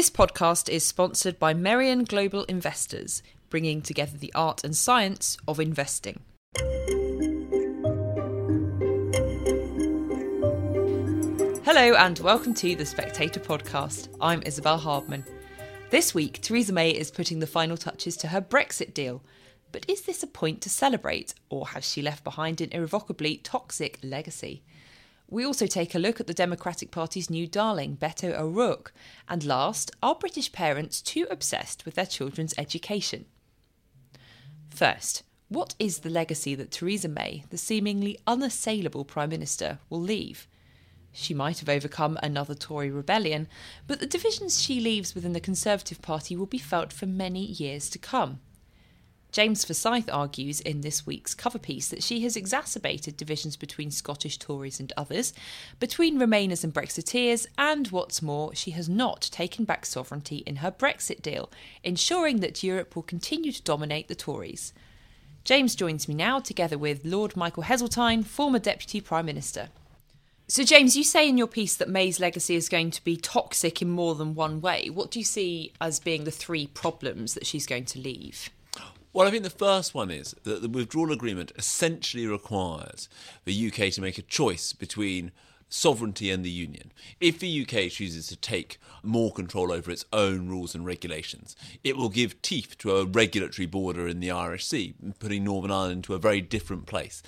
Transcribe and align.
This 0.00 0.08
podcast 0.08 0.70
is 0.70 0.82
sponsored 0.82 1.38
by 1.38 1.52
Merian 1.52 2.04
Global 2.04 2.44
Investors, 2.44 3.22
bringing 3.50 3.82
together 3.82 4.16
the 4.16 4.32
art 4.34 4.64
and 4.64 4.74
science 4.74 5.36
of 5.46 5.60
investing. 5.60 6.20
Hello, 11.66 11.94
and 11.98 12.18
welcome 12.20 12.54
to 12.54 12.74
the 12.74 12.86
Spectator 12.86 13.40
podcast. 13.40 14.08
I'm 14.22 14.42
Isabel 14.46 14.78
Hardman. 14.78 15.26
This 15.90 16.14
week, 16.14 16.40
Theresa 16.40 16.72
May 16.72 16.92
is 16.92 17.10
putting 17.10 17.40
the 17.40 17.46
final 17.46 17.76
touches 17.76 18.16
to 18.16 18.28
her 18.28 18.40
Brexit 18.40 18.94
deal. 18.94 19.20
But 19.70 19.84
is 19.86 20.00
this 20.00 20.22
a 20.22 20.26
point 20.26 20.62
to 20.62 20.70
celebrate, 20.70 21.34
or 21.50 21.68
has 21.68 21.86
she 21.86 22.00
left 22.00 22.24
behind 22.24 22.62
an 22.62 22.72
irrevocably 22.72 23.36
toxic 23.36 23.98
legacy? 24.02 24.62
We 25.30 25.46
also 25.46 25.68
take 25.68 25.94
a 25.94 26.00
look 26.00 26.18
at 26.18 26.26
the 26.26 26.34
Democratic 26.34 26.90
Party's 26.90 27.30
new 27.30 27.46
darling, 27.46 27.96
Beto 27.96 28.36
O'Rourke. 28.36 28.92
And 29.28 29.44
last, 29.44 29.92
are 30.02 30.16
British 30.16 30.50
parents 30.50 31.00
too 31.00 31.28
obsessed 31.30 31.84
with 31.84 31.94
their 31.94 32.04
children's 32.06 32.52
education? 32.58 33.26
First, 34.70 35.22
what 35.48 35.76
is 35.78 36.00
the 36.00 36.10
legacy 36.10 36.56
that 36.56 36.72
Theresa 36.72 37.08
May, 37.08 37.44
the 37.50 37.58
seemingly 37.58 38.18
unassailable 38.26 39.04
Prime 39.04 39.30
Minister, 39.30 39.78
will 39.88 40.00
leave? 40.00 40.48
She 41.12 41.32
might 41.32 41.60
have 41.60 41.68
overcome 41.68 42.18
another 42.22 42.54
Tory 42.54 42.90
rebellion, 42.90 43.46
but 43.86 44.00
the 44.00 44.06
divisions 44.06 44.60
she 44.60 44.80
leaves 44.80 45.14
within 45.14 45.32
the 45.32 45.40
Conservative 45.40 46.02
Party 46.02 46.36
will 46.36 46.46
be 46.46 46.58
felt 46.58 46.92
for 46.92 47.06
many 47.06 47.44
years 47.44 47.88
to 47.90 47.98
come. 47.98 48.40
James 49.32 49.64
Forsyth 49.64 50.08
argues 50.12 50.60
in 50.60 50.80
this 50.80 51.06
week's 51.06 51.34
cover 51.34 51.58
piece 51.58 51.88
that 51.88 52.02
she 52.02 52.20
has 52.20 52.36
exacerbated 52.36 53.16
divisions 53.16 53.56
between 53.56 53.90
Scottish 53.92 54.38
Tories 54.38 54.80
and 54.80 54.92
others, 54.96 55.32
between 55.78 56.18
Remainers 56.18 56.64
and 56.64 56.74
Brexiteers, 56.74 57.46
and 57.56 57.86
what's 57.88 58.22
more, 58.22 58.54
she 58.54 58.72
has 58.72 58.88
not 58.88 59.22
taken 59.30 59.64
back 59.64 59.86
sovereignty 59.86 60.38
in 60.46 60.56
her 60.56 60.72
Brexit 60.72 61.22
deal, 61.22 61.50
ensuring 61.84 62.40
that 62.40 62.64
Europe 62.64 62.96
will 62.96 63.04
continue 63.04 63.52
to 63.52 63.62
dominate 63.62 64.08
the 64.08 64.16
Tories. 64.16 64.72
James 65.44 65.76
joins 65.76 66.08
me 66.08 66.14
now, 66.14 66.40
together 66.40 66.76
with 66.76 67.04
Lord 67.04 67.36
Michael 67.36 67.62
Heseltine, 67.62 68.24
former 68.24 68.58
Deputy 68.58 69.00
Prime 69.00 69.26
Minister. 69.26 69.68
So, 70.48 70.64
James, 70.64 70.96
you 70.96 71.04
say 71.04 71.28
in 71.28 71.38
your 71.38 71.46
piece 71.46 71.76
that 71.76 71.88
May's 71.88 72.18
legacy 72.18 72.56
is 72.56 72.68
going 72.68 72.90
to 72.90 73.04
be 73.04 73.16
toxic 73.16 73.80
in 73.80 73.88
more 73.88 74.16
than 74.16 74.34
one 74.34 74.60
way. 74.60 74.90
What 74.90 75.12
do 75.12 75.20
you 75.20 75.24
see 75.24 75.72
as 75.80 76.00
being 76.00 76.24
the 76.24 76.32
three 76.32 76.66
problems 76.66 77.34
that 77.34 77.46
she's 77.46 77.66
going 77.66 77.84
to 77.84 78.00
leave? 78.00 78.50
Well, 79.12 79.26
I 79.26 79.32
think 79.32 79.42
the 79.42 79.50
first 79.50 79.92
one 79.92 80.10
is 80.10 80.36
that 80.44 80.62
the 80.62 80.68
withdrawal 80.68 81.10
agreement 81.10 81.50
essentially 81.56 82.26
requires 82.28 83.08
the 83.44 83.66
UK 83.68 83.92
to 83.94 84.00
make 84.00 84.18
a 84.18 84.22
choice 84.22 84.72
between 84.72 85.32
sovereignty 85.68 86.30
and 86.30 86.44
the 86.44 86.50
union. 86.50 86.92
If 87.20 87.40
the 87.40 87.62
UK 87.62 87.90
chooses 87.90 88.28
to 88.28 88.36
take 88.36 88.78
more 89.02 89.32
control 89.32 89.72
over 89.72 89.90
its 89.90 90.04
own 90.12 90.48
rules 90.48 90.76
and 90.76 90.86
regulations, 90.86 91.56
it 91.82 91.96
will 91.96 92.08
give 92.08 92.40
teeth 92.42 92.78
to 92.78 92.96
a 92.96 93.04
regulatory 93.04 93.66
border 93.66 94.06
in 94.06 94.20
the 94.20 94.30
Irish 94.30 94.66
Sea, 94.66 94.94
putting 95.18 95.42
Northern 95.42 95.72
Ireland 95.72 95.92
into 95.92 96.14
a 96.14 96.18
very 96.18 96.40
different 96.40 96.86
place. 96.86 97.22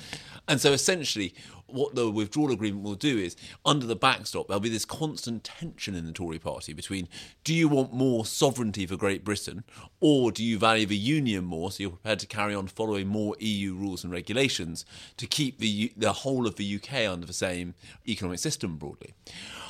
And 0.47 0.61
so 0.61 0.73
essentially, 0.73 1.35
what 1.73 1.95
the 1.95 2.11
withdrawal 2.11 2.53
agreement 2.53 2.85
will 2.85 2.95
do 2.95 3.19
is, 3.19 3.37
under 3.65 3.87
the 3.87 3.97
backstop, 3.97 4.49
there'll 4.49 4.61
be 4.61 4.69
this 4.69 4.85
constant 4.85 5.45
tension 5.45 5.95
in 5.95 6.07
the 6.07 6.13
Tory 6.13 6.39
party 6.39 6.73
between 6.73 7.09
do 7.45 7.55
you 7.55 7.69
want 7.69 7.93
more 7.93 8.25
sovereignty 8.25 8.87
for 8.87 8.97
Great 8.97 9.25
Britain, 9.25 9.65
or 10.01 10.33
do 10.33 10.45
you 10.45 10.59
value 10.59 10.87
the 10.87 10.97
union 10.97 11.45
more, 11.45 11.71
so 11.71 11.83
you're 11.83 11.91
prepared 11.91 12.19
to 12.21 12.27
carry 12.27 12.55
on 12.55 12.67
following 12.67 13.09
more 13.09 13.37
EU 13.39 13.75
rules 13.75 14.05
and 14.05 14.13
regulations 14.13 14.85
to 15.17 15.27
keep 15.27 15.59
the 15.59 15.93
the 15.97 16.13
whole 16.13 16.47
of 16.47 16.57
the 16.57 16.77
UK 16.77 17.11
under 17.11 17.27
the 17.27 17.33
same 17.33 17.75
economic 18.09 18.39
system 18.39 18.77
broadly. 18.77 19.15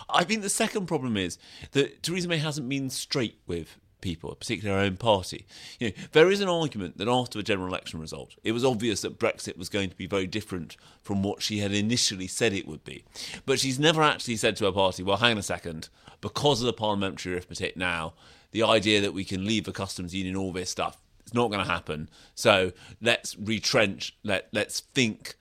I 0.08 0.24
think 0.24 0.42
the 0.42 0.48
second 0.48 0.86
problem 0.86 1.16
is 1.16 1.38
that 1.72 2.02
Theresa 2.02 2.28
May 2.28 2.38
hasn't 2.38 2.68
been 2.68 2.90
straight 2.90 3.38
with 3.46 3.78
people, 4.02 4.34
particularly 4.34 4.78
our 4.78 4.84
own 4.84 4.98
party. 4.98 5.46
You 5.80 5.88
know, 5.88 5.94
there 6.12 6.30
is 6.30 6.42
an 6.42 6.48
argument 6.48 6.98
that 6.98 7.08
after 7.08 7.38
the 7.38 7.42
general 7.42 7.68
election 7.68 7.98
result, 7.98 8.34
it 8.44 8.52
was 8.52 8.64
obvious 8.64 9.00
that 9.00 9.18
Brexit 9.18 9.56
was 9.56 9.70
going 9.70 9.88
to 9.88 9.96
be 9.96 10.06
very 10.06 10.26
different 10.26 10.76
from 11.00 11.22
what 11.22 11.40
she 11.40 11.60
had 11.60 11.72
initially 11.72 12.26
said 12.26 12.52
it 12.52 12.68
would 12.68 12.84
be. 12.84 13.04
But 13.46 13.58
she's 13.58 13.78
never 13.78 14.02
actually 14.02 14.36
said 14.36 14.56
to 14.56 14.66
her 14.66 14.72
party, 14.72 15.02
well, 15.02 15.16
hang 15.16 15.32
on 15.32 15.38
a 15.38 15.42
second, 15.42 15.88
because 16.20 16.60
of 16.60 16.66
the 16.66 16.72
parliamentary 16.74 17.32
arithmetic 17.32 17.76
now, 17.76 18.12
the 18.50 18.62
idea 18.62 19.00
that 19.00 19.14
we 19.14 19.24
can 19.24 19.46
leave 19.46 19.64
the 19.64 19.72
customs 19.72 20.14
union, 20.14 20.36
all 20.36 20.52
this 20.52 20.68
stuff, 20.68 20.98
it's 21.20 21.32
not 21.32 21.50
going 21.50 21.64
to 21.64 21.70
happen. 21.70 22.10
So 22.34 22.72
let's 23.00 23.38
retrench, 23.38 24.14
let, 24.22 24.48
let's 24.52 24.80
think 24.80 25.36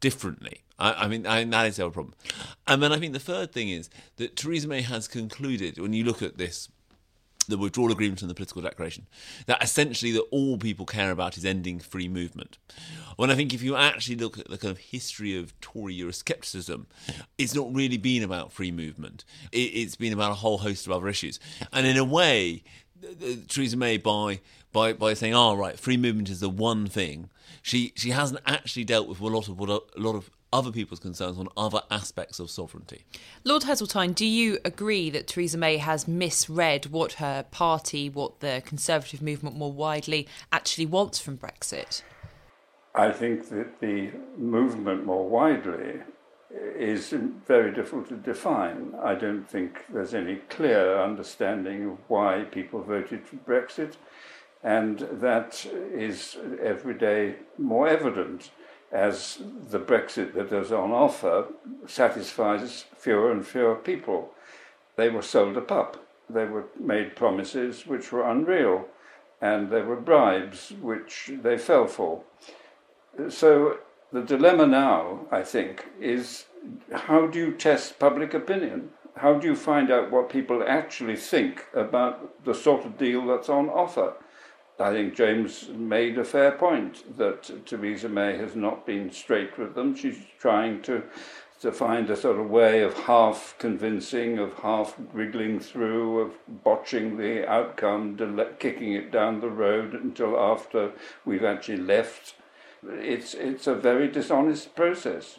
differently. 0.00 0.60
I, 0.78 1.04
I 1.04 1.08
mean, 1.08 1.26
I, 1.26 1.44
that 1.44 1.66
is 1.66 1.80
our 1.80 1.90
problem. 1.90 2.14
And 2.66 2.82
then 2.82 2.92
I 2.92 2.98
think 2.98 3.12
the 3.12 3.18
third 3.18 3.52
thing 3.52 3.68
is 3.68 3.90
that 4.16 4.36
Theresa 4.36 4.68
May 4.68 4.82
has 4.82 5.08
concluded, 5.08 5.78
when 5.78 5.92
you 5.92 6.04
look 6.04 6.22
at 6.22 6.38
this 6.38 6.68
the 7.48 7.58
withdrawal 7.58 7.92
agreement 7.92 8.22
and 8.22 8.30
the 8.30 8.34
political 8.34 8.62
declaration, 8.62 9.06
that 9.46 9.62
essentially 9.62 10.12
that 10.12 10.26
all 10.30 10.58
people 10.58 10.86
care 10.86 11.10
about 11.10 11.36
is 11.36 11.44
ending 11.44 11.80
free 11.80 12.08
movement. 12.08 12.58
When 13.16 13.30
I 13.30 13.34
think 13.34 13.52
if 13.52 13.62
you 13.62 13.76
actually 13.76 14.16
look 14.16 14.38
at 14.38 14.48
the 14.48 14.58
kind 14.58 14.70
of 14.70 14.78
history 14.78 15.36
of 15.36 15.58
Tory 15.60 15.96
Euroscepticism, 15.96 16.86
it's 17.38 17.54
not 17.54 17.74
really 17.74 17.98
been 17.98 18.22
about 18.22 18.52
free 18.52 18.72
movement. 18.72 19.24
It, 19.50 19.74
has 19.82 19.96
been 19.96 20.12
about 20.12 20.32
a 20.32 20.36
whole 20.36 20.58
host 20.58 20.86
of 20.86 20.92
other 20.92 21.08
issues. 21.08 21.38
And 21.72 21.86
in 21.86 21.96
a 21.96 22.04
way, 22.04 22.62
Theresa 23.48 23.76
May, 23.76 23.96
by 23.96 24.40
by 24.72 24.92
by 24.92 25.14
saying, 25.14 25.34
"Oh, 25.34 25.54
right, 25.54 25.78
free 25.78 25.96
movement 25.96 26.30
is 26.30 26.40
the 26.40 26.48
one 26.48 26.86
thing," 26.86 27.30
she 27.60 27.92
she 27.96 28.10
hasn't 28.10 28.40
actually 28.46 28.84
dealt 28.84 29.08
with 29.08 29.20
a 29.20 29.26
lot 29.26 29.48
of 29.48 29.58
what 29.58 29.68
a, 29.68 29.80
a 29.96 30.00
lot 30.00 30.14
of 30.14 30.30
other 30.52 30.70
people's 30.70 31.00
concerns 31.00 31.38
on 31.38 31.48
other 31.56 31.80
aspects 31.90 32.38
of 32.38 32.50
sovereignty. 32.50 33.04
Lord 33.44 33.62
Heseltine, 33.62 34.14
do 34.14 34.26
you 34.26 34.58
agree 34.64 35.10
that 35.10 35.26
Theresa 35.26 35.58
May 35.58 35.78
has 35.78 36.06
misread 36.06 36.86
what 36.86 37.14
her 37.14 37.44
party, 37.50 38.08
what 38.08 38.40
the 38.40 38.62
Conservative 38.64 39.22
movement 39.22 39.56
more 39.56 39.72
widely 39.72 40.28
actually 40.52 40.86
wants 40.86 41.18
from 41.18 41.38
Brexit? 41.38 42.02
I 42.94 43.10
think 43.10 43.48
that 43.48 43.80
the 43.80 44.10
movement 44.36 45.06
more 45.06 45.26
widely 45.26 46.00
is 46.76 47.14
very 47.46 47.72
difficult 47.72 48.08
to 48.10 48.16
define. 48.16 48.94
I 49.02 49.14
don't 49.14 49.48
think 49.48 49.84
there's 49.88 50.12
any 50.12 50.36
clear 50.50 51.00
understanding 51.00 51.90
of 51.90 51.98
why 52.08 52.44
people 52.50 52.82
voted 52.82 53.26
for 53.26 53.36
Brexit, 53.36 53.94
and 54.62 54.98
that 54.98 55.64
is 55.92 56.36
every 56.62 56.94
day 56.94 57.36
more 57.56 57.88
evident 57.88 58.50
as 58.92 59.42
the 59.70 59.80
Brexit 59.80 60.34
that 60.34 60.52
is 60.52 60.70
on 60.70 60.92
offer 60.92 61.46
satisfies 61.86 62.84
fewer 62.96 63.32
and 63.32 63.46
fewer 63.46 63.74
people. 63.74 64.30
They 64.96 65.08
were 65.08 65.22
sold 65.22 65.56
a 65.56 65.62
pup. 65.62 66.06
They 66.28 66.44
were 66.44 66.66
made 66.78 67.16
promises 67.16 67.86
which 67.86 68.12
were 68.12 68.28
unreal, 68.28 68.86
and 69.40 69.70
there 69.70 69.84
were 69.84 69.96
bribes 69.96 70.72
which 70.80 71.30
they 71.42 71.56
fell 71.56 71.86
for. 71.86 72.22
So 73.28 73.78
the 74.12 74.22
dilemma 74.22 74.66
now, 74.66 75.26
I 75.30 75.42
think, 75.42 75.86
is 75.98 76.44
how 76.92 77.26
do 77.26 77.38
you 77.38 77.52
test 77.52 77.98
public 77.98 78.34
opinion? 78.34 78.90
How 79.16 79.34
do 79.34 79.46
you 79.46 79.56
find 79.56 79.90
out 79.90 80.10
what 80.10 80.30
people 80.30 80.62
actually 80.66 81.16
think 81.16 81.66
about 81.74 82.44
the 82.44 82.54
sort 82.54 82.84
of 82.84 82.98
deal 82.98 83.26
that's 83.26 83.48
on 83.48 83.68
offer? 83.68 84.14
I 84.82 84.92
think 84.92 85.14
James 85.14 85.68
made 85.68 86.18
a 86.18 86.24
fair 86.24 86.52
point 86.52 87.16
that 87.16 87.66
Theresa 87.66 88.08
May 88.08 88.36
has 88.36 88.56
not 88.56 88.84
been 88.84 89.12
straight 89.12 89.56
with 89.56 89.74
them. 89.74 89.94
She's 89.94 90.18
trying 90.38 90.82
to 90.82 91.04
to 91.60 91.70
find 91.70 92.10
a 92.10 92.16
sort 92.16 92.40
of 92.40 92.50
way 92.50 92.82
of 92.82 92.92
half 92.92 93.54
convincing, 93.60 94.36
of 94.36 94.52
half 94.54 94.96
wriggling 95.12 95.60
through, 95.60 96.18
of 96.18 96.32
botching 96.64 97.16
the 97.18 97.48
outcome, 97.48 98.16
kicking 98.58 98.94
it 98.94 99.12
down 99.12 99.40
the 99.40 99.48
road 99.48 99.94
until 99.94 100.36
after 100.36 100.90
we've 101.24 101.44
actually 101.44 101.76
left. 101.76 102.34
It's 102.84 103.34
it's 103.34 103.68
a 103.68 103.76
very 103.76 104.08
dishonest 104.08 104.74
process. 104.74 105.38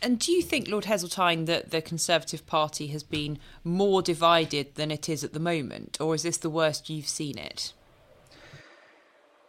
And 0.00 0.18
do 0.18 0.32
you 0.32 0.42
think, 0.42 0.68
Lord 0.68 0.84
Heseltine, 0.84 1.44
that 1.46 1.72
the 1.72 1.82
Conservative 1.82 2.46
Party 2.46 2.86
has 2.86 3.02
been 3.02 3.38
more 3.64 4.00
divided 4.00 4.76
than 4.76 4.90
it 4.90 5.08
is 5.08 5.24
at 5.24 5.34
the 5.34 5.40
moment, 5.40 5.98
or 6.00 6.14
is 6.14 6.22
this 6.22 6.38
the 6.38 6.48
worst 6.48 6.88
you've 6.88 7.08
seen 7.08 7.36
it? 7.36 7.74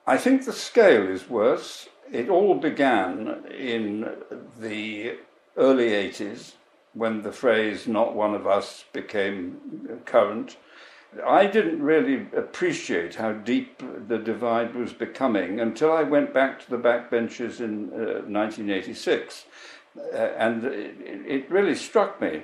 I 0.10 0.18
think 0.18 0.44
the 0.44 0.54
scale 0.54 1.08
is 1.08 1.30
worse. 1.30 1.88
It 2.12 2.30
all 2.30 2.56
began 2.56 3.44
in 3.56 4.10
the 4.60 5.20
early 5.56 5.90
80s 5.90 6.54
when 6.96 7.22
the 7.22 7.32
phrase 7.32 7.88
not 7.88 8.16
one 8.16 8.34
of 8.34 8.48
us 8.48 8.86
became 8.92 10.00
current. 10.06 10.58
I 11.24 11.46
didn't 11.46 11.84
really 11.84 12.26
appreciate 12.36 13.14
how 13.14 13.34
deep 13.34 13.84
the 14.08 14.18
divide 14.18 14.74
was 14.74 14.94
becoming 14.94 15.60
until 15.60 15.92
I 15.92 16.02
went 16.02 16.34
back 16.34 16.60
to 16.62 16.70
the 16.72 16.80
backbenches 16.80 17.60
in 17.60 17.90
uh, 17.94 18.26
1986. 18.26 19.46
Uh, 19.96 20.18
and 20.18 20.64
it, 20.64 20.96
it, 21.28 21.52
really 21.52 21.76
struck 21.76 22.20
me 22.20 22.42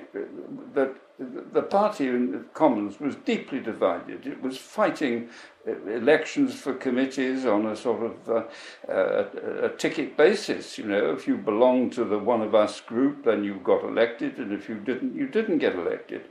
that 0.74 0.94
the 1.18 1.62
party 1.62 2.08
in 2.08 2.32
the 2.32 2.38
Commons 2.52 3.00
was 3.00 3.16
deeply 3.16 3.60
divided. 3.60 4.26
It 4.26 4.42
was 4.42 4.58
fighting 4.58 5.28
elections 5.66 6.54
for 6.54 6.74
committees 6.74 7.46
on 7.46 7.66
a 7.66 7.74
sort 7.74 8.02
of 8.02 8.28
uh, 8.28 8.44
a, 8.88 9.64
a, 9.64 9.68
ticket 9.70 10.16
basis. 10.16 10.76
You 10.76 10.84
know, 10.84 11.12
if 11.12 11.26
you 11.26 11.36
belonged 11.38 11.92
to 11.94 12.04
the 12.04 12.18
one 12.18 12.42
of 12.42 12.54
us 12.54 12.80
group, 12.80 13.24
then 13.24 13.44
you 13.44 13.60
got 13.64 13.82
elected, 13.82 14.38
and 14.38 14.52
if 14.52 14.68
you 14.68 14.76
didn't, 14.76 15.16
you 15.16 15.26
didn't 15.26 15.58
get 15.58 15.74
elected. 15.74 16.26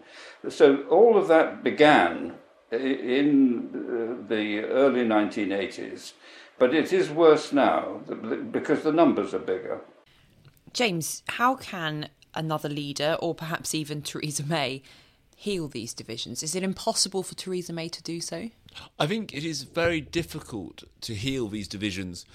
So 0.49 0.83
all 0.83 1.17
of 1.17 1.27
that 1.29 1.63
began 1.63 2.35
in 2.71 3.69
uh, 3.73 4.27
the 4.29 4.59
early 4.65 5.03
1980s, 5.03 6.13
but 6.59 6.73
it 6.73 6.93
is 6.93 7.09
worse 7.09 7.51
now 7.51 8.01
because 8.51 8.83
the 8.83 8.91
numbers 8.91 9.33
are 9.33 9.39
bigger. 9.39 9.81
James, 10.73 11.23
how 11.27 11.55
can 11.55 12.09
another 12.35 12.69
leader, 12.69 13.17
or 13.19 13.33
perhaps 13.35 13.73
even 13.73 14.01
Theresa 14.01 14.45
May, 14.45 14.81
heal 15.35 15.67
these 15.67 15.93
divisions? 15.93 16.43
Is 16.43 16.55
it 16.55 16.63
impossible 16.63 17.23
for 17.23 17.35
Theresa 17.35 17.73
May 17.73 17.89
to 17.89 18.01
do 18.01 18.21
so? 18.21 18.49
I 18.99 19.07
think 19.07 19.33
it 19.33 19.43
is 19.43 19.63
very 19.63 20.01
difficult 20.01 20.83
to 21.01 21.13
heal 21.13 21.47
these 21.47 21.67
divisions 21.67 22.25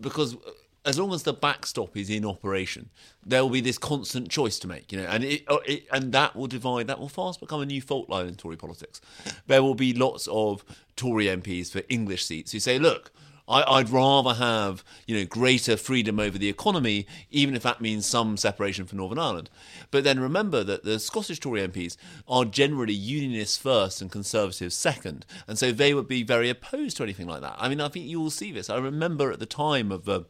because 0.00 0.36
as 0.84 0.98
long 0.98 1.12
as 1.12 1.24
the 1.24 1.32
backstop 1.32 1.96
is 1.96 2.08
in 2.08 2.24
operation, 2.24 2.88
there 3.24 3.42
will 3.42 3.50
be 3.50 3.60
this 3.60 3.78
constant 3.78 4.30
choice 4.30 4.58
to 4.58 4.66
make, 4.66 4.90
you 4.90 4.98
know, 4.98 5.06
and 5.06 5.24
it, 5.24 5.44
uh, 5.46 5.58
it, 5.66 5.86
and 5.92 6.12
that 6.12 6.34
will 6.34 6.46
divide. 6.46 6.86
That 6.86 6.98
will 6.98 7.08
fast 7.08 7.40
become 7.40 7.60
a 7.60 7.66
new 7.66 7.82
fault 7.82 8.08
line 8.08 8.26
in 8.26 8.34
Tory 8.34 8.56
politics. 8.56 9.00
There 9.46 9.62
will 9.62 9.74
be 9.74 9.92
lots 9.92 10.26
of 10.28 10.64
Tory 10.96 11.26
MPs 11.26 11.70
for 11.70 11.82
English 11.88 12.24
seats 12.24 12.52
who 12.52 12.60
say, 12.60 12.78
"Look, 12.78 13.12
I, 13.50 13.78
would 13.78 13.90
rather 13.90 14.34
have 14.34 14.84
you 15.06 15.16
know 15.16 15.26
greater 15.26 15.76
freedom 15.76 16.20
over 16.20 16.38
the 16.38 16.48
economy, 16.48 17.06
even 17.30 17.56
if 17.56 17.62
that 17.64 17.80
means 17.80 18.06
some 18.06 18.36
separation 18.36 18.86
from 18.86 18.98
Northern 18.98 19.18
Ireland. 19.18 19.50
But 19.90 20.04
then 20.04 20.20
remember 20.20 20.62
that 20.64 20.84
the 20.84 20.98
Scottish 21.00 21.40
Tory 21.40 21.66
MPs 21.66 21.96
are 22.28 22.44
generally 22.44 22.94
unionists 22.94 23.58
first 23.58 24.00
and 24.00 24.10
conservatives 24.10 24.76
second, 24.76 25.26
and 25.48 25.58
so 25.58 25.72
they 25.72 25.94
would 25.94 26.08
be 26.08 26.22
very 26.22 26.48
opposed 26.48 26.96
to 26.98 27.02
anything 27.02 27.26
like 27.26 27.40
that. 27.40 27.56
I 27.58 27.68
mean, 27.68 27.80
I 27.80 27.88
think 27.88 28.06
you 28.06 28.20
will 28.20 28.30
see 28.30 28.52
this. 28.52 28.70
I 28.70 28.78
remember 28.78 29.32
at 29.32 29.40
the 29.40 29.46
time 29.46 29.90
of 29.90 30.04
the 30.04 30.26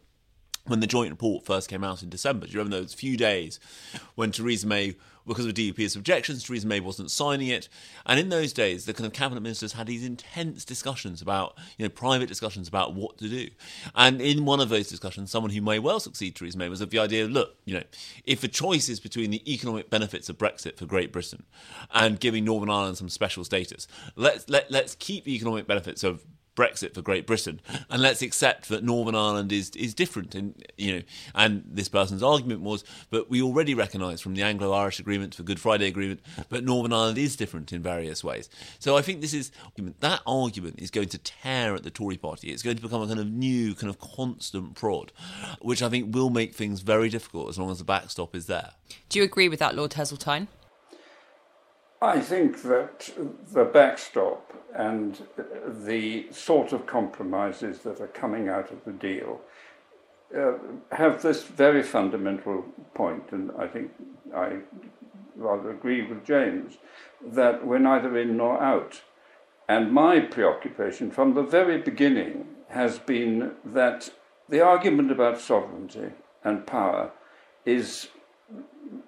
when 0.66 0.80
the 0.80 0.86
joint 0.86 1.10
report 1.10 1.44
first 1.44 1.68
came 1.68 1.82
out 1.82 2.02
in 2.02 2.08
December. 2.08 2.46
Do 2.46 2.52
you 2.52 2.58
remember 2.58 2.80
those 2.80 2.94
few 2.94 3.16
days 3.16 3.58
when 4.14 4.30
Theresa 4.30 4.66
May, 4.66 4.94
because 5.26 5.46
of 5.46 5.54
DUP's 5.54 5.96
objections, 5.96 6.44
Theresa 6.44 6.66
May 6.66 6.80
wasn't 6.80 7.10
signing 7.10 7.48
it? 7.48 7.68
And 8.06 8.18
in 8.18 8.28
those 8.28 8.52
days, 8.52 8.84
the 8.84 8.94
kind 8.94 9.06
of 9.06 9.12
cabinet 9.12 9.40
ministers 9.40 9.72
had 9.72 9.86
these 9.86 10.04
intense 10.04 10.64
discussions 10.64 11.22
about, 11.22 11.56
you 11.78 11.84
know, 11.84 11.90
private 11.90 12.28
discussions 12.28 12.68
about 12.68 12.94
what 12.94 13.18
to 13.18 13.28
do. 13.28 13.48
And 13.94 14.20
in 14.20 14.44
one 14.44 14.60
of 14.60 14.68
those 14.68 14.88
discussions, 14.88 15.30
someone 15.30 15.52
who 15.52 15.62
may 15.62 15.78
well 15.78 16.00
succeed 16.00 16.36
Theresa 16.36 16.58
May 16.58 16.68
was 16.68 16.80
of 16.80 16.90
the 16.90 16.98
idea, 16.98 17.26
look, 17.26 17.56
you 17.64 17.74
know, 17.74 17.84
if 18.24 18.40
the 18.40 18.48
choice 18.48 18.88
is 18.88 19.00
between 19.00 19.30
the 19.30 19.52
economic 19.52 19.90
benefits 19.90 20.28
of 20.28 20.38
Brexit 20.38 20.76
for 20.76 20.86
Great 20.86 21.12
Britain 21.12 21.44
and 21.92 22.20
giving 22.20 22.44
Northern 22.44 22.70
Ireland 22.70 22.98
some 22.98 23.08
special 23.08 23.44
status, 23.44 23.86
let's 24.16 24.48
let, 24.48 24.70
let's 24.70 24.94
keep 24.94 25.24
the 25.24 25.34
economic 25.34 25.66
benefits 25.66 26.02
of 26.04 26.24
Brexit 26.60 26.92
for 26.94 27.00
Great 27.00 27.26
Britain, 27.26 27.60
and 27.88 28.02
let's 28.02 28.20
accept 28.20 28.68
that 28.68 28.84
Northern 28.84 29.14
Ireland 29.14 29.50
is 29.50 29.70
is 29.70 29.94
different. 29.94 30.34
And 30.34 30.62
you 30.76 30.92
know, 30.92 31.02
and 31.34 31.64
this 31.66 31.88
person's 31.88 32.22
argument 32.22 32.60
was, 32.60 32.84
but 33.08 33.30
we 33.30 33.40
already 33.40 33.74
recognise 33.74 34.20
from 34.20 34.34
the 34.34 34.42
Anglo-Irish 34.42 35.00
Agreement, 35.00 35.36
the 35.36 35.42
Good 35.42 35.58
Friday 35.58 35.86
Agreement, 35.86 36.20
that 36.50 36.62
Northern 36.64 36.92
Ireland 36.92 37.16
is 37.16 37.34
different 37.34 37.72
in 37.72 37.82
various 37.82 38.22
ways. 38.22 38.50
So 38.78 38.96
I 38.96 39.02
think 39.02 39.22
this 39.22 39.32
is 39.32 39.50
that 40.00 40.20
argument 40.26 40.80
is 40.80 40.90
going 40.90 41.08
to 41.08 41.18
tear 41.18 41.74
at 41.74 41.82
the 41.82 41.90
Tory 41.90 42.18
Party. 42.18 42.50
It's 42.50 42.62
going 42.62 42.76
to 42.76 42.82
become 42.82 43.00
a 43.00 43.06
kind 43.06 43.20
of 43.20 43.30
new, 43.30 43.74
kind 43.74 43.88
of 43.88 43.98
constant 43.98 44.74
prod, 44.74 45.12
which 45.62 45.82
I 45.82 45.88
think 45.88 46.14
will 46.14 46.30
make 46.30 46.54
things 46.54 46.82
very 46.82 47.08
difficult 47.08 47.48
as 47.48 47.58
long 47.58 47.70
as 47.70 47.78
the 47.78 47.84
backstop 47.84 48.34
is 48.34 48.46
there. 48.46 48.72
Do 49.08 49.18
you 49.18 49.24
agree 49.24 49.48
with 49.48 49.60
that, 49.60 49.74
Lord 49.74 49.92
Heseltine? 49.92 50.48
I 52.02 52.20
think 52.20 52.62
that 52.62 53.10
the 53.52 53.64
backstop 53.64 54.54
and 54.74 55.20
the 55.66 56.28
sort 56.30 56.72
of 56.72 56.86
compromises 56.86 57.80
that 57.80 58.00
are 58.00 58.06
coming 58.06 58.48
out 58.48 58.70
of 58.70 58.84
the 58.86 58.92
deal 58.92 59.40
uh, 60.36 60.52
have 60.92 61.20
this 61.20 61.42
very 61.42 61.82
fundamental 61.82 62.64
point, 62.94 63.32
and 63.32 63.50
I 63.58 63.66
think 63.66 63.90
I 64.34 64.58
rather 65.36 65.70
agree 65.70 66.06
with 66.06 66.24
James 66.24 66.78
that 67.22 67.66
we're 67.66 67.78
neither 67.78 68.16
in 68.16 68.36
nor 68.36 68.62
out. 68.62 69.02
And 69.68 69.92
my 69.92 70.20
preoccupation 70.20 71.10
from 71.10 71.34
the 71.34 71.42
very 71.42 71.78
beginning 71.78 72.46
has 72.68 72.98
been 72.98 73.52
that 73.64 74.10
the 74.48 74.60
argument 74.60 75.10
about 75.10 75.38
sovereignty 75.38 76.12
and 76.44 76.66
power 76.66 77.10
is 77.66 78.08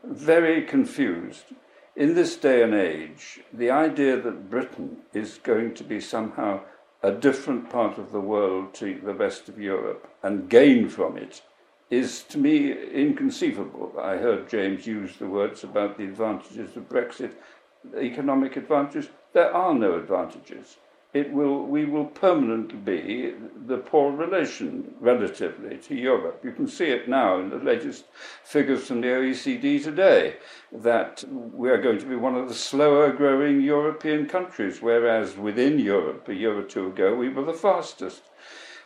very 0.05 0.63
confused 0.63 1.45
in 1.95 2.15
this 2.15 2.37
day 2.37 2.63
and 2.63 2.75
age, 2.75 3.41
the 3.53 3.71
idea 3.71 4.21
that 4.21 4.51
Britain 4.51 4.99
is 5.13 5.39
going 5.43 5.75
to 5.75 5.85
be 5.85 6.01
somehow 6.01 6.61
a 7.03 7.13
different 7.13 7.69
part 7.69 7.99
of 7.99 8.13
the 8.13 8.21
world 8.21 8.73
to 8.75 9.01
the 9.05 9.15
rest 9.15 9.49
of 9.49 9.59
Europe 9.59 10.09
and 10.23 10.49
gain 10.49 10.89
from 10.89 11.17
it 11.17 11.43
is 11.91 12.23
to 12.23 12.39
me 12.39 12.73
inconceivable. 12.73 13.93
I 14.01 14.17
heard 14.17 14.49
James 14.49 14.87
use 14.87 15.17
the 15.17 15.27
words 15.27 15.63
about 15.65 15.99
the 15.99 16.05
advantages 16.05 16.77
of 16.77 16.89
Brexit, 16.89 17.33
economic 17.99 18.57
advantages. 18.57 19.11
There 19.33 19.53
are 19.53 19.75
no 19.75 19.99
advantages 19.99 20.79
it 21.15 21.31
will, 21.31 21.67
we 21.67 21.85
will 21.85 22.07
permanently 22.07 22.79
be 22.79 23.35
the 23.67 23.77
poor 23.77 24.13
relation 24.13 24.95
relatively 24.99 25.77
to 25.77 25.95
Europe. 25.95 26.41
You 26.43 26.53
can 26.53 26.67
see 26.67 26.87
it 26.87 27.07
now 27.07 27.39
in 27.39 27.51
the 27.51 27.59
latest 27.59 28.07
figures 28.45 28.87
from 28.87 29.03
the 29.03 29.09
OECD 29.09 29.83
today 29.83 30.37
that 30.73 31.23
we 31.31 31.69
are 31.69 31.81
going 31.81 31.99
to 31.99 32.07
be 32.07 32.17
one 32.17 32.35
of 32.35 32.49
the 32.49 32.55
slower 32.55 33.13
growing 33.13 33.61
European 33.61 34.27
countries, 34.27 34.81
whereas 34.81 35.37
within 35.37 35.79
Europe 35.79 36.29
a 36.29 36.35
year 36.35 36.59
or 36.59 36.63
two 36.63 36.87
ago 36.87 37.15
we 37.15 37.29
were 37.29 37.45
the 37.45 37.53
fastest. 37.53 38.23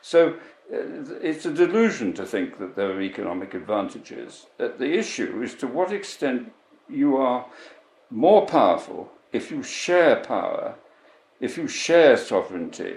So 0.02 0.34
uh, 0.72 0.78
it's 1.22 1.46
a 1.46 1.52
delusion 1.52 2.12
to 2.14 2.26
think 2.26 2.58
that 2.58 2.74
there 2.74 2.90
are 2.90 3.00
economic 3.00 3.54
advantages. 3.54 4.46
Uh, 4.58 4.68
the 4.76 4.98
issue 4.98 5.42
is 5.42 5.54
to 5.54 5.68
what 5.68 5.92
extent 5.92 6.52
you 6.88 7.16
are 7.16 7.46
more 8.10 8.46
powerful 8.46 9.12
if 9.32 9.52
you 9.52 9.62
share 9.62 10.16
power 10.16 10.74
if 11.40 11.56
you 11.56 11.68
share 11.68 12.16
sovereignty 12.16 12.96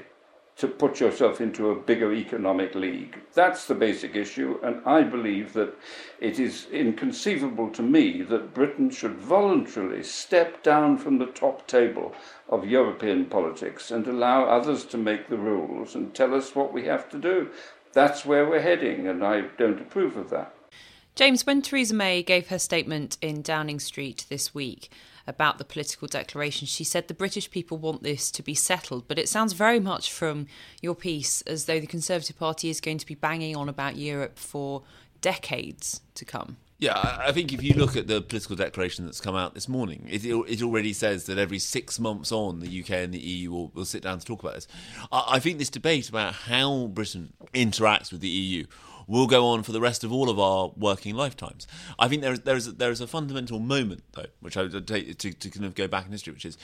to 0.59 0.67
put 0.67 0.99
yourself 0.99 1.39
into 1.39 1.69
a 1.69 1.75
bigger 1.75 2.11
economic 2.11 2.75
league. 2.75 3.17
That's 3.33 3.65
the 3.65 3.75
basic 3.75 4.17
issue, 4.17 4.59
and 4.61 4.81
I 4.85 5.03
believe 5.03 5.53
that 5.53 5.73
it 6.19 6.37
is 6.37 6.67
inconceivable 6.69 7.69
to 7.69 7.81
me 7.81 8.23
that 8.23 8.53
Britain 8.53 8.89
should 8.89 9.15
voluntarily 9.15 10.03
step 10.03 10.61
down 10.61 10.97
from 10.97 11.17
the 11.17 11.27
top 11.27 11.65
table 11.65 12.13
of 12.49 12.67
European 12.67 13.25
politics 13.27 13.89
and 13.89 14.05
allow 14.05 14.43
others 14.43 14.83
to 14.87 14.97
make 14.97 15.29
the 15.29 15.37
rules 15.37 15.95
and 15.95 16.13
tell 16.13 16.35
us 16.35 16.53
what 16.53 16.73
we 16.73 16.85
have 16.85 17.07
to 17.11 17.17
do. 17.17 17.49
That's 17.93 18.25
where 18.25 18.45
we're 18.45 18.59
heading, 18.59 19.07
and 19.07 19.23
I 19.23 19.43
don't 19.57 19.79
approve 19.79 20.17
of 20.17 20.29
that. 20.31 20.53
James, 21.15 21.45
when 21.45 21.61
Theresa 21.61 21.95
May 21.95 22.21
gave 22.21 22.47
her 22.47 22.59
statement 22.59 23.17
in 23.21 23.41
Downing 23.41 23.79
Street 23.79 24.25
this 24.27 24.53
week, 24.53 24.91
about 25.29 25.57
the 25.57 25.63
political 25.63 26.07
declaration, 26.07 26.67
she 26.67 26.83
said 26.83 27.07
the 27.07 27.13
British 27.13 27.49
people 27.49 27.77
want 27.77 28.03
this 28.03 28.31
to 28.31 28.43
be 28.43 28.55
settled. 28.55 29.07
But 29.07 29.19
it 29.19 29.29
sounds 29.29 29.53
very 29.53 29.79
much 29.79 30.11
from 30.11 30.47
your 30.81 30.95
piece 30.95 31.41
as 31.43 31.65
though 31.65 31.79
the 31.79 31.87
Conservative 31.87 32.37
Party 32.37 32.69
is 32.69 32.81
going 32.81 32.97
to 32.97 33.05
be 33.05 33.15
banging 33.15 33.55
on 33.55 33.69
about 33.69 33.95
Europe 33.95 34.37
for 34.37 34.83
decades 35.21 36.01
to 36.15 36.25
come. 36.25 36.57
Yeah, 36.79 36.93
I 36.95 37.33
think 37.33 37.51
if 37.51 37.61
you 37.61 37.73
look 37.73 37.97
at 37.97 38.07
the 38.07 38.21
political 38.21 38.55
declaration 38.55 39.03
that's 39.03 39.19
come 39.19 39.35
out 39.35 39.53
this 39.53 39.67
morning, 39.67 40.07
it, 40.09 40.23
it 40.23 40.63
already 40.63 40.93
says 40.93 41.25
that 41.25 41.37
every 41.37 41.59
six 41.59 41.99
months 41.99 42.31
on, 42.31 42.61
the 42.61 42.81
UK 42.81 42.91
and 42.91 43.13
the 43.13 43.19
EU 43.19 43.51
will, 43.51 43.67
will 43.73 43.83
sit 43.83 44.01
down 44.01 44.17
to 44.17 44.25
talk 44.25 44.41
about 44.41 44.55
this. 44.55 44.67
I, 45.11 45.25
I 45.27 45.39
think 45.39 45.59
this 45.59 45.69
debate 45.69 46.07
about 46.07 46.33
how 46.33 46.87
Britain 46.87 47.33
interacts 47.53 48.13
with 48.13 48.21
the 48.21 48.29
EU 48.29 48.65
will 49.09 49.27
go 49.27 49.47
on 49.47 49.63
for 49.63 49.71
the 49.73 49.81
rest 49.81 50.03
of 50.03 50.13
all 50.13 50.29
of 50.29 50.39
our 50.39 50.71
working 50.77 51.15
lifetimes. 51.15 51.67
I 51.97 52.07
think 52.07 52.21
there 52.21 52.33
is 52.33 52.41
there 52.41 52.55
is 52.55 52.75
there 52.75 52.91
is 52.91 53.01
a 53.01 53.07
fundamental 53.07 53.59
moment 53.59 54.03
though, 54.13 54.27
which 54.39 54.55
I 54.55 54.61
would 54.61 54.87
take 54.87 55.17
to, 55.17 55.33
to 55.33 55.49
kind 55.49 55.65
of 55.65 55.75
go 55.75 55.87
back 55.87 56.05
in 56.05 56.11
history, 56.11 56.31
which 56.31 56.45
is 56.45 56.57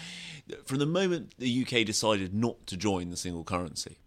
from 0.63 0.77
the 0.77 0.85
moment 0.85 1.33
the 1.37 1.65
UK 1.65 1.85
decided 1.85 2.33
not 2.33 2.67
to 2.67 2.77
join 2.77 3.09
the 3.09 3.17
single 3.17 3.43
currency, 3.43 3.97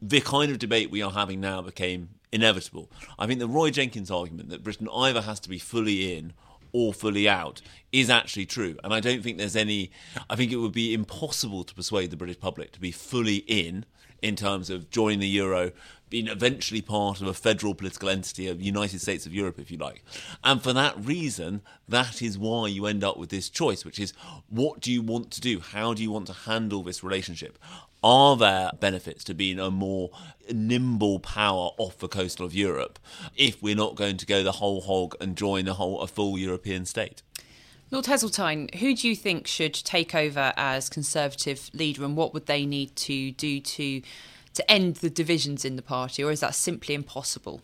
the 0.00 0.20
kind 0.20 0.52
of 0.52 0.58
debate 0.58 0.90
we 0.90 1.02
are 1.02 1.12
having 1.12 1.40
now 1.40 1.62
became 1.62 2.10
inevitable. 2.30 2.90
I 3.18 3.26
think 3.26 3.40
the 3.40 3.48
Roy 3.48 3.70
Jenkins 3.70 4.10
argument 4.10 4.50
that 4.50 4.62
Britain 4.62 4.88
either 4.94 5.22
has 5.22 5.40
to 5.40 5.48
be 5.48 5.58
fully 5.58 6.16
in 6.16 6.34
or 6.72 6.92
fully 6.92 7.28
out 7.28 7.62
is 7.92 8.10
actually 8.10 8.44
true. 8.44 8.76
And 8.82 8.92
I 8.92 8.98
don't 8.98 9.22
think 9.22 9.38
there's 9.38 9.54
any, 9.54 9.92
I 10.28 10.34
think 10.34 10.50
it 10.50 10.56
would 10.56 10.72
be 10.72 10.92
impossible 10.92 11.62
to 11.62 11.74
persuade 11.74 12.10
the 12.10 12.16
British 12.16 12.40
public 12.40 12.72
to 12.72 12.80
be 12.80 12.90
fully 12.90 13.36
in 13.36 13.86
in 14.20 14.34
terms 14.36 14.70
of 14.70 14.90
joining 14.90 15.20
the 15.20 15.28
euro, 15.28 15.70
being 16.10 16.28
eventually 16.28 16.80
part 16.80 17.20
of 17.20 17.26
a 17.26 17.34
federal 17.34 17.74
political 17.74 18.08
entity 18.08 18.46
of 18.46 18.60
United 18.60 19.00
States 19.00 19.26
of 19.26 19.34
Europe, 19.34 19.58
if 19.58 19.70
you 19.70 19.78
like. 19.78 20.04
And 20.42 20.62
for 20.62 20.72
that 20.72 20.94
reason, 21.04 21.62
that 21.88 22.22
is 22.22 22.38
why 22.38 22.68
you 22.68 22.86
end 22.86 23.02
up 23.02 23.16
with 23.16 23.30
this 23.30 23.48
choice, 23.48 23.84
which 23.84 23.98
is 23.98 24.12
what 24.48 24.80
do 24.80 24.92
you 24.92 25.02
want 25.02 25.30
to 25.32 25.40
do? 25.40 25.60
How 25.60 25.94
do 25.94 26.02
you 26.02 26.10
want 26.10 26.26
to 26.28 26.32
handle 26.32 26.82
this 26.82 27.02
relationship? 27.02 27.58
Are 28.02 28.36
there 28.36 28.70
benefits 28.78 29.24
to 29.24 29.34
being 29.34 29.58
a 29.58 29.70
more 29.70 30.10
nimble 30.52 31.20
power 31.20 31.70
off 31.78 31.98
the 31.98 32.08
coast 32.08 32.38
of 32.38 32.54
Europe 32.54 32.98
if 33.34 33.62
we're 33.62 33.74
not 33.74 33.94
going 33.94 34.18
to 34.18 34.26
go 34.26 34.42
the 34.42 34.52
whole 34.52 34.82
hog 34.82 35.16
and 35.22 35.36
join 35.36 35.66
a 35.66 35.72
whole 35.72 36.00
a 36.02 36.06
full 36.06 36.38
European 36.38 36.84
state? 36.84 37.22
Lord 37.90 38.06
Heseltine, 38.06 38.74
who 38.74 38.94
do 38.94 39.08
you 39.08 39.16
think 39.16 39.46
should 39.46 39.72
take 39.72 40.14
over 40.14 40.52
as 40.56 40.88
Conservative 40.88 41.70
leader, 41.72 42.04
and 42.04 42.16
what 42.16 42.34
would 42.34 42.46
they 42.46 42.66
need 42.66 42.94
to 42.96 43.30
do 43.32 43.60
to 43.60 44.02
to 44.54 44.70
end 44.70 44.96
the 44.96 45.10
divisions 45.10 45.64
in 45.64 45.76
the 45.76 45.82
party, 45.82 46.22
or 46.22 46.30
is 46.30 46.40
that 46.40 46.54
simply 46.54 46.94
impossible? 46.94 47.60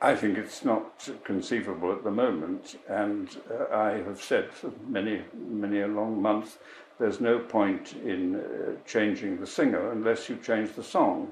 I 0.00 0.16
think 0.16 0.36
it's 0.36 0.64
not 0.64 1.08
conceivable 1.22 1.92
at 1.92 2.02
the 2.02 2.10
moment, 2.10 2.76
and 2.88 3.36
uh, 3.48 3.74
I 3.74 4.02
have 4.02 4.20
said 4.20 4.52
for 4.52 4.72
many, 4.88 5.22
many 5.32 5.80
a 5.80 5.86
long 5.86 6.20
month 6.20 6.58
there's 6.98 7.20
no 7.20 7.38
point 7.38 7.94
in 8.04 8.36
uh, 8.36 8.72
changing 8.86 9.38
the 9.38 9.46
singer 9.46 9.92
unless 9.92 10.28
you 10.28 10.36
change 10.36 10.72
the 10.74 10.82
song. 10.82 11.30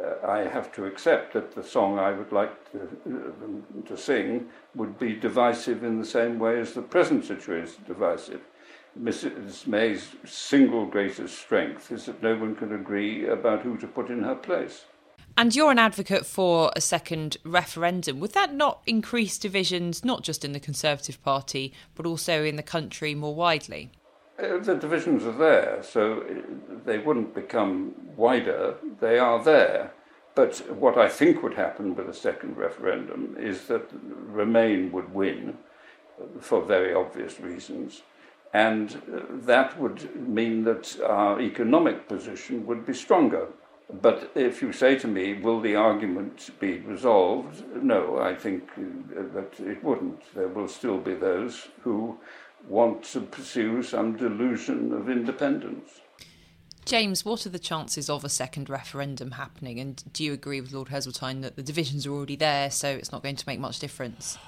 Uh, 0.00 0.26
I 0.26 0.40
have 0.40 0.72
to 0.72 0.86
accept 0.86 1.32
that 1.34 1.54
the 1.54 1.62
song 1.62 1.98
I 1.98 2.12
would 2.12 2.32
like 2.32 2.72
to, 2.72 2.78
uh, 2.82 3.88
to 3.88 3.96
sing 3.96 4.48
would 4.74 4.98
be 4.98 5.14
divisive 5.14 5.84
in 5.84 5.98
the 5.98 6.04
same 6.06 6.38
way 6.38 6.60
as 6.60 6.72
the 6.72 6.82
present 6.82 7.24
situation 7.24 7.66
is 7.66 7.86
divisive. 7.86 8.40
Mrs. 9.00 9.66
May's 9.66 10.08
single 10.24 10.86
greatest 10.86 11.38
strength 11.38 11.92
is 11.92 12.06
that 12.06 12.22
no 12.22 12.36
one 12.36 12.56
can 12.56 12.74
agree 12.74 13.26
about 13.26 13.62
who 13.62 13.76
to 13.78 13.86
put 13.86 14.10
in 14.10 14.22
her 14.22 14.34
place. 14.34 14.84
And 15.36 15.54
you're 15.54 15.70
an 15.70 15.78
advocate 15.78 16.26
for 16.26 16.72
a 16.74 16.80
second 16.80 17.36
referendum. 17.44 18.18
Would 18.18 18.32
that 18.32 18.52
not 18.52 18.82
increase 18.86 19.38
divisions, 19.38 20.04
not 20.04 20.22
just 20.22 20.44
in 20.44 20.52
the 20.52 20.58
Conservative 20.58 21.22
Party, 21.22 21.72
but 21.94 22.06
also 22.06 22.42
in 22.44 22.56
the 22.56 22.62
country 22.62 23.14
more 23.14 23.34
widely? 23.34 23.92
Uh, 24.38 24.58
the 24.58 24.74
divisions 24.74 25.24
are 25.24 25.32
there, 25.32 25.82
so 25.82 26.22
uh, 26.22 26.74
they 26.84 26.98
wouldn't 26.98 27.34
become 27.34 27.94
wider. 28.16 28.74
They 29.00 29.18
are 29.18 29.42
there. 29.42 29.92
But 30.34 30.58
what 30.70 30.96
I 30.96 31.08
think 31.08 31.42
would 31.42 31.54
happen 31.54 31.94
with 31.94 32.08
a 32.08 32.14
second 32.14 32.56
referendum 32.56 33.36
is 33.38 33.66
that 33.66 33.90
Remain 33.92 34.92
would 34.92 35.12
win 35.12 35.58
for 36.40 36.62
very 36.62 36.94
obvious 36.94 37.40
reasons. 37.40 38.02
And 38.52 39.02
uh, 39.12 39.20
that 39.46 39.78
would 39.78 40.28
mean 40.28 40.64
that 40.64 40.98
our 41.04 41.40
economic 41.40 42.08
position 42.08 42.66
would 42.66 42.86
be 42.86 42.94
stronger. 42.94 43.48
But 44.02 44.32
if 44.34 44.60
you 44.60 44.72
say 44.72 44.98
to 44.98 45.08
me, 45.08 45.34
will 45.34 45.60
the 45.60 45.74
argument 45.74 46.50
be 46.60 46.78
resolved? 46.80 47.64
No, 47.82 48.18
I 48.18 48.34
think 48.34 48.64
uh, 48.76 49.22
that 49.34 49.58
it 49.60 49.82
wouldn't. 49.82 50.34
There 50.34 50.48
will 50.48 50.68
still 50.68 50.98
be 50.98 51.14
those 51.14 51.68
who 51.82 52.18
want 52.66 53.02
to 53.04 53.20
pursue 53.20 53.82
some 53.82 54.16
delusion 54.16 54.92
of 54.92 55.08
independence. 55.08 56.00
James, 56.84 57.22
what 57.24 57.44
are 57.44 57.50
the 57.50 57.58
chances 57.58 58.08
of 58.08 58.24
a 58.24 58.30
second 58.30 58.70
referendum 58.70 59.32
happening? 59.32 59.78
And 59.78 60.02
do 60.12 60.24
you 60.24 60.32
agree 60.32 60.60
with 60.60 60.72
Lord 60.72 60.88
Heseltine 60.88 61.42
that 61.42 61.56
the 61.56 61.62
divisions 61.62 62.06
are 62.06 62.12
already 62.12 62.36
there, 62.36 62.70
so 62.70 62.88
it's 62.88 63.12
not 63.12 63.22
going 63.22 63.36
to 63.36 63.44
make 63.46 63.60
much 63.60 63.78
difference? 63.78 64.38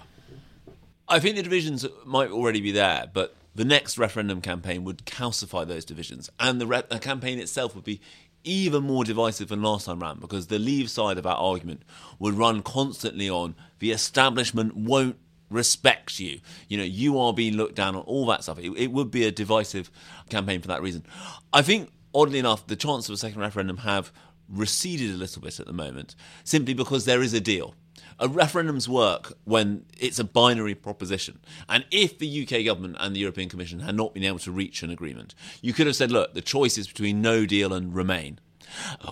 I 1.06 1.18
think 1.18 1.36
the 1.36 1.42
divisions 1.42 1.86
might 2.06 2.30
already 2.30 2.60
be 2.60 2.72
there, 2.72 3.10
but 3.12 3.36
the 3.54 3.64
next 3.64 3.98
referendum 3.98 4.40
campaign 4.40 4.84
would 4.84 5.04
calcify 5.04 5.66
those 5.66 5.84
divisions, 5.84 6.30
and 6.38 6.60
the, 6.60 6.66
re- 6.66 6.82
the 6.88 6.98
campaign 6.98 7.38
itself 7.38 7.74
would 7.74 7.84
be 7.84 8.00
even 8.44 8.82
more 8.82 9.04
divisive 9.04 9.48
than 9.48 9.62
last 9.62 9.86
time 9.86 10.00
round 10.00 10.20
because 10.20 10.46
the 10.46 10.58
leave 10.58 10.88
side 10.88 11.18
of 11.18 11.26
our 11.26 11.36
argument 11.36 11.82
would 12.18 12.34
run 12.34 12.62
constantly 12.62 13.28
on 13.28 13.54
the 13.80 13.90
establishment 13.90 14.76
won't 14.76 15.16
respect 15.50 16.18
you. 16.20 16.40
You 16.68 16.78
know, 16.78 16.84
you 16.84 17.18
are 17.18 17.34
being 17.34 17.56
looked 17.56 17.74
down 17.74 17.96
on, 17.96 18.02
all 18.02 18.26
that 18.26 18.42
stuff. 18.44 18.58
It, 18.58 18.70
it, 18.76 18.92
would 18.92 19.10
be 19.10 19.26
a 19.26 19.32
divisive 19.32 19.90
campaign 20.30 20.62
for 20.62 20.68
that 20.68 20.80
reason. 20.80 21.04
I 21.52 21.62
think, 21.62 21.90
oddly 22.14 22.38
enough, 22.38 22.66
the 22.66 22.76
chance 22.76 23.08
of 23.08 23.14
a 23.14 23.18
second 23.18 23.40
referendum 23.40 23.78
have 23.78 24.12
receded 24.48 25.10
a 25.10 25.18
little 25.18 25.42
bit 25.42 25.60
at 25.60 25.66
the 25.66 25.72
moment 25.72 26.16
simply 26.44 26.74
because 26.74 27.04
there 27.04 27.22
is 27.22 27.34
a 27.34 27.40
deal 27.40 27.74
a 28.18 28.28
referendums 28.28 28.88
work 28.88 29.34
when 29.44 29.84
it's 29.98 30.18
a 30.18 30.24
binary 30.24 30.74
proposition. 30.74 31.40
And 31.68 31.84
if 31.90 32.18
the 32.18 32.42
UK 32.42 32.64
government 32.64 32.96
and 32.98 33.14
the 33.14 33.20
European 33.20 33.48
Commission 33.48 33.80
had 33.80 33.96
not 33.96 34.14
been 34.14 34.24
able 34.24 34.38
to 34.40 34.52
reach 34.52 34.82
an 34.82 34.90
agreement, 34.90 35.34
you 35.62 35.72
could 35.72 35.86
have 35.86 35.96
said, 35.96 36.10
look, 36.10 36.34
the 36.34 36.40
choice 36.40 36.78
is 36.78 36.88
between 36.88 37.22
no 37.22 37.46
deal 37.46 37.72
and 37.72 37.94
remain. 37.94 38.40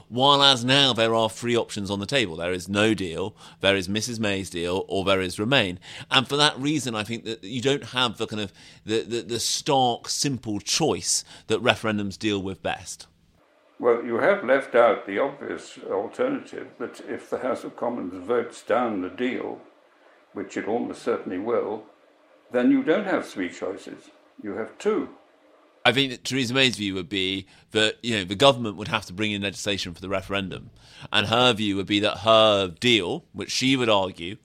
While 0.09 0.43
as 0.43 0.64
now 0.64 0.93
there 0.93 1.14
are 1.14 1.28
three 1.28 1.57
options 1.57 1.90
on 1.90 2.00
the 2.00 2.07
table. 2.07 2.37
There 2.37 2.52
is 2.52 2.69
no 2.69 2.95
deal, 2.95 3.37
there 3.61 3.76
is 3.76 3.88
Mrs. 3.88 4.21
May's 4.21 4.50
deal, 4.50 4.85
or 4.88 5.05
there 5.05 5.21
is 5.21 5.38
remain. 5.38 5.78
And 6.11 6.28
for 6.28 6.37
that 6.37 6.59
reason, 6.59 6.95
I 6.95 7.02
think 7.02 7.25
that 7.25 7.43
you 7.43 7.61
don't 7.61 7.85
have 7.87 8.19
the 8.19 8.26
kind 8.26 8.43
of 8.43 8.52
the, 8.85 9.02
the, 9.02 9.23
the 9.23 9.40
stark, 9.40 10.09
simple 10.09 10.61
choice 10.61 11.25
that 11.49 11.62
referendums 11.62 12.19
deal 12.19 12.40
with 12.40 12.62
best. 12.62 13.07
Well, 13.80 14.04
you 14.04 14.16
have 14.16 14.42
left 14.44 14.75
out 14.75 15.06
the 15.06 15.20
obvious 15.20 15.78
alternative 15.88 16.68
that 16.78 17.00
if 17.08 17.30
the 17.30 17.38
House 17.38 17.62
of 17.62 17.76
Commons 17.76 18.14
votes 18.14 18.62
down 18.62 19.02
the 19.02 19.08
deal, 19.08 19.61
which 20.32 20.56
it 20.56 20.66
almost 20.66 21.02
certainly 21.02 21.38
will, 21.38 21.85
then 22.50 22.70
you 22.70 22.82
don't 22.82 23.06
have 23.06 23.26
three 23.26 23.50
choices. 23.50 24.11
You 24.42 24.54
have 24.54 24.76
two. 24.78 25.11
I 25.88 25.92
think 25.92 26.11
that 26.11 26.23
Theresa 26.23 26.52
May's 26.52 26.76
view 26.76 26.95
would 26.97 27.09
be 27.09 27.47
that 27.71 27.97
you 28.02 28.14
know 28.14 28.25
the 28.25 28.35
government 28.35 28.76
would 28.76 28.88
have 28.88 29.07
to 29.07 29.14
bring 29.14 29.33
in 29.33 29.40
legislation 29.40 29.95
for 29.95 30.02
the 30.02 30.09
referendum, 30.11 30.68
and 31.11 31.28
her 31.28 31.54
view 31.54 31.76
would 31.76 31.87
be 31.87 31.99
that 32.00 32.18
her 32.18 32.68
deal, 32.68 33.25
which 33.33 33.50
she 33.50 33.75
would 33.75 33.88
argue, 33.88 34.37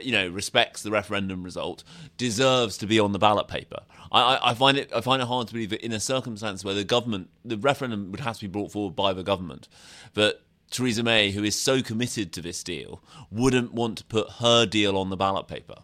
you 0.00 0.12
know, 0.12 0.28
respects 0.28 0.84
the 0.84 0.92
referendum 0.92 1.42
result, 1.42 1.82
deserves 2.16 2.78
to 2.78 2.86
be 2.86 3.00
on 3.00 3.10
the 3.10 3.18
ballot 3.18 3.48
paper. 3.48 3.80
I, 4.12 4.38
I, 4.50 4.54
find 4.54 4.78
it 4.78 4.92
I 4.94 5.00
find 5.00 5.20
it 5.20 5.26
hard 5.26 5.48
to 5.48 5.52
believe 5.52 5.70
that 5.70 5.84
in 5.84 5.90
a 5.90 5.98
circumstance 5.98 6.64
where 6.64 6.74
the 6.74 6.84
government, 6.84 7.30
the 7.44 7.56
referendum 7.56 8.12
would 8.12 8.20
have 8.20 8.36
to 8.36 8.42
be 8.42 8.46
brought 8.46 8.70
forward 8.70 8.94
by 8.94 9.12
the 9.12 9.24
government, 9.24 9.66
that 10.14 10.42
Theresa 10.70 11.02
May, 11.02 11.32
who 11.32 11.42
is 11.42 11.60
so 11.60 11.82
committed 11.82 12.32
to 12.34 12.40
this 12.40 12.62
deal, 12.62 13.02
wouldn't 13.32 13.74
want 13.74 13.98
to 13.98 14.04
put 14.04 14.30
her 14.38 14.64
deal 14.64 14.96
on 14.96 15.10
the 15.10 15.16
ballot 15.16 15.48
paper. 15.48 15.74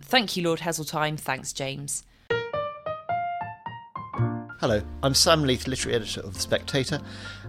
Thank 0.00 0.36
you, 0.36 0.44
Lord 0.44 0.60
Heseltine. 0.60 1.18
Thanks, 1.18 1.52
James. 1.52 2.04
Hello, 4.64 4.80
I'm 5.02 5.12
Sam 5.12 5.42
Leith, 5.42 5.66
literary 5.66 5.94
editor 5.94 6.22
of 6.22 6.32
The 6.32 6.40
Spectator, 6.40 6.98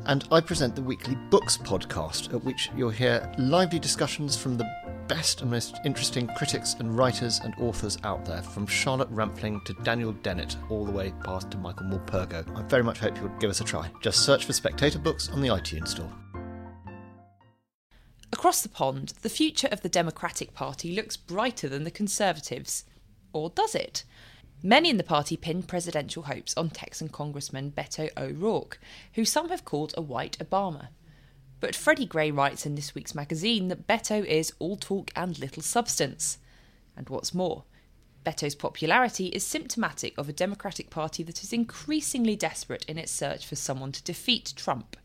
and 0.06 0.28
I 0.34 0.42
present 0.42 0.76
the 0.76 0.82
weekly 0.82 1.16
Books 1.30 1.56
podcast, 1.58 2.34
at 2.34 2.44
which 2.44 2.70
you'll 2.76 2.90
hear 2.90 3.32
lively 3.38 3.80
discussions 3.80 4.36
from 4.36 4.58
the 4.58 4.70
best 5.08 5.42
and 5.42 5.50
most 5.50 5.78
interesting 5.86 6.28
critics 6.36 6.76
and 6.78 6.98
writers 6.98 7.40
and 7.42 7.56
authors 7.58 7.98
out 8.04 8.26
there, 8.26 8.42
from 8.42 8.68
Charlotte 8.68 9.08
Rampling 9.12 9.62
to 9.64 9.74
Daniel 9.76 10.12
Dennett, 10.12 10.58
all 10.70 10.84
the 10.84 10.92
way 10.92 11.14
past 11.24 11.50
to 11.52 11.58
Michael 11.58 11.86
Morpurgo. 11.86 12.46
I 12.54 12.64
very 12.64 12.84
much 12.84 13.00
hope 13.00 13.16
you'll 13.16 13.30
give 13.40 13.50
us 13.50 13.62
a 13.62 13.64
try. 13.64 13.90
Just 14.02 14.26
search 14.26 14.44
for 14.44 14.52
Spectator 14.52 15.00
Books 15.00 15.30
on 15.30 15.40
the 15.40 15.48
iTunes 15.48 15.88
Store. 15.88 16.12
Across 18.34 18.62
the 18.62 18.68
pond, 18.68 19.14
the 19.22 19.30
future 19.30 19.70
of 19.72 19.80
the 19.80 19.88
Democratic 19.88 20.54
Party 20.54 20.94
looks 20.94 21.16
brighter 21.16 21.70
than 21.70 21.86
the 21.86 21.92
Conservatives. 21.92 22.84
Or 23.32 23.52
does 23.52 23.74
it? 23.74 24.04
Many 24.64 24.90
in 24.90 24.98
the 24.98 25.04
party 25.04 25.38
pinned 25.38 25.68
presidential 25.68 26.24
hopes 26.24 26.56
on 26.58 26.70
Texan 26.70 27.10
Congressman 27.10 27.72
Beto 27.72 28.10
O'Rourke, 28.18 28.80
who 29.14 29.26
some 29.26 29.50
have 29.50 29.66
called 29.66 29.94
a 29.96 30.02
white 30.02 30.38
Obama. 30.40 30.88
But 31.60 31.76
Freddy 31.76 32.06
Gray 32.06 32.32
writes 32.32 32.66
in 32.66 32.76
this 32.76 32.96
week's 32.96 33.16
magazine 33.16 33.68
that 33.68 33.88
Beto 33.88 34.26
is 34.26 34.54
all 34.60 34.76
talk 34.76 35.12
and 35.16 35.38
little 35.38 35.62
substance. 35.62 36.40
And 36.98 37.10
what's 37.10 37.34
more, 37.34 37.64
Beto's 38.26 38.56
popularity 38.56 39.28
is 39.28 39.46
symptomatic 39.46 40.18
of 40.18 40.28
a 40.28 40.34
Democratic 40.34 40.90
Party 40.90 41.22
that 41.24 41.44
is 41.44 41.54
increasingly 41.54 42.36
desperate 42.36 42.84
in 42.86 42.98
its 42.98 43.12
search 43.12 43.46
for 43.46 43.56
someone 43.56 43.92
to 43.92 44.04
defeat 44.04 44.54
Trump. 44.56 44.98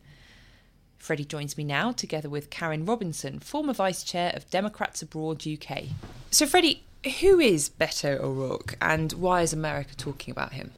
Freddy 0.99 1.25
joins 1.25 1.57
me 1.57 1.65
now, 1.65 1.93
together 1.93 2.29
with 2.29 2.51
Karin 2.51 2.85
Robinson, 2.85 3.41
former 3.41 3.73
Vice 3.73 4.05
Chair 4.05 4.33
of 4.35 4.49
Democrats 4.51 5.03
Abroad 5.03 5.47
UK. 5.47 5.85
So, 6.31 6.47
Freddie, 6.47 6.85
who 7.21 7.41
is 7.41 7.71
Beto 7.71 8.21
O'Rourke 8.21 8.77
and 8.81 9.13
why 9.13 9.43
is 9.43 9.53
America 9.53 9.95
talking 9.97 10.33
about 10.33 10.53
him? 10.53 10.73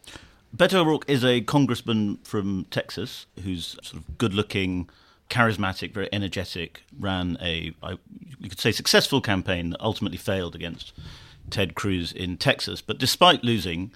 Beto 0.56 0.74
O'Rourke 0.74 1.04
is 1.08 1.24
a 1.24 1.40
congressman 1.40 2.18
from 2.24 2.66
Texas 2.70 3.26
who's 3.42 3.78
sort 3.82 3.94
of 3.94 4.18
good 4.18 4.34
looking, 4.34 4.88
charismatic, 5.30 5.92
very 5.92 6.08
energetic, 6.12 6.82
ran 6.98 7.38
a, 7.40 7.72
I, 7.82 7.92
you 8.38 8.48
could 8.48 8.60
say, 8.60 8.70
successful 8.70 9.20
campaign 9.20 9.70
that 9.70 9.80
ultimately 9.80 10.18
failed 10.18 10.54
against 10.54 10.92
Ted 11.50 11.74
Cruz 11.74 12.12
in 12.12 12.36
Texas. 12.36 12.82
But 12.82 12.98
despite 12.98 13.42
losing, 13.42 13.92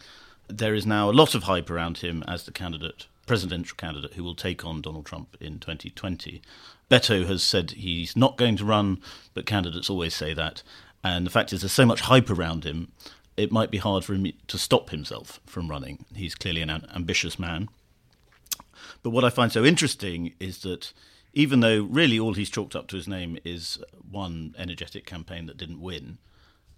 there 0.48 0.74
is 0.74 0.86
now 0.86 1.10
a 1.10 1.12
lot 1.12 1.34
of 1.34 1.44
hype 1.44 1.70
around 1.70 1.98
him 1.98 2.24
as 2.26 2.44
the 2.44 2.52
candidate, 2.52 3.06
presidential 3.26 3.76
candidate, 3.76 4.14
who 4.14 4.24
will 4.24 4.34
take 4.34 4.64
on 4.64 4.80
Donald 4.80 5.06
Trump 5.06 5.36
in 5.40 5.58
2020. 5.58 6.40
Beto 6.90 7.26
has 7.26 7.42
said 7.42 7.72
he's 7.72 8.16
not 8.16 8.36
going 8.36 8.56
to 8.56 8.64
run, 8.64 9.00
but 9.34 9.44
candidates 9.44 9.90
always 9.90 10.14
say 10.14 10.32
that. 10.34 10.62
And 11.06 11.24
the 11.24 11.30
fact 11.30 11.52
is, 11.52 11.60
there's 11.60 11.70
so 11.70 11.86
much 11.86 12.00
hype 12.00 12.30
around 12.30 12.64
him, 12.64 12.90
it 13.36 13.52
might 13.52 13.70
be 13.70 13.78
hard 13.78 14.04
for 14.04 14.14
him 14.14 14.32
to 14.48 14.58
stop 14.58 14.90
himself 14.90 15.40
from 15.46 15.68
running. 15.68 16.04
He's 16.16 16.34
clearly 16.34 16.62
an 16.62 16.70
ambitious 16.92 17.38
man. 17.38 17.68
But 19.04 19.10
what 19.10 19.22
I 19.24 19.30
find 19.30 19.52
so 19.52 19.64
interesting 19.64 20.34
is 20.40 20.62
that 20.62 20.92
even 21.32 21.60
though 21.60 21.84
really 21.84 22.18
all 22.18 22.34
he's 22.34 22.50
chalked 22.50 22.74
up 22.74 22.88
to 22.88 22.96
his 22.96 23.06
name 23.06 23.38
is 23.44 23.78
one 24.10 24.56
energetic 24.58 25.06
campaign 25.06 25.46
that 25.46 25.56
didn't 25.56 25.80
win, 25.80 26.18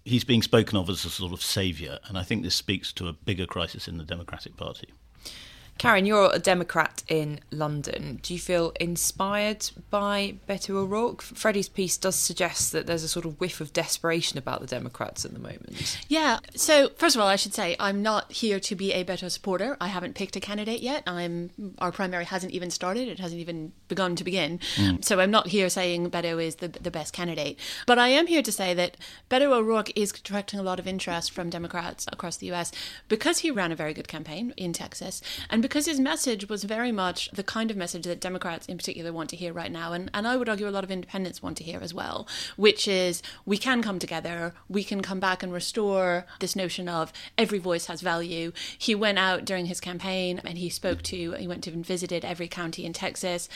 he's 0.05 0.25
being 0.25 0.43
spoken 0.43 0.77
of 0.77 0.91
as 0.91 1.07
a 1.07 1.11
sort 1.11 1.33
of 1.33 1.43
saviour. 1.43 1.99
And 2.07 2.19
I 2.19 2.23
think 2.23 2.43
this 2.43 2.55
speaks 2.55 2.93
to 2.95 3.09
a 3.09 3.15
bigger 3.15 3.47
crisis 3.47 3.89
in 3.89 3.97
the 3.97 4.05
Democratic 4.05 4.59
Party. 4.59 4.93
Karin, 5.79 6.07
you're 6.07 6.31
a 6.33 6.41
Democrat 6.41 7.05
in 7.07 7.39
London. 7.53 8.19
Do 8.23 8.35
you 8.35 8.41
feel 8.41 8.73
inspired 8.81 9.71
by 9.91 10.35
Beto 10.49 10.71
O'Rourke? 10.71 11.23
Freddy's 11.23 11.69
piece 11.69 11.97
does 11.97 12.17
suggest 12.17 12.73
that 12.73 12.87
there's 12.87 13.05
a 13.05 13.09
sort 13.09 13.25
of 13.25 13.39
whiff 13.41 13.61
of 13.61 13.73
desperation 13.73 14.39
about 14.39 14.61
the 14.61 14.67
Democrats 14.67 15.25
at 15.25 15.33
the 15.33 15.39
moment. 15.39 15.99
Yeah. 16.09 16.41
So 16.57 16.91
first 16.97 17.15
of 17.15 17.23
all, 17.23 17.29
I 17.29 17.37
should 17.37 17.55
say 17.55 17.77
I'm 17.79 18.03
not 18.03 18.33
here 18.33 18.59
to 18.59 18.75
be 18.75 18.93
a 18.93 19.05
Beto 19.05 19.31
supporter. 19.31 19.77
I 19.81 19.87
haven't 19.87 20.17
picked 20.17 20.35
a 20.35 20.41
candidate 20.41 20.81
yet. 20.81 21.05
I'm 21.07 21.51
our 21.79 21.93
primary 21.93 22.25
hasn't 22.25 22.53
even 22.53 22.71
started. 22.71 23.07
It 23.07 23.21
hasn't 23.21 23.41
even 23.41 23.73
begun 23.87 24.17
to 24.17 24.25
begin. 24.25 24.59
Mm. 24.75 25.05
So 25.05 25.21
I'm 25.21 25.31
not 25.31 25.49
here 25.49 25.69
saying 25.69 26.11
Beto 26.11 26.43
is 26.43 26.57
the 26.57 26.69
the 26.69 26.91
best 26.91 27.13
candidate. 27.13 27.57
But 27.87 28.01
I 28.01 28.09
am 28.09 28.27
here 28.27 28.43
to 28.43 28.51
say 28.51 28.75
that 28.75 28.97
Beto 29.31 29.53
O'Rourke 29.53 29.97
is 29.97 30.11
attracting 30.11 30.59
a 30.59 30.65
lot 30.65 30.81
of 30.81 30.89
interest 30.89 31.31
from 31.31 31.51
Democrats 31.51 32.07
across 32.11 32.37
the 32.37 32.47
U.S. 32.47 32.73
because 33.09 33.39
he 33.39 33.51
ran 33.53 33.71
a 33.71 33.77
very 33.77 33.95
good 33.95 34.09
campaign 34.09 34.53
in 34.57 34.73
Texas 34.73 35.23
and 35.49 35.63
because 35.69 35.85
his 35.85 36.01
message 36.01 36.49
was 36.49 36.65
very 36.65 36.91
much 36.91 37.31
the 37.33 37.43
kind 37.43 37.71
of 37.71 37.77
message 37.77 38.05
that 38.05 38.21
Democrats 38.21 38.67
in 38.67 38.79
particular 38.79 39.13
want 39.13 39.29
to 39.29 39.37
hear 39.37 39.53
right 39.53 39.71
now, 39.71 39.93
and, 39.93 40.11
and 40.15 40.27
I 40.27 40.35
would 40.35 40.49
argue 40.49 40.67
a 40.67 40.71
lot 40.71 40.83
of 40.83 40.91
independents 40.91 41.43
want 41.43 41.59
to 41.59 41.65
hear 41.65 41.81
as 41.83 41.93
well, 41.93 42.27
which 42.57 42.89
is 42.89 43.23
we 43.45 43.59
can 43.59 43.83
come 43.83 43.99
together, 43.99 44.55
we 44.67 44.83
can 44.83 45.03
come 45.03 45.21
back 45.21 45.43
and 45.43 45.53
restore 45.53 46.25
this 46.41 46.57
notion 46.57 46.89
of 46.89 47.13
every 47.37 47.59
voice 47.59 47.85
has 47.85 48.01
value. 48.01 48.53
He 48.79 48.95
went 48.95 49.19
out 49.19 49.45
during 49.45 49.67
his 49.67 49.79
campaign 49.79 50.41
and 50.43 50.57
he 50.57 50.71
spoke 50.71 51.03
to, 51.03 51.33
he 51.33 51.47
went 51.47 51.63
to 51.65 51.71
and 51.71 51.85
visited 51.85 52.25
every 52.25 52.49
county 52.49 52.87
in 52.87 52.95
Texas. 52.95 53.47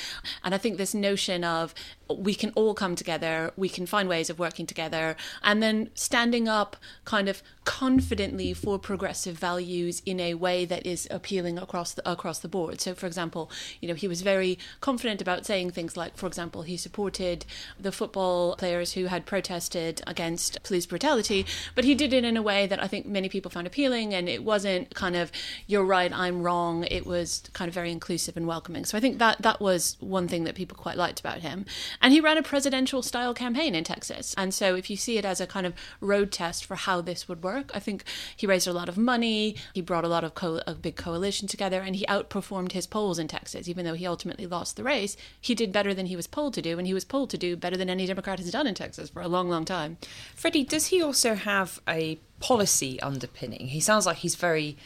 And 0.45 0.55
I 0.55 0.59
think 0.59 0.77
this 0.77 0.93
notion 0.95 1.45
of 1.45 1.73
we 2.19 2.35
can 2.35 2.51
all 2.55 2.75
come 2.75 2.95
together, 2.97 3.53
we 3.57 3.69
can 3.69 3.87
find 3.87 4.09
ways 4.09 4.31
of 4.31 4.39
working 4.39 4.67
together, 4.67 5.17
and 5.43 5.63
then 5.63 5.91
standing 5.95 6.49
up 6.49 6.77
kind 7.05 7.29
of 7.29 7.43
confidently 7.65 8.53
for 8.53 8.79
progressive 8.79 9.39
values 9.39 10.03
in 10.05 10.19
a 10.19 10.35
way 10.35 10.65
that 10.65 10.85
is 10.85 11.07
appealing 11.11 11.59
across 11.59 11.93
the, 11.93 12.11
across 12.11 12.41
the 12.41 12.49
board. 12.49 12.81
So, 12.81 12.95
for 12.95 13.07
example, 13.07 13.51
you 13.81 13.89
know, 13.89 13.95
he 13.95 14.09
was 14.09 14.23
very 14.23 14.59
confident 14.81 15.23
about 15.23 15.47
saying 15.47 15.71
things 15.71 15.97
like, 15.97 16.17
for 16.17 16.27
example, 16.27 16.63
he 16.63 16.77
supported 16.77 17.45
the 17.79 17.93
football 17.93 18.57
players 18.57 18.95
who 18.95 19.07
had 19.07 19.27
protested 19.27 20.03
against 20.07 20.63
police 20.65 20.87
brutality, 20.87 21.47
but 21.75 21.85
he 21.85 21.95
did 21.95 22.13
it 22.13 22.25
in 22.25 22.37
a 22.37 22.43
way 22.43 22.67
that 22.67 22.83
I 22.83 22.89
think 22.89 23.07
many 23.07 23.29
people 23.29 23.51
found 23.51 23.67
appealing, 23.67 24.13
and 24.15 24.29
it 24.29 24.43
wasn't 24.43 24.95
kind 24.95 25.17
of 25.17 25.31
"you're 25.67 25.85
right, 25.85 26.13
I'm 26.13 26.43
wrong." 26.43 26.85
It 26.91 27.07
was 27.07 27.43
kind 27.53 27.69
of 27.69 27.75
very 27.75 27.93
inclusive 27.93 28.37
and 28.37 28.47
welcoming. 28.47 28.85
So 28.85 28.99
I 28.99 29.01
think 29.01 29.19
that 29.19 29.43
that 29.43 29.61
was 29.61 29.97
one 30.01 30.29
thing 30.29 30.45
that 30.45 30.55
people 30.55 30.77
quite 30.77 30.97
liked 30.97 31.21
about 31.21 31.39
him. 31.39 31.65
And 32.03 32.13
he 32.13 32.21
ran 32.21 32.37
a 32.37 32.43
presidential 32.43 33.01
style 33.01 33.33
campaign 33.33 33.75
in 33.75 33.85
Texas. 33.85 34.35
And 34.37 34.53
so 34.53 34.75
if 34.75 34.91
you 34.91 34.97
see 34.97 35.17
it 35.19 35.25
as 35.25 35.41
a 35.41 35.47
kind 35.47 35.65
of 35.65 35.75
road 36.01 36.33
test 36.33 36.65
for 36.65 36.75
how 36.75 37.01
this 37.01 37.29
would 37.29 37.45
work, 37.45 37.71
I 37.73 37.79
think 37.79 38.05
he 38.37 38.47
raised 38.47 38.67
a 38.67 38.73
lot 38.73 38.89
of 38.89 38.99
money, 38.99 39.57
he 39.73 39.81
brought 39.81 40.05
a 40.05 40.09
lot 40.09 40.25
of 40.25 40.35
co- 40.35 40.61
a 40.67 40.75
big 40.75 40.97
coalition 40.97 41.47
together, 41.47 41.81
and 41.81 41.95
he 41.95 42.05
outperformed 42.07 42.73
his 42.73 42.89
polls 42.89 43.19
in 43.21 43.29
Texas. 43.29 43.69
Even 43.69 43.85
though 43.85 43.95
he 43.95 44.07
ultimately 44.07 44.47
lost 44.47 44.77
the 44.77 44.83
race, 44.83 45.17
he 45.41 45.55
did 45.55 45.73
better 45.73 45.95
than 45.95 46.07
he 46.07 46.17
was 46.17 46.27
polled 46.27 46.55
to 46.55 46.63
do, 46.63 46.77
and 46.77 46.87
he 46.87 46.95
was 46.95 47.05
polled 47.05 47.31
to 47.31 47.39
do 47.39 47.57
better 47.57 47.77
than 47.77 47.89
any 47.89 48.05
Democrat 48.07 48.41
has 48.41 48.51
done 48.51 48.67
in 48.67 48.75
Texas 48.75 49.09
for 49.09 49.23
a 49.23 49.29
long, 49.29 49.49
long 49.49 49.65
time. 49.65 49.97
Freddy, 50.35 50.65
does 50.65 50.87
he 50.87 51.01
also 51.01 51.37
have 51.37 51.81
a 51.89 52.19
policy 52.41 53.01
underpinning? 53.01 53.69
He 53.69 53.81
sounds 53.81 54.07
like 54.07 54.19
he's 54.19 54.35
very 54.35 54.77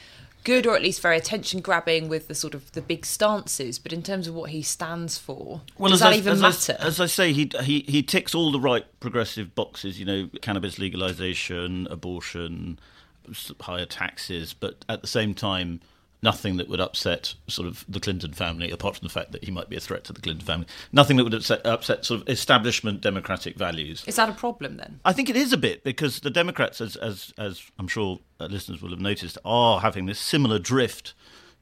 good 0.46 0.64
or 0.64 0.76
at 0.76 0.82
least 0.82 1.02
very 1.02 1.16
attention 1.16 1.60
grabbing 1.60 2.08
with 2.08 2.28
the 2.28 2.34
sort 2.34 2.54
of 2.54 2.70
the 2.70 2.80
big 2.80 3.04
stances 3.04 3.80
but 3.80 3.92
in 3.92 4.00
terms 4.00 4.28
of 4.28 4.34
what 4.34 4.50
he 4.50 4.62
stands 4.62 5.18
for 5.18 5.60
well, 5.76 5.90
does 5.90 5.98
that 5.98 6.12
I, 6.12 6.16
even 6.18 6.34
as 6.34 6.40
matter? 6.40 6.76
I, 6.78 6.86
as 6.86 7.00
I 7.00 7.06
say 7.06 7.32
he, 7.32 7.50
he 7.64 7.80
he 7.88 8.00
ticks 8.00 8.32
all 8.32 8.52
the 8.52 8.60
right 8.60 8.84
progressive 9.00 9.56
boxes 9.56 9.98
you 9.98 10.06
know 10.06 10.30
cannabis 10.40 10.78
legalization 10.78 11.88
abortion 11.90 12.78
higher 13.60 13.86
taxes 13.86 14.54
but 14.54 14.84
at 14.88 15.00
the 15.00 15.08
same 15.08 15.34
time 15.34 15.80
nothing 16.22 16.56
that 16.56 16.68
would 16.68 16.80
upset 16.80 17.34
sort 17.46 17.68
of 17.68 17.84
the 17.88 18.00
Clinton 18.00 18.32
family, 18.32 18.70
apart 18.70 18.96
from 18.96 19.06
the 19.06 19.12
fact 19.12 19.32
that 19.32 19.44
he 19.44 19.50
might 19.50 19.68
be 19.68 19.76
a 19.76 19.80
threat 19.80 20.04
to 20.04 20.12
the 20.12 20.20
Clinton 20.20 20.44
family. 20.44 20.66
Nothing 20.92 21.16
that 21.16 21.24
would 21.24 21.34
upset, 21.34 21.64
upset 21.64 22.04
sort 22.04 22.22
of 22.22 22.28
establishment 22.28 23.00
democratic 23.00 23.56
values. 23.56 24.04
Is 24.06 24.16
that 24.16 24.28
a 24.28 24.32
problem 24.32 24.76
then? 24.76 25.00
I 25.04 25.12
think 25.12 25.28
it 25.28 25.36
is 25.36 25.52
a 25.52 25.58
bit 25.58 25.84
because 25.84 26.20
the 26.20 26.30
Democrats, 26.30 26.80
as 26.80 26.96
as, 26.96 27.32
as 27.38 27.62
I'm 27.78 27.88
sure 27.88 28.20
uh, 28.40 28.46
listeners 28.46 28.82
will 28.82 28.90
have 28.90 29.00
noticed, 29.00 29.38
are 29.44 29.80
having 29.80 30.06
this 30.06 30.18
similar 30.18 30.58
drift 30.58 31.14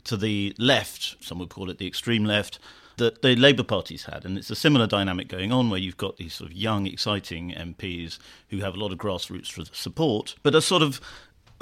to 0.05 0.17
the 0.17 0.55
left. 0.59 1.17
Some 1.21 1.39
would 1.39 1.51
call 1.51 1.71
it 1.71 1.79
the 1.79 1.87
extreme 1.87 2.25
left. 2.25 2.59
That 2.97 3.23
the 3.23 3.35
Labour 3.35 3.65
parties 3.65 4.05
had, 4.05 4.25
and 4.25 4.39
it's 4.39 4.51
a 4.51 4.55
similar 4.55 4.87
dynamic 4.87 5.27
going 5.27 5.51
on 5.51 5.69
where 5.69 5.81
you've 5.81 5.97
got 5.97 6.17
these 6.17 6.33
sort 6.33 6.53
of 6.53 6.57
young, 6.57 6.87
exciting 6.87 7.51
MPs 7.51 8.19
who 8.51 8.59
have 8.59 8.75
a 8.75 8.79
lot 8.79 8.93
of 8.93 8.99
grassroots 8.99 9.75
support, 9.75 10.37
but 10.45 10.55
are 10.55 10.61
sort 10.61 10.81
of 10.81 11.01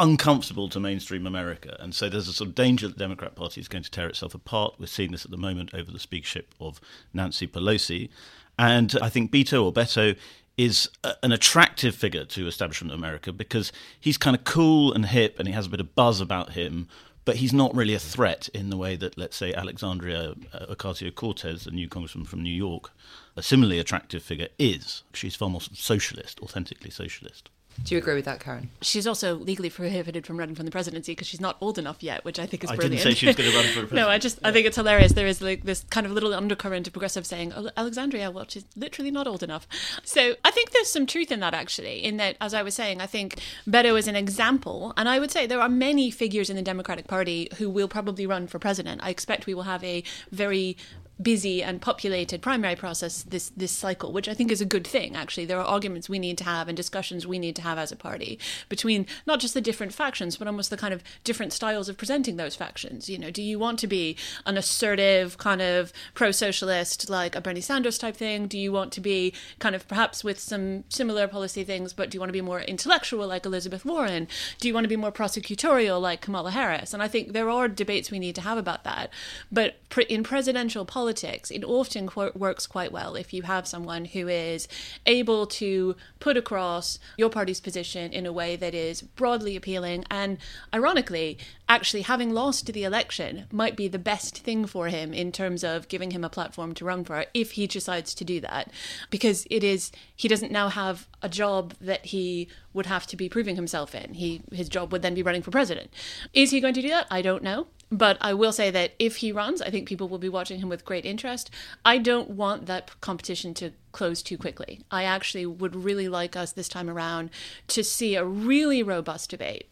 uncomfortable 0.03 0.69
to 0.69 0.81
mainstream 0.81 1.29
America. 1.29 1.77
And 1.79 1.95
so 1.95 2.09
there's 2.09 2.27
a 2.27 2.33
sort 2.33 2.49
of 2.49 2.57
danger 2.57 2.89
that 2.89 2.99
the 2.99 3.05
Democrat 3.05 3.37
Party 3.37 3.61
is 3.61 3.69
going 3.69 3.85
to 3.85 3.91
tear 3.91 4.09
itself 4.09 4.35
apart. 4.35 4.75
We're 4.79 4.87
seeing 4.87 5.13
this 5.13 5.25
at 5.25 5.31
the 5.31 5.37
moment 5.37 5.71
over 5.73 5.93
the 5.93 6.01
speakership 6.01 6.55
of 6.61 6.81
Nancy 7.15 7.47
Pelosi. 7.47 8.11
And 8.59 8.99
I 9.01 9.09
think 9.09 9.31
Beto 9.31 9.65
or 9.65 9.73
Beto 9.73 10.17
is 10.59 10.91
a, 11.05 11.15
an 11.23 11.31
attractive 11.31 11.95
figure 11.95 12.25
to 12.25 12.49
establishment 12.49 12.93
America 12.93 13.33
because 13.33 13.71
he's 13.99 14.19
kind 14.19 14.37
of 14.37 14.43
cool 14.43 14.93
and 14.93 15.07
hip 15.07 15.39
and 15.39 15.47
he 15.47 15.55
has 15.55 15.67
a 15.67 15.71
bit 15.71 15.81
of 15.81 15.95
buzz 15.95 16.21
about 16.21 16.53
him. 16.53 16.89
But 17.25 17.37
he's 17.37 17.53
not 17.53 17.73
really 17.73 17.95
a 17.95 18.01
threat 18.01 18.49
in 18.53 18.71
the 18.71 18.77
way 18.77 18.97
that, 18.97 19.17
let's 19.17 19.37
say, 19.37 19.55
Alexandria 19.55 20.35
uh, 20.53 20.67
Ocasio 20.67 21.15
Cortez, 21.15 21.63
the 21.63 21.71
new 21.71 21.89
congressman 21.89 22.25
from 22.25 22.43
New 22.43 22.51
York, 22.51 22.91
a 23.37 23.43
similarly 23.43 23.79
attractive 23.79 24.25
figure, 24.25 24.49
is. 24.59 25.05
She's 25.15 25.37
far 25.37 25.49
more 25.49 25.61
socialist, 25.61 26.41
authentically 26.41 26.91
socialist. 26.91 27.49
Do 27.85 27.95
you 27.95 27.99
agree 27.99 28.15
with 28.15 28.25
that, 28.27 28.41
Karin? 28.41 28.71
She's 28.81 29.07
also 29.07 29.35
legally 29.35 29.71
prohibited 29.71 30.27
from 30.27 30.37
running 30.37 30.55
for 30.55 30.63
the 30.63 30.71
presidency 30.71 31.13
because 31.13 31.27
she's 31.27 31.41
not 31.41 31.57
old 31.61 31.79
enough 31.79 32.03
yet, 32.03 32.25
which 32.25 32.39
I 32.39 32.47
think 32.47 32.65
is 32.65 32.71
I 32.71 32.77
brilliant. 32.77 33.01
I 33.01 33.05
didn't 33.05 33.17
say 33.17 33.19
she 33.19 33.27
was 33.27 33.37
going 33.37 33.51
to 33.51 33.57
run 33.57 33.65
for 33.67 33.73
president. 33.73 33.93
no, 33.95 34.09
I 34.09 34.19
just 34.19 34.39
yeah. 34.41 34.49
I 34.49 34.53
think 34.53 34.67
it's 34.67 34.77
hilarious. 34.77 35.13
There 35.13 35.27
is 35.27 35.43
like 35.43 35.65
this 35.65 35.85
kind 35.91 36.07
of 36.07 36.13
little 36.13 36.33
undercurrent 36.35 36.87
of 36.87 36.93
progressive 36.93 37.27
saying 37.27 37.53
oh, 37.55 37.71
Alexandria, 37.77 38.31
well, 38.31 38.47
she's 38.49 38.65
literally 38.77 39.11
not 39.11 39.27
old 39.27 39.43
enough. 39.43 39.67
So 40.05 40.35
I 40.45 40.51
think 40.51 40.71
there's 40.71 40.91
some 40.91 41.07
truth 41.07 41.33
in 41.33 41.41
that 41.41 41.55
actually. 41.55 42.05
In 42.05 42.19
that, 42.19 42.37
as 42.41 42.55
I 42.55 42.63
was 42.63 42.75
saying, 42.75 43.01
I 43.01 43.07
think 43.07 43.41
Beto 43.69 43.99
is 43.99 44.07
an 44.07 44.17
example, 44.17 44.93
and 44.97 45.09
I 45.09 45.19
would 45.19 45.31
say 45.31 45.47
there 45.47 45.61
are 45.61 45.69
many 45.69 46.11
figures 46.11 46.51
in 46.51 46.57
the 46.57 46.63
Democratic 46.63 47.07
Party 47.09 47.49
who 47.59 47.69
will 47.69 47.89
probably 47.89 48.27
run 48.27 48.47
for 48.47 48.59
president. 48.59 49.03
I 49.03 49.11
expect 49.11 49.47
we 49.47 49.55
will 49.55 49.63
have 49.63 49.83
a 49.83 50.05
very 50.31 50.77
busy 51.23 51.63
and 51.63 51.81
populated 51.81 52.43
primary 52.43 52.77
process 52.77 53.23
this 53.23 53.51
this 53.57 53.73
cycle, 53.73 54.13
which 54.13 54.29
I 54.29 54.35
think 54.35 54.51
is 54.51 54.61
a 54.61 54.67
good 54.67 54.87
thing. 54.87 55.15
Actually, 55.17 55.47
there 55.47 55.59
are 55.59 55.65
arguments 55.65 56.09
we 56.09 56.19
need 56.19 56.39
to 56.39 56.45
have 56.45 56.69
and 56.69 56.77
discussions 56.77 57.27
we 57.27 57.39
need 57.39 57.57
to 57.57 57.63
have 57.63 57.79
as 57.79 57.93
a 57.93 57.97
party 57.97 58.39
between 58.69 59.07
not 59.27 59.41
just 59.41 59.55
the 59.55 59.61
different 59.61 59.95
factions, 59.95 60.37
but 60.37 60.47
almost 60.47 60.71
the 60.71 60.77
kind 60.77 60.95
of 60.95 61.03
different 61.25 61.53
styles 61.53 61.89
of 61.89 61.97
presenting 61.97 62.37
those 62.37 62.57
factions. 62.57 63.09
You 63.09 63.19
know, 63.19 63.31
do 63.31 63.43
you 63.43 63.59
want 63.59 63.79
to 63.81 63.87
be 63.87 64.17
an 64.47 64.57
assertive 64.57 65.39
kind 65.39 65.63
of 65.63 65.93
pro-socialist 66.15 67.09
like 67.09 67.37
a 67.37 67.41
Bernie 67.41 67.61
Sanders 67.61 67.99
type 67.99 68.17
thing? 68.17 68.47
Do 68.47 68.59
you 68.59 68.73
want 68.73 68.93
to 68.93 69.01
be 69.01 69.35
kind 69.59 69.75
of 69.75 69.87
perhaps 69.89 70.25
with 70.25 70.39
some 70.39 70.85
similar 70.89 71.29
policy 71.29 71.65
things, 71.65 71.93
but 71.93 72.11
do 72.11 72.17
you 72.17 72.21
want 72.21 72.29
to 72.29 72.35
be 72.35 72.41
more 72.41 72.61
intellectual 72.61 73.27
like 73.27 73.47
Elizabeth 73.47 73.85
Warren? 73.85 74.29
Do 74.59 74.69
you 74.69 74.75
want 74.75 74.85
to 74.85 74.89
be 74.89 74.97
more 74.97 75.13
prosecutorial 75.13 76.01
like 76.01 76.21
Kamala 76.21 76.51
Harris? 76.51 76.93
And 76.93 77.03
I 77.03 77.09
think 77.09 77.33
there 77.33 77.51
are 77.51 77.69
debates 77.69 78.11
we 78.11 78.19
need 78.19 78.35
to 78.35 78.41
have 78.41 78.59
about 78.59 78.85
that. 78.85 79.11
But 79.51 79.77
in 80.09 80.23
presidential 80.23 80.85
politics 80.85 81.12
politics, 81.13 81.51
it 81.51 81.63
often 81.65 82.07
qu- 82.07 82.33
works 82.35 82.67
quite 82.67 82.91
well 82.91 83.17
if 83.17 83.35
you 83.35 83.43
have 83.43 83.67
someone 83.67 84.07
who 84.07 84.29
is 84.29 84.67
able 85.05 85.47
to 85.47 85.95
put 86.21 86.39
across 86.39 86.99
your 87.19 87.29
party's 87.29 87.61
position 87.61 88.11
in 88.13 88.25
a 88.25 88.33
way 88.33 88.57
that 88.57 88.75
is 88.75 89.03
broadly 89.03 89.55
appealing. 89.55 90.05
And 90.11 90.39
ironically, 90.73 91.37
actually 91.69 92.03
having 92.03 92.33
lost 92.33 92.73
the 92.73 92.85
election 92.85 93.45
might 93.53 93.77
be 93.77 93.89
the 93.89 93.99
best 93.99 94.39
thing 94.39 94.65
for 94.65 94.89
him 94.89 95.13
in 95.13 95.33
terms 95.33 95.63
of 95.63 95.89
giving 95.89 96.13
him 96.13 96.25
a 96.25 96.31
platform 96.31 96.73
to 96.75 96.85
run 96.85 97.05
for 97.05 97.27
if 97.35 97.53
he 97.53 97.67
decides 97.67 98.15
to 98.15 98.25
do 98.25 98.41
that. 98.41 98.71
Because 99.11 99.47
it 99.51 99.63
is, 99.63 99.93
he 100.17 100.29
doesn't 100.29 100.51
now 100.51 100.71
have 100.71 101.09
a 101.21 101.29
job 101.29 101.75
that 101.79 102.07
he 102.07 102.49
would 102.73 102.87
have 102.87 103.07
to 103.07 103.17
be 103.17 103.29
proving 103.29 103.57
himself 103.57 103.95
in. 103.95 104.15
He 104.15 104.43
his 104.51 104.69
job 104.69 104.93
would 104.93 105.03
then 105.03 105.15
be 105.15 105.23
running 105.23 105.43
for 105.43 105.51
president. 105.51 105.91
Is 106.33 106.53
he 106.53 106.61
going 106.61 106.75
to 106.75 106.83
do 106.83 106.89
that? 106.89 107.07
I 107.11 107.21
don't 107.21 107.43
know. 107.43 107.67
But 107.93 108.17
I 108.23 108.33
will 108.33 108.53
say 108.53 108.71
that 108.71 108.95
if 108.99 109.17
he 109.17 109.33
runs, 109.33 109.61
I 109.61 109.69
think 109.69 109.87
people 109.87 110.09
will 110.09 110.19
be 110.19 110.31
watching 110.31 110.61
him 110.61 110.71
with 110.71 110.87
great 110.87 111.05
interest. 111.05 111.51
I 111.85 111.99
don't 111.99 112.31
want 112.31 112.65
that 112.65 112.99
competition 113.03 113.53
to 113.55 113.73
close 113.93 114.23
too 114.23 114.39
quickly. 114.39 114.81
I 114.91 115.05
actually 115.05 115.45
would 115.45 115.77
really 115.77 116.09
like 116.09 116.35
us 116.35 116.53
this 116.53 116.71
time 116.71 116.89
around 116.89 117.29
to 117.69 117.85
see 117.85 118.15
a 118.15 118.25
really 118.25 118.83
robust 118.83 119.29
debate 119.29 119.69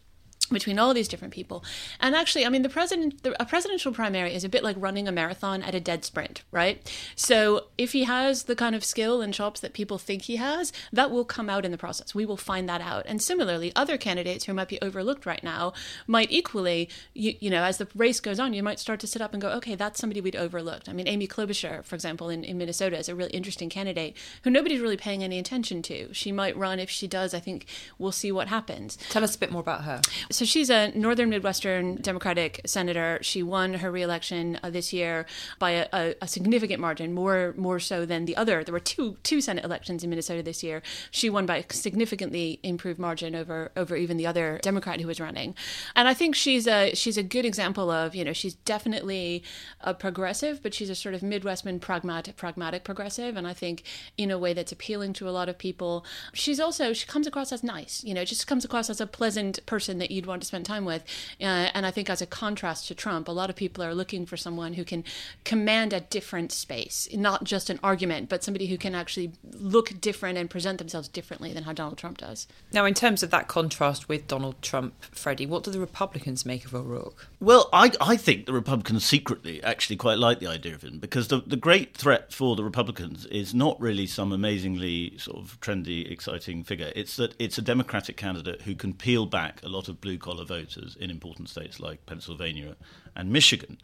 between 0.53 0.79
all 0.79 0.93
these 0.93 1.07
different 1.07 1.33
people. 1.33 1.63
And 1.99 2.15
actually, 2.15 2.45
I 2.45 2.49
mean, 2.49 2.61
the 2.61 2.69
president, 2.69 3.23
the, 3.23 3.39
a 3.41 3.45
presidential 3.45 3.91
primary 3.91 4.33
is 4.33 4.43
a 4.43 4.49
bit 4.49 4.63
like 4.63 4.75
running 4.79 5.07
a 5.07 5.11
marathon 5.11 5.63
at 5.63 5.75
a 5.75 5.79
dead 5.79 6.05
sprint, 6.05 6.43
right? 6.51 6.91
So 7.15 7.67
if 7.77 7.91
he 7.93 8.03
has 8.05 8.43
the 8.43 8.55
kind 8.55 8.75
of 8.75 8.83
skill 8.83 9.21
and 9.21 9.33
chops 9.33 9.59
that 9.61 9.73
people 9.73 9.97
think 9.97 10.23
he 10.23 10.37
has, 10.37 10.71
that 10.91 11.11
will 11.11 11.25
come 11.25 11.49
out 11.49 11.65
in 11.65 11.71
the 11.71 11.77
process. 11.77 12.15
We 12.15 12.25
will 12.25 12.37
find 12.37 12.67
that 12.69 12.81
out. 12.81 13.05
And 13.05 13.21
similarly, 13.21 13.71
other 13.75 13.97
candidates 13.97 14.45
who 14.45 14.53
might 14.53 14.67
be 14.67 14.81
overlooked 14.81 15.25
right 15.25 15.43
now 15.43 15.73
might 16.07 16.31
equally, 16.31 16.89
you, 17.13 17.35
you 17.39 17.49
know, 17.49 17.63
as 17.63 17.77
the 17.77 17.87
race 17.95 18.19
goes 18.19 18.39
on, 18.39 18.53
you 18.53 18.63
might 18.63 18.79
start 18.79 18.99
to 19.01 19.07
sit 19.07 19.21
up 19.21 19.33
and 19.33 19.41
go, 19.41 19.49
okay, 19.49 19.75
that's 19.75 19.99
somebody 19.99 20.21
we'd 20.21 20.35
overlooked. 20.35 20.89
I 20.89 20.93
mean, 20.93 21.07
Amy 21.07 21.27
Klobuchar, 21.27 21.83
for 21.83 21.95
example, 21.95 22.29
in, 22.29 22.43
in 22.43 22.57
Minnesota 22.57 22.97
is 22.97 23.09
a 23.09 23.15
really 23.15 23.31
interesting 23.31 23.69
candidate 23.69 24.15
who 24.43 24.49
nobody's 24.49 24.81
really 24.81 24.97
paying 24.97 25.23
any 25.23 25.39
attention 25.39 25.81
to. 25.83 26.13
She 26.13 26.31
might 26.31 26.57
run. 26.57 26.79
If 26.79 26.89
she 26.89 27.07
does, 27.07 27.33
I 27.33 27.39
think 27.39 27.65
we'll 27.97 28.11
see 28.11 28.31
what 28.31 28.47
happens. 28.47 28.97
Tell 29.09 29.23
us 29.23 29.35
a 29.35 29.39
bit 29.39 29.51
more 29.51 29.61
about 29.61 29.83
her. 29.83 30.01
So 30.31 30.40
so 30.41 30.45
she's 30.45 30.71
a 30.71 30.91
northern 30.95 31.29
Midwestern 31.29 31.97
Democratic 31.97 32.61
senator. 32.65 33.19
She 33.21 33.43
won 33.43 33.75
her 33.75 33.91
reelection 33.91 34.57
uh, 34.63 34.71
this 34.71 34.91
year 34.91 35.27
by 35.59 35.69
a, 35.69 35.87
a, 35.93 36.15
a, 36.23 36.27
significant 36.27 36.79
margin, 36.79 37.13
more 37.13 37.53
more 37.57 37.79
so 37.79 38.07
than 38.07 38.25
the 38.25 38.35
other. 38.35 38.63
There 38.63 38.73
were 38.73 38.79
two 38.79 39.17
two 39.21 39.39
Senate 39.39 39.63
elections 39.63 40.03
in 40.03 40.09
Minnesota 40.09 40.41
this 40.41 40.63
year. 40.63 40.81
She 41.11 41.29
won 41.29 41.45
by 41.45 41.57
a 41.57 41.73
significantly 41.73 42.59
improved 42.63 42.99
margin 42.99 43.35
over 43.35 43.71
over 43.75 43.95
even 43.95 44.17
the 44.17 44.25
other 44.25 44.59
Democrat 44.63 44.99
who 44.99 45.05
was 45.05 45.19
running. 45.19 45.53
And 45.95 46.07
I 46.07 46.15
think 46.15 46.33
she's 46.33 46.65
a 46.65 46.95
she's 46.95 47.17
a 47.17 47.23
good 47.23 47.45
example 47.45 47.91
of 47.91 48.15
you 48.15 48.25
know 48.25 48.33
she's 48.33 48.55
definitely 48.55 49.43
a 49.81 49.93
progressive, 49.93 50.63
but 50.63 50.73
she's 50.73 50.89
a 50.89 50.95
sort 50.95 51.13
of 51.13 51.21
Midwestern 51.21 51.79
pragmatic 51.79 52.35
pragmatic 52.35 52.83
progressive, 52.83 53.37
and 53.37 53.47
I 53.47 53.53
think 53.53 53.83
in 54.17 54.31
a 54.31 54.39
way 54.39 54.53
that's 54.53 54.71
appealing 54.71 55.13
to 55.13 55.29
a 55.29 55.33
lot 55.37 55.49
of 55.49 55.59
people. 55.59 56.03
She's 56.33 56.59
also 56.59 56.93
she 56.93 57.05
comes 57.05 57.27
across 57.27 57.51
as 57.51 57.63
nice. 57.63 58.03
You 58.03 58.15
know, 58.15 58.25
just 58.25 58.47
comes 58.47 58.65
across 58.65 58.89
as 58.89 58.99
a 58.99 59.05
pleasant 59.05 59.63
person 59.67 59.99
that 59.99 60.09
you'd 60.09 60.25
want 60.31 60.41
to 60.41 60.47
spend 60.47 60.65
time 60.65 60.85
with. 60.85 61.03
Uh, 61.39 61.69
and 61.73 61.85
I 61.85 61.91
think, 61.91 62.09
as 62.09 62.21
a 62.21 62.25
contrast 62.25 62.87
to 62.87 62.95
Trump, 62.95 63.27
a 63.27 63.31
lot 63.31 63.49
of 63.49 63.55
people 63.55 63.83
are 63.83 63.93
looking 63.93 64.25
for 64.25 64.37
someone 64.37 64.73
who 64.73 64.83
can 64.83 65.03
command 65.43 65.93
a 65.93 66.01
different 66.01 66.51
space, 66.51 67.07
not 67.13 67.43
just 67.43 67.69
an 67.69 67.79
argument, 67.83 68.29
but 68.29 68.43
somebody 68.43 68.67
who 68.67 68.77
can 68.77 68.95
actually 68.95 69.33
look 69.53 69.99
different 70.01 70.37
and 70.37 70.49
present 70.49 70.79
themselves 70.79 71.07
differently 71.07 71.53
than 71.53 71.63
how 71.63 71.73
Donald 71.73 71.97
Trump 71.97 72.17
does. 72.17 72.47
Now, 72.73 72.85
in 72.85 72.93
terms 72.93 73.21
of 73.23 73.29
that 73.29 73.47
contrast 73.47 74.09
with 74.09 74.27
Donald 74.27 74.61
Trump, 74.61 74.93
Freddy, 75.11 75.45
what 75.45 75.63
do 75.63 75.71
the 75.71 75.79
Republicans 75.79 76.45
make 76.45 76.65
of 76.65 76.73
O'Rourke? 76.73 77.27
Well, 77.39 77.69
I, 77.73 77.91
I 77.99 78.17
think 78.17 78.45
the 78.45 78.53
Republicans 78.53 79.05
secretly 79.05 79.61
actually 79.63 79.97
quite 79.97 80.17
like 80.17 80.39
the 80.39 80.47
idea 80.47 80.73
of 80.73 80.83
him 80.83 80.99
because 80.99 81.27
the, 81.27 81.41
the 81.45 81.55
great 81.57 81.95
threat 81.95 82.31
for 82.33 82.55
the 82.55 82.63
Republicans 82.63 83.25
is 83.27 83.53
not 83.53 83.79
really 83.79 84.07
some 84.07 84.31
amazingly 84.31 85.17
sort 85.17 85.37
of 85.37 85.59
trendy, 85.59 86.09
exciting 86.09 86.63
figure. 86.63 86.91
It's 86.95 87.15
that 87.17 87.35
it's 87.39 87.57
a 87.57 87.61
Democratic 87.61 88.17
candidate 88.17 88.61
who 88.61 88.75
can 88.75 88.93
peel 88.93 89.25
back 89.25 89.61
a 89.63 89.69
lot 89.69 89.89
of 89.89 89.99
blue 89.99 90.17
collar 90.21 90.45
voters 90.45 90.95
in 90.99 91.09
important 91.09 91.49
states 91.49 91.79
like 91.79 92.05
Pennsylvania 92.05 92.75
and 93.15 93.31
Michigan. 93.31 93.77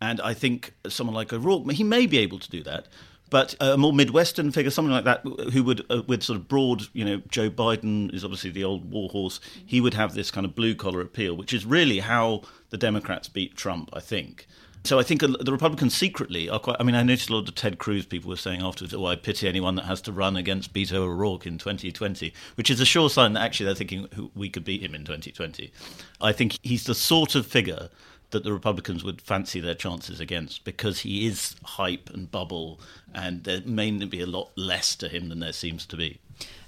And 0.00 0.20
I 0.20 0.34
think 0.34 0.74
someone 0.88 1.14
like 1.14 1.32
O'Rourke, 1.32 1.72
he 1.72 1.84
may 1.84 2.06
be 2.06 2.18
able 2.18 2.38
to 2.38 2.50
do 2.50 2.62
that. 2.64 2.86
But 3.28 3.56
a 3.60 3.76
more 3.76 3.92
Midwestern 3.92 4.52
figure, 4.52 4.70
something 4.70 4.92
like 4.92 5.04
that, 5.04 5.22
who 5.52 5.64
would, 5.64 5.84
uh, 5.90 6.02
with 6.06 6.22
sort 6.22 6.38
of 6.38 6.46
broad, 6.46 6.82
you 6.92 7.04
know, 7.04 7.22
Joe 7.28 7.50
Biden 7.50 8.14
is 8.14 8.22
obviously 8.22 8.50
the 8.50 8.62
old 8.62 8.88
warhorse. 8.90 9.40
He 9.64 9.80
would 9.80 9.94
have 9.94 10.14
this 10.14 10.30
kind 10.30 10.44
of 10.44 10.54
blue 10.54 10.76
collar 10.76 11.00
appeal, 11.00 11.36
which 11.36 11.52
is 11.52 11.66
really 11.66 11.98
how 11.98 12.42
the 12.70 12.76
Democrats 12.76 13.28
beat 13.28 13.56
Trump, 13.56 13.90
I 13.92 14.00
think. 14.00 14.46
So 14.86 14.98
I 15.00 15.02
think 15.02 15.20
the 15.20 15.52
Republicans 15.52 15.94
secretly 15.94 16.48
are 16.48 16.60
quite. 16.60 16.76
I 16.78 16.84
mean, 16.84 16.94
I 16.94 17.02
noticed 17.02 17.28
a 17.28 17.34
lot 17.34 17.48
of 17.48 17.54
Ted 17.54 17.78
Cruz 17.78 18.06
people 18.06 18.30
were 18.30 18.36
saying 18.36 18.62
afterwards, 18.62 18.94
"Oh, 18.94 19.06
I 19.06 19.16
pity 19.16 19.48
anyone 19.48 19.74
that 19.74 19.86
has 19.86 20.00
to 20.02 20.12
run 20.12 20.36
against 20.36 20.72
Beto 20.72 20.94
O'Rourke 20.94 21.46
in 21.46 21.58
2020," 21.58 22.32
which 22.54 22.70
is 22.70 22.80
a 22.80 22.84
sure 22.84 23.10
sign 23.10 23.32
that 23.32 23.42
actually 23.42 23.66
they're 23.66 23.74
thinking 23.74 24.30
we 24.34 24.48
could 24.48 24.64
beat 24.64 24.82
him 24.82 24.94
in 24.94 25.04
2020. 25.04 25.72
I 26.20 26.32
think 26.32 26.58
he's 26.62 26.84
the 26.84 26.94
sort 26.94 27.34
of 27.34 27.46
figure 27.46 27.90
that 28.30 28.44
the 28.44 28.52
Republicans 28.52 29.04
would 29.04 29.20
fancy 29.20 29.60
their 29.60 29.74
chances 29.74 30.20
against 30.20 30.64
because 30.64 31.00
he 31.00 31.26
is 31.26 31.56
hype 31.64 32.10
and 32.10 32.30
bubble, 32.30 32.80
and 33.14 33.44
there 33.44 33.62
may 33.64 33.90
be 33.90 34.20
a 34.20 34.26
lot 34.26 34.50
less 34.56 34.96
to 34.96 35.08
him 35.08 35.28
than 35.28 35.40
there 35.40 35.52
seems 35.52 35.86
to 35.86 35.96
be. 35.96 36.18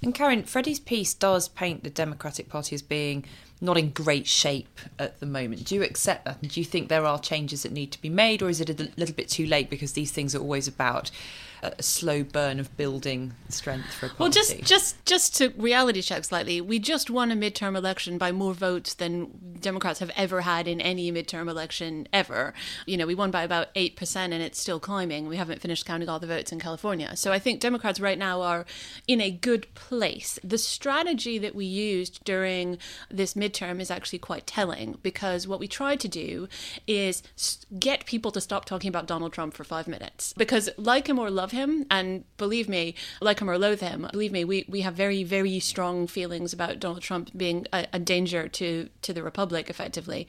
And 0.01 0.15
Karin, 0.15 0.43
Freddy's 0.43 0.79
piece 0.79 1.13
does 1.13 1.47
paint 1.47 1.83
the 1.83 1.89
Democratic 1.89 2.49
Party 2.49 2.75
as 2.75 2.81
being 2.81 3.25
not 3.61 3.77
in 3.77 3.89
great 3.89 4.27
shape 4.27 4.79
at 4.97 5.19
the 5.19 5.25
moment. 5.25 5.65
Do 5.65 5.75
you 5.75 5.83
accept 5.83 6.25
that? 6.25 6.41
And 6.41 6.51
do 6.51 6.59
you 6.59 6.65
think 6.65 6.87
there 6.87 7.05
are 7.05 7.19
changes 7.19 7.63
that 7.63 7.71
need 7.71 7.91
to 7.91 8.01
be 8.01 8.09
made, 8.09 8.41
or 8.41 8.49
is 8.49 8.61
it 8.61 8.69
a 8.69 8.89
little 8.97 9.15
bit 9.15 9.29
too 9.29 9.45
late 9.45 9.69
because 9.69 9.93
these 9.93 10.11
things 10.11 10.33
are 10.33 10.39
always 10.39 10.67
about 10.67 11.11
a 11.61 11.81
slow 11.81 12.23
burn 12.23 12.59
of 12.59 12.75
building 12.77 13.33
strength 13.49 13.93
for 13.93 14.07
a 14.07 14.09
party. 14.09 14.21
Well, 14.23 14.29
just 14.29 14.61
just 14.63 15.05
just 15.05 15.35
to 15.37 15.49
reality 15.57 16.01
check 16.01 16.23
slightly, 16.25 16.61
we 16.61 16.79
just 16.79 17.09
won 17.09 17.31
a 17.31 17.35
midterm 17.35 17.75
election 17.75 18.17
by 18.17 18.31
more 18.31 18.53
votes 18.53 18.93
than 18.93 19.57
Democrats 19.59 19.99
have 19.99 20.11
ever 20.15 20.41
had 20.41 20.67
in 20.67 20.79
any 20.79 21.11
midterm 21.11 21.49
election 21.49 22.07
ever. 22.13 22.53
You 22.85 22.97
know, 22.97 23.05
we 23.05 23.15
won 23.15 23.31
by 23.31 23.43
about 23.43 23.67
eight 23.75 23.95
percent, 23.95 24.33
and 24.33 24.41
it's 24.41 24.59
still 24.59 24.79
climbing. 24.79 25.27
We 25.27 25.37
haven't 25.37 25.61
finished 25.61 25.85
counting 25.85 26.09
all 26.09 26.19
the 26.19 26.27
votes 26.27 26.51
in 26.51 26.59
California, 26.59 27.15
so 27.15 27.31
I 27.31 27.39
think 27.39 27.59
Democrats 27.59 27.99
right 27.99 28.17
now 28.17 28.41
are 28.41 28.65
in 29.07 29.21
a 29.21 29.31
good 29.31 29.73
place. 29.73 30.39
The 30.43 30.57
strategy 30.57 31.37
that 31.37 31.55
we 31.55 31.65
used 31.65 32.23
during 32.23 32.77
this 33.09 33.33
midterm 33.33 33.79
is 33.79 33.91
actually 33.91 34.19
quite 34.19 34.47
telling 34.47 34.97
because 35.03 35.47
what 35.47 35.59
we 35.59 35.67
tried 35.67 35.99
to 36.01 36.07
do 36.07 36.47
is 36.87 37.23
get 37.79 38.05
people 38.05 38.31
to 38.31 38.41
stop 38.41 38.65
talking 38.65 38.89
about 38.89 39.07
Donald 39.07 39.33
Trump 39.33 39.53
for 39.53 39.63
five 39.63 39.87
minutes 39.87 40.33
because 40.33 40.69
like 40.77 41.07
him 41.07 41.19
or 41.19 41.29
love 41.29 41.48
love 41.49 41.69
him. 41.69 41.85
And 41.89 42.23
believe 42.37 42.69
me, 42.69 42.95
like 43.21 43.39
him 43.39 43.49
or 43.49 43.57
loathe 43.57 43.81
him, 43.81 44.07
believe 44.11 44.31
me, 44.31 44.43
we, 44.43 44.65
we 44.67 44.81
have 44.81 44.93
very, 44.93 45.23
very 45.23 45.59
strong 45.59 46.07
feelings 46.07 46.53
about 46.53 46.79
Donald 46.79 47.01
Trump 47.01 47.31
being 47.35 47.65
a, 47.73 47.87
a 47.93 47.99
danger 47.99 48.47
to, 48.47 48.89
to 49.01 49.13
the 49.13 49.23
Republic, 49.23 49.69
effectively. 49.69 50.27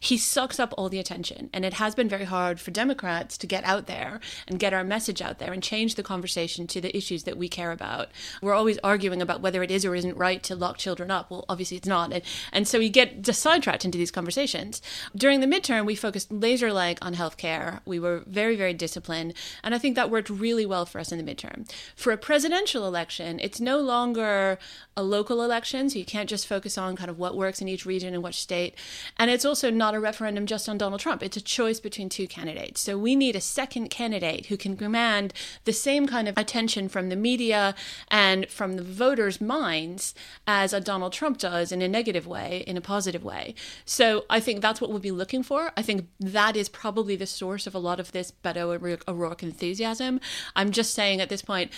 He 0.00 0.18
sucks 0.18 0.58
up 0.58 0.74
all 0.76 0.88
the 0.88 0.98
attention. 0.98 1.50
And 1.52 1.64
it 1.64 1.74
has 1.74 1.94
been 1.94 2.08
very 2.08 2.24
hard 2.24 2.60
for 2.60 2.70
Democrats 2.70 3.38
to 3.38 3.46
get 3.46 3.64
out 3.64 3.86
there 3.86 4.20
and 4.48 4.58
get 4.58 4.74
our 4.74 4.84
message 4.84 5.22
out 5.22 5.38
there 5.38 5.52
and 5.52 5.62
change 5.62 5.94
the 5.94 6.02
conversation 6.02 6.66
to 6.68 6.80
the 6.80 6.96
issues 6.96 7.24
that 7.24 7.36
we 7.36 7.48
care 7.48 7.70
about. 7.70 8.08
We're 8.42 8.54
always 8.54 8.78
arguing 8.82 9.22
about 9.22 9.40
whether 9.40 9.62
it 9.62 9.70
is 9.70 9.84
or 9.84 9.94
isn't 9.94 10.16
right 10.16 10.42
to 10.44 10.56
lock 10.56 10.78
children 10.78 11.10
up. 11.10 11.30
Well, 11.30 11.44
obviously 11.48 11.76
it's 11.76 11.88
not. 11.88 12.12
And, 12.12 12.22
and 12.52 12.66
so 12.66 12.78
we 12.78 12.88
get 12.88 13.24
sidetracked 13.26 13.84
into 13.84 13.98
these 13.98 14.10
conversations. 14.10 14.80
During 15.14 15.40
the 15.40 15.46
midterm, 15.46 15.86
we 15.86 15.94
focused 15.94 16.32
laser 16.32 16.72
like 16.72 17.04
on 17.04 17.14
healthcare. 17.14 17.80
We 17.84 17.98
were 18.00 18.22
very, 18.26 18.56
very 18.56 18.74
disciplined. 18.74 19.34
And 19.62 19.74
I 19.74 19.78
think 19.78 19.94
that 19.94 20.10
worked 20.10 20.30
really 20.30 20.55
really 20.56 20.64
well 20.64 20.86
for 20.86 20.98
us 20.98 21.12
in 21.12 21.22
the 21.22 21.34
midterm. 21.34 21.70
For 21.94 22.12
a 22.12 22.16
presidential 22.16 22.86
election, 22.86 23.38
it's 23.42 23.60
no 23.60 23.78
longer 23.78 24.58
a 24.96 25.02
local 25.02 25.42
election, 25.42 25.90
so 25.90 25.98
you 25.98 26.06
can't 26.06 26.30
just 26.30 26.46
focus 26.46 26.78
on 26.78 26.96
kind 26.96 27.10
of 27.10 27.18
what 27.18 27.36
works 27.36 27.60
in 27.60 27.68
each 27.68 27.84
region 27.84 28.14
and 28.14 28.22
which 28.22 28.40
state. 28.40 28.74
And 29.18 29.30
it's 29.30 29.44
also 29.44 29.70
not 29.70 29.94
a 29.94 30.00
referendum 30.00 30.46
just 30.46 30.66
on 30.66 30.78
Donald 30.78 31.02
Trump. 31.02 31.22
It's 31.22 31.36
a 31.36 31.42
choice 31.42 31.78
between 31.78 32.08
two 32.08 32.26
candidates. 32.26 32.80
So 32.80 32.96
we 32.96 33.14
need 33.14 33.36
a 33.36 33.40
second 33.40 33.90
candidate 33.90 34.46
who 34.46 34.56
can 34.56 34.78
command 34.78 35.34
the 35.64 35.74
same 35.74 36.06
kind 36.06 36.26
of 36.26 36.38
attention 36.38 36.88
from 36.88 37.10
the 37.10 37.16
media 37.16 37.74
and 38.08 38.48
from 38.48 38.76
the 38.76 38.82
voters' 38.82 39.38
minds 39.38 40.14
as 40.46 40.72
a 40.72 40.80
Donald 40.80 41.12
Trump 41.12 41.36
does 41.36 41.70
in 41.70 41.82
a 41.82 41.88
negative 41.88 42.26
way, 42.26 42.64
in 42.66 42.78
a 42.78 42.80
positive 42.80 43.22
way. 43.22 43.54
So 43.84 44.24
I 44.30 44.40
think 44.40 44.62
that's 44.62 44.80
what 44.80 44.88
we'll 44.88 45.00
be 45.00 45.10
looking 45.10 45.42
for. 45.42 45.72
I 45.76 45.82
think 45.82 46.08
that 46.18 46.56
is 46.56 46.70
probably 46.70 47.14
the 47.14 47.26
source 47.26 47.66
of 47.66 47.74
a 47.74 47.78
lot 47.78 48.00
of 48.00 48.12
this 48.12 48.32
Beto 48.42 48.66
O'Rourke 49.06 49.42
enthusiasm. 49.42 50.18
I'm 50.54 50.70
just 50.70 50.94
saying 50.94 51.20
at 51.20 51.28
this 51.28 51.42
point, 51.42 51.72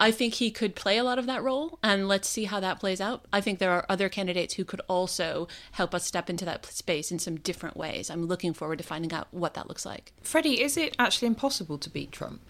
I 0.00 0.10
think 0.10 0.34
he 0.34 0.50
could 0.50 0.74
play 0.74 0.98
a 0.98 1.04
lot 1.04 1.18
of 1.18 1.26
that 1.26 1.42
role, 1.42 1.78
and 1.82 2.08
let's 2.08 2.28
see 2.28 2.44
how 2.44 2.60
that 2.60 2.80
plays 2.80 3.00
out. 3.00 3.26
I 3.32 3.40
think 3.40 3.58
there 3.58 3.70
are 3.70 3.86
other 3.88 4.08
candidates 4.08 4.54
who 4.54 4.64
could 4.64 4.80
also 4.88 5.48
help 5.72 5.94
us 5.94 6.06
step 6.06 6.30
into 6.30 6.44
that 6.44 6.66
space 6.66 7.12
in 7.12 7.18
some 7.18 7.36
different 7.36 7.76
ways. 7.76 8.10
I'm 8.10 8.26
looking 8.26 8.54
forward 8.54 8.78
to 8.78 8.84
finding 8.84 9.12
out 9.12 9.28
what 9.30 9.54
that 9.54 9.68
looks 9.68 9.84
like. 9.84 10.12
Freddy, 10.22 10.62
is 10.62 10.76
it 10.76 10.96
actually 10.98 11.26
impossible 11.26 11.78
to 11.78 11.90
beat 11.90 12.12
Trump? 12.12 12.40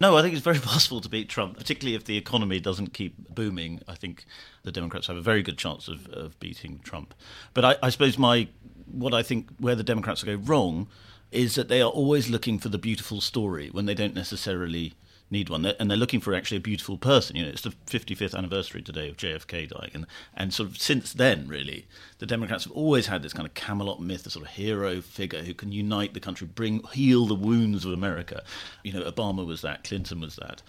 No, 0.00 0.16
I 0.16 0.22
think 0.22 0.34
it's 0.34 0.42
very 0.42 0.58
possible 0.72 1.00
to 1.00 1.08
beat 1.08 1.28
Trump, 1.28 1.56
particularly 1.56 1.94
if 1.94 2.04
the 2.04 2.16
economy 2.16 2.58
doesn't 2.58 2.92
keep 2.92 3.32
booming. 3.32 3.80
I 3.86 3.94
think 3.94 4.24
the 4.64 4.72
Democrats 4.72 5.06
have 5.06 5.16
a 5.16 5.22
very 5.22 5.42
good 5.42 5.58
chance 5.58 5.86
of, 5.86 6.08
of 6.08 6.38
beating 6.40 6.80
Trump. 6.82 7.14
But 7.54 7.64
I, 7.64 7.76
I 7.84 7.90
suppose 7.90 8.18
my 8.18 8.48
what 8.90 9.14
I 9.14 9.22
think 9.22 9.48
where 9.58 9.76
the 9.76 9.84
Democrats 9.84 10.24
go 10.24 10.34
wrong 10.34 10.88
is 11.30 11.54
that 11.54 11.68
they 11.68 11.80
are 11.80 11.90
always 11.90 12.28
looking 12.28 12.58
for 12.58 12.68
the 12.68 12.78
beautiful 12.78 13.20
story 13.20 13.68
when 13.70 13.86
they 13.86 13.94
don't 13.94 14.14
necessarily 14.14 14.94
need 15.32 15.48
one. 15.48 15.64
and 15.64 15.90
they're 15.90 15.98
looking 15.98 16.20
for 16.20 16.34
actually 16.34 16.58
a 16.58 16.60
beautiful 16.60 16.98
person. 16.98 17.34
You 17.34 17.44
know, 17.44 17.48
it's 17.48 17.62
the 17.62 17.70
55th 17.86 18.36
anniversary 18.36 18.82
today 18.82 19.08
of 19.08 19.16
JFK 19.16 19.68
dying, 19.68 19.90
and 19.94 20.06
and 20.34 20.54
sort 20.54 20.68
of 20.68 20.78
since 20.78 21.12
then, 21.12 21.48
really, 21.48 21.86
the 22.18 22.26
Democrats 22.26 22.64
have 22.64 22.72
always 22.72 23.06
had 23.06 23.22
this 23.22 23.32
kind 23.32 23.46
of 23.46 23.54
Camelot 23.54 24.00
myth, 24.00 24.26
a 24.26 24.30
sort 24.30 24.44
of 24.44 24.52
hero 24.52 25.00
figure 25.00 25.42
who 25.42 25.54
can 25.54 25.72
unite 25.72 26.14
the 26.14 26.20
country, 26.20 26.46
bring 26.46 26.84
heal 26.92 27.26
the 27.26 27.34
wounds 27.34 27.84
of 27.84 27.92
America. 27.92 28.44
You 28.84 28.92
know, 28.92 29.10
Obama 29.10 29.44
was 29.44 29.62
that, 29.62 29.82
Clinton 29.82 30.20
was 30.20 30.36
that, 30.36 30.62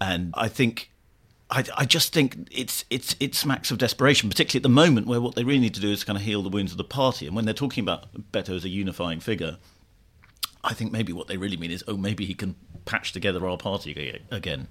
and 0.00 0.32
I 0.36 0.48
think. 0.48 0.90
I, 1.54 1.64
I 1.76 1.84
just 1.84 2.14
think 2.14 2.48
it's 2.50 2.86
it's 2.88 3.14
it 3.20 3.34
smacks 3.34 3.70
of 3.70 3.76
desperation, 3.76 4.30
particularly 4.30 4.60
at 4.60 4.62
the 4.62 4.70
moment 4.70 5.06
where 5.06 5.20
what 5.20 5.34
they 5.34 5.44
really 5.44 5.58
need 5.58 5.74
to 5.74 5.82
do 5.82 5.92
is 5.92 6.02
kind 6.02 6.16
of 6.16 6.22
heal 6.22 6.42
the 6.42 6.48
wounds 6.48 6.72
of 6.72 6.78
the 6.78 6.84
party. 6.84 7.26
And 7.26 7.36
when 7.36 7.44
they're 7.44 7.52
talking 7.52 7.84
about 7.84 8.06
Beto 8.32 8.56
as 8.56 8.64
a 8.64 8.70
unifying 8.70 9.20
figure, 9.20 9.58
I 10.64 10.72
think 10.72 10.92
maybe 10.92 11.12
what 11.12 11.26
they 11.26 11.36
really 11.36 11.58
mean 11.58 11.70
is, 11.70 11.84
oh, 11.86 11.98
maybe 11.98 12.24
he 12.24 12.32
can 12.32 12.56
patch 12.84 13.12
together 13.12 13.46
our 13.46 13.56
party 13.56 14.22
again. 14.30 14.68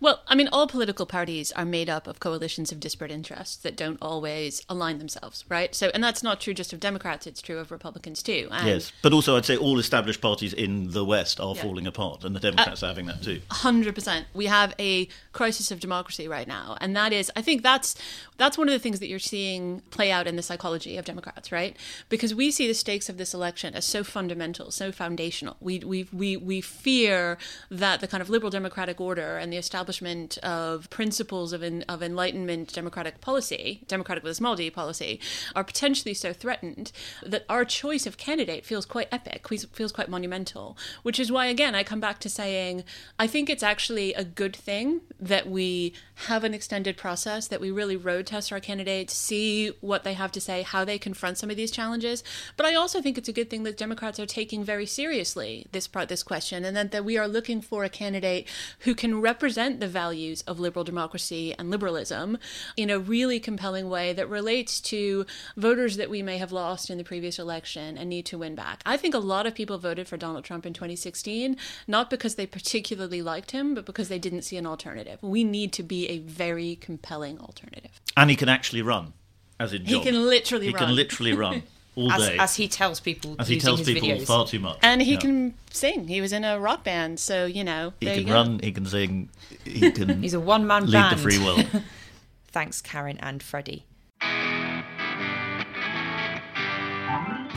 Well, 0.00 0.22
I 0.26 0.34
mean, 0.34 0.48
all 0.50 0.66
political 0.66 1.04
parties 1.04 1.52
are 1.52 1.66
made 1.66 1.90
up 1.90 2.06
of 2.06 2.20
coalitions 2.20 2.72
of 2.72 2.80
disparate 2.80 3.10
interests 3.10 3.56
that 3.56 3.76
don't 3.76 3.98
always 4.00 4.62
align 4.66 4.98
themselves, 4.98 5.44
right? 5.50 5.74
So, 5.74 5.90
and 5.92 6.02
that's 6.02 6.22
not 6.22 6.40
true 6.40 6.54
just 6.54 6.72
of 6.72 6.80
Democrats; 6.80 7.26
it's 7.26 7.42
true 7.42 7.58
of 7.58 7.70
Republicans 7.70 8.22
too. 8.22 8.48
And 8.50 8.66
yes, 8.66 8.92
but 9.02 9.12
also 9.12 9.36
I'd 9.36 9.44
say 9.44 9.58
all 9.58 9.78
established 9.78 10.22
parties 10.22 10.54
in 10.54 10.92
the 10.92 11.04
West 11.04 11.38
are 11.38 11.54
yeah. 11.54 11.62
falling 11.62 11.86
apart, 11.86 12.24
and 12.24 12.34
the 12.34 12.40
Democrats 12.40 12.82
uh, 12.82 12.86
are 12.86 12.88
having 12.88 13.06
that 13.06 13.22
too. 13.22 13.42
Hundred 13.50 13.94
percent. 13.94 14.26
We 14.32 14.46
have 14.46 14.74
a 14.78 15.06
crisis 15.32 15.70
of 15.70 15.80
democracy 15.80 16.26
right 16.26 16.48
now, 16.48 16.78
and 16.80 16.96
that 16.96 17.12
is, 17.12 17.30
I 17.36 17.42
think 17.42 17.62
that's 17.62 17.94
that's 18.38 18.56
one 18.56 18.68
of 18.68 18.72
the 18.72 18.78
things 18.78 19.00
that 19.00 19.08
you're 19.08 19.18
seeing 19.18 19.82
play 19.90 20.10
out 20.10 20.26
in 20.26 20.36
the 20.36 20.42
psychology 20.42 20.96
of 20.96 21.04
Democrats, 21.04 21.52
right? 21.52 21.76
Because 22.08 22.34
we 22.34 22.50
see 22.50 22.66
the 22.66 22.74
stakes 22.74 23.10
of 23.10 23.18
this 23.18 23.34
election 23.34 23.74
as 23.74 23.84
so 23.84 24.02
fundamental, 24.02 24.70
so 24.70 24.92
foundational. 24.92 25.58
We 25.60 25.80
we 25.80 26.08
we 26.10 26.38
we 26.38 26.62
fear 26.62 27.36
that 27.70 28.00
the 28.00 28.08
kind 28.08 28.22
of 28.22 28.30
liberal 28.30 28.50
democratic 28.50 28.98
order 28.98 29.36
and 29.36 29.52
the 29.52 29.58
establishment 29.58 29.89
establishment 29.90 30.38
of 30.38 30.88
principles 30.90 31.52
of, 31.52 31.62
en- 31.62 31.84
of 31.88 32.02
enlightenment 32.02 32.72
democratic 32.72 33.20
policy, 33.20 33.82
democratic 33.88 34.22
with 34.22 34.30
a 34.30 34.34
small 34.34 34.54
d 34.54 34.70
policy, 34.70 35.18
are 35.56 35.64
potentially 35.64 36.14
so 36.14 36.32
threatened 36.32 36.92
that 37.26 37.44
our 37.48 37.64
choice 37.64 38.06
of 38.06 38.16
candidate 38.16 38.64
feels 38.64 38.86
quite 38.86 39.08
epic, 39.10 39.48
feels 39.72 39.92
quite 39.92 40.08
monumental. 40.08 40.78
Which 41.02 41.18
is 41.18 41.32
why, 41.32 41.46
again, 41.46 41.74
I 41.74 41.82
come 41.82 42.00
back 42.00 42.20
to 42.20 42.28
saying 42.28 42.84
I 43.18 43.26
think 43.26 43.50
it's 43.50 43.64
actually 43.64 44.14
a 44.14 44.24
good 44.24 44.54
thing 44.54 45.00
that 45.18 45.48
we 45.48 45.92
have 46.26 46.44
an 46.44 46.54
extended 46.54 46.96
process, 46.96 47.48
that 47.48 47.60
we 47.60 47.70
really 47.70 47.96
road 47.96 48.26
test 48.26 48.52
our 48.52 48.60
candidates, 48.60 49.12
see 49.14 49.72
what 49.80 50.04
they 50.04 50.14
have 50.14 50.30
to 50.32 50.40
say, 50.40 50.62
how 50.62 50.84
they 50.84 50.98
confront 50.98 51.38
some 51.38 51.50
of 51.50 51.56
these 51.56 51.70
challenges. 51.70 52.22
But 52.56 52.66
I 52.66 52.74
also 52.74 53.02
think 53.02 53.18
it's 53.18 53.28
a 53.28 53.32
good 53.32 53.50
thing 53.50 53.64
that 53.64 53.76
Democrats 53.76 54.20
are 54.20 54.26
taking 54.26 54.62
very 54.62 54.86
seriously 54.86 55.66
this 55.72 55.88
part, 55.88 56.08
this 56.08 56.22
question, 56.22 56.64
and 56.64 56.76
that, 56.76 56.92
that 56.92 57.04
we 57.04 57.18
are 57.18 57.26
looking 57.26 57.60
for 57.60 57.84
a 57.84 57.88
candidate 57.88 58.46
who 58.80 58.94
can 58.94 59.20
represent 59.20 59.79
the 59.80 59.88
values 59.88 60.42
of 60.42 60.60
liberal 60.60 60.84
democracy 60.84 61.54
and 61.58 61.70
liberalism 61.70 62.38
in 62.76 62.90
a 62.90 62.98
really 62.98 63.40
compelling 63.40 63.88
way 63.88 64.12
that 64.12 64.28
relates 64.28 64.80
to 64.82 65.26
voters 65.56 65.96
that 65.96 66.08
we 66.10 66.22
may 66.22 66.38
have 66.38 66.52
lost 66.52 66.90
in 66.90 66.98
the 66.98 67.04
previous 67.04 67.38
election 67.38 67.98
and 67.98 68.08
need 68.08 68.26
to 68.26 68.38
win 68.38 68.54
back. 68.54 68.82
I 68.86 68.96
think 68.96 69.14
a 69.14 69.18
lot 69.18 69.46
of 69.46 69.54
people 69.54 69.78
voted 69.78 70.06
for 70.08 70.16
Donald 70.16 70.44
Trump 70.44 70.64
in 70.66 70.72
2016 70.72 71.56
not 71.88 72.10
because 72.10 72.34
they 72.36 72.46
particularly 72.46 73.22
liked 73.22 73.50
him, 73.50 73.74
but 73.74 73.84
because 73.86 74.08
they 74.08 74.18
didn't 74.18 74.42
see 74.42 74.56
an 74.56 74.66
alternative. 74.66 75.18
We 75.22 75.42
need 75.44 75.72
to 75.74 75.82
be 75.82 76.08
a 76.08 76.18
very 76.18 76.76
compelling 76.76 77.38
alternative. 77.40 78.00
And 78.16 78.30
he 78.30 78.36
can 78.36 78.48
actually 78.48 78.82
run, 78.82 79.14
as 79.58 79.72
in 79.72 79.84
He 79.86 79.94
job. 79.94 80.02
can 80.04 80.26
literally 80.28 80.66
He 80.66 80.72
run. 80.72 80.86
can 80.86 80.94
literally 80.94 81.32
run 81.32 81.62
all 81.96 82.10
As, 82.12 82.28
day. 82.28 82.36
as 82.38 82.56
he 82.56 82.68
tells 82.68 83.00
people 83.00 83.36
As 83.38 83.48
he 83.48 83.54
using 83.54 83.66
tells 83.66 83.78
his 83.80 83.88
people 83.88 84.08
videos. 84.08 84.26
far 84.26 84.46
too 84.46 84.60
much. 84.60 84.78
and 84.82 85.02
he 85.02 85.12
Yeah. 85.14 85.18
can 85.18 85.54
sing. 85.70 86.08
He 86.08 86.20
was 86.20 86.32
in 86.32 86.44
a 86.44 86.58
rock 86.60 86.84
band, 86.84 87.18
so 87.20 87.46
you 87.46 87.64
know. 87.64 87.92
He 88.00 88.06
there 88.06 88.14
can 88.16 88.22
you 88.24 88.28
go. 88.28 88.34
run. 88.34 88.60
He 88.62 88.72
can 88.72 88.86
sing. 88.86 89.28
He 89.64 89.90
can 89.98 90.22
He's 90.22 90.34
a 90.34 90.40
one 90.40 90.66
man 90.66 90.86
lead 90.86 90.92
band. 90.92 91.18
the 91.18 91.22
free 91.22 91.38
world. 91.38 91.66
Thanks, 92.52 92.80
Karin 92.80 93.18
and 93.20 93.42
Freddy. 93.42 93.84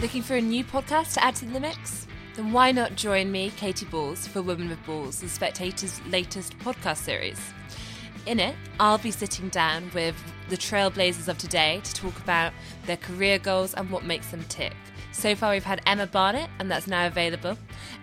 Looking 0.02 0.22
for 0.22 0.36
a 0.36 0.42
new 0.42 0.64
podcast 0.66 1.14
to 1.14 1.24
add 1.24 1.36
to 1.38 1.46
the 1.46 1.60
mix? 1.60 2.08
Then 2.36 2.52
why 2.52 2.72
not 2.72 2.96
join 2.96 3.32
me, 3.32 3.52
Katy 3.56 3.86
Balls, 3.86 4.28
for 4.28 4.42
Women 4.42 4.68
with 4.70 4.84
Balls, 4.86 5.22
the 5.22 5.30
Spectator's 5.30 6.02
latest 6.08 6.58
podcast 6.60 6.98
series? 6.98 7.40
In 8.26 8.40
it, 8.40 8.56
I'll 8.80 8.98
be 8.98 9.12
sitting 9.12 9.50
down 9.50 9.92
with 9.94 10.16
the 10.48 10.56
trailblazers 10.56 11.28
of 11.28 11.38
today 11.38 11.82
to 11.84 11.94
talk 11.94 12.18
about 12.20 12.54
their 12.86 12.96
career 12.96 13.38
goals 13.38 13.74
and 13.74 13.90
what 13.90 14.06
makes 14.06 14.32
them 14.32 14.46
tick. 14.48 14.74
So 15.12 15.36
far, 15.36 15.52
we've 15.52 15.64
had 15.64 15.82
Emma 15.86 16.08
Barnett, 16.08 16.50
and 16.58 16.72
that's 16.72 16.88
now 16.88 17.06
available. 17.06 17.58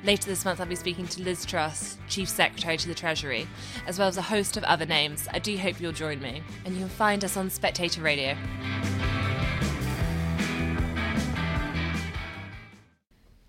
Later 0.04 0.28
this 0.28 0.44
month, 0.44 0.60
I'll 0.60 0.66
be 0.66 0.76
speaking 0.76 1.08
to 1.08 1.22
Liz 1.22 1.46
Truss, 1.46 1.96
Chief 2.08 2.28
Secretary 2.28 2.76
to 2.76 2.86
the 2.86 2.94
Treasury, 2.94 3.48
as 3.86 3.98
well 3.98 4.08
as 4.08 4.18
a 4.18 4.22
host 4.22 4.58
of 4.58 4.64
other 4.64 4.84
names. 4.84 5.26
I 5.32 5.38
do 5.38 5.56
hope 5.56 5.80
you'll 5.80 5.92
join 5.92 6.20
me, 6.20 6.42
and 6.66 6.74
you 6.74 6.80
can 6.80 6.90
find 6.90 7.24
us 7.24 7.38
on 7.38 7.48
Spectator 7.48 8.02
Radio. 8.02 8.36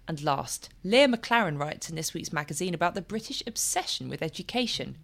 And 0.07 0.23
last, 0.23 0.69
Leah 0.85 1.09
McLaren 1.09 1.59
writes 1.59 1.89
in 1.89 1.97
this 1.97 2.13
week's 2.13 2.33
magazine 2.33 2.73
about 2.73 2.95
the 2.95 3.01
British 3.01 3.43
obsession 3.45 4.07
with 4.07 4.21
education. 4.21 4.97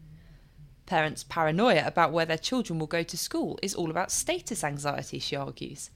Parents' 0.87 1.25
paranoia 1.25 1.85
about 1.85 2.13
where 2.13 2.25
their 2.25 2.37
children 2.37 2.79
will 2.79 2.87
go 2.87 3.03
to 3.03 3.17
school 3.17 3.59
is 3.61 3.75
all 3.75 3.91
about 3.91 4.09
status 4.09 4.63
anxiety, 4.63 5.19
she 5.19 5.35
argues. 5.35 5.91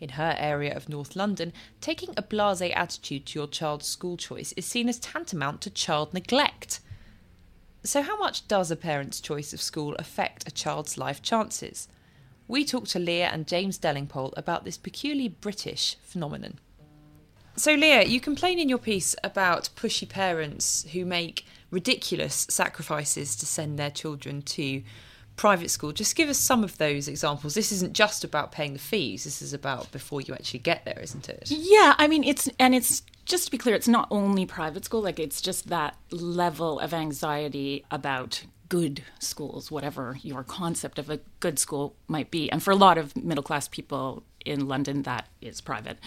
In 0.00 0.10
her 0.10 0.34
area 0.38 0.74
of 0.74 0.88
North 0.88 1.14
London, 1.14 1.52
taking 1.82 2.14
a 2.16 2.22
blase 2.22 2.62
attitude 2.62 3.26
to 3.26 3.38
your 3.38 3.46
child's 3.46 3.86
school 3.86 4.16
choice 4.16 4.52
is 4.52 4.64
seen 4.64 4.88
as 4.88 4.98
tantamount 4.98 5.60
to 5.60 5.70
child 5.70 6.14
neglect. 6.14 6.80
So, 7.84 8.00
how 8.00 8.16
much 8.16 8.48
does 8.48 8.70
a 8.70 8.76
parent's 8.76 9.20
choice 9.20 9.52
of 9.52 9.60
school 9.60 9.94
affect 9.96 10.48
a 10.48 10.50
child's 10.50 10.96
life 10.96 11.20
chances? 11.20 11.86
We 12.48 12.64
talked 12.64 12.90
to 12.92 12.98
Leah 12.98 13.28
and 13.28 13.46
James 13.46 13.78
Delingpole 13.78 14.32
about 14.36 14.64
this 14.64 14.78
peculiarly 14.78 15.28
British 15.28 15.96
phenomenon. 16.02 16.58
So, 17.56 17.74
Leah, 17.74 18.04
you 18.04 18.20
complain 18.20 18.58
in 18.58 18.68
your 18.68 18.78
piece 18.78 19.14
about 19.22 19.68
pushy 19.76 20.08
parents 20.08 20.86
who 20.92 21.04
make 21.04 21.44
ridiculous 21.70 22.46
sacrifices 22.50 23.36
to 23.36 23.46
send 23.46 23.78
their 23.78 23.90
children 23.90 24.42
to 24.42 24.82
private 25.36 25.70
school. 25.70 25.92
Just 25.92 26.16
give 26.16 26.28
us 26.28 26.38
some 26.38 26.64
of 26.64 26.78
those 26.78 27.08
examples. 27.08 27.54
This 27.54 27.72
isn't 27.72 27.94
just 27.94 28.24
about 28.24 28.52
paying 28.52 28.74
the 28.74 28.78
fees, 28.78 29.24
this 29.24 29.42
is 29.42 29.52
about 29.52 29.90
before 29.92 30.20
you 30.20 30.34
actually 30.34 30.60
get 30.60 30.84
there, 30.84 30.98
isn't 31.00 31.28
it? 31.28 31.50
Yeah, 31.50 31.94
I 31.98 32.06
mean, 32.06 32.24
it's, 32.24 32.48
and 32.58 32.74
it's, 32.74 33.02
just 33.24 33.46
to 33.46 33.50
be 33.50 33.58
clear, 33.58 33.74
it's 33.74 33.88
not 33.88 34.08
only 34.10 34.46
private 34.46 34.84
school, 34.84 35.02
like, 35.02 35.18
it's 35.18 35.40
just 35.40 35.68
that 35.68 35.96
level 36.10 36.80
of 36.80 36.92
anxiety 36.92 37.84
about 37.90 38.44
good 38.68 39.02
schools, 39.18 39.70
whatever 39.70 40.18
your 40.22 40.42
concept 40.42 40.98
of 40.98 41.10
a 41.10 41.20
good 41.40 41.58
school 41.58 41.94
might 42.08 42.30
be. 42.30 42.50
And 42.50 42.62
for 42.62 42.70
a 42.70 42.76
lot 42.76 42.96
of 42.96 43.14
middle 43.16 43.44
class 43.44 43.68
people 43.68 44.22
in 44.44 44.68
London, 44.68 45.02
that 45.02 45.28
is 45.40 45.60
private. 45.60 45.98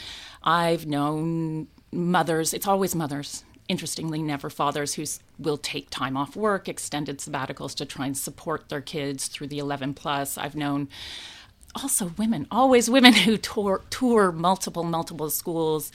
I've 0.44 0.86
known 0.86 1.68
mothers, 1.92 2.54
it's 2.54 2.68
always 2.68 2.96
mothers. 2.96 3.44
Interestingly, 3.68 4.22
never 4.22 4.50
fathers 4.50 4.94
who 4.94 5.06
will 5.40 5.58
take 5.58 5.90
time 5.90 6.16
off 6.16 6.36
work, 6.36 6.70
extended 6.70 7.18
sabbaticals 7.18 7.74
to 7.76 7.86
try 7.86 8.06
and 8.06 8.18
support 8.18 8.70
their 8.70 8.82
kids 8.82 9.28
through 9.28 9.48
the 9.48 9.58
11 9.58 9.96
plus. 9.96 10.38
I've 10.38 10.56
known 10.56 10.88
also 11.76 12.12
women, 12.18 12.48
always 12.52 12.90
women 12.90 13.14
who 13.26 13.38
tour, 13.38 13.82
tour 13.90 14.32
multiple, 14.32 14.84
multiple 14.84 15.30
schools. 15.30 15.92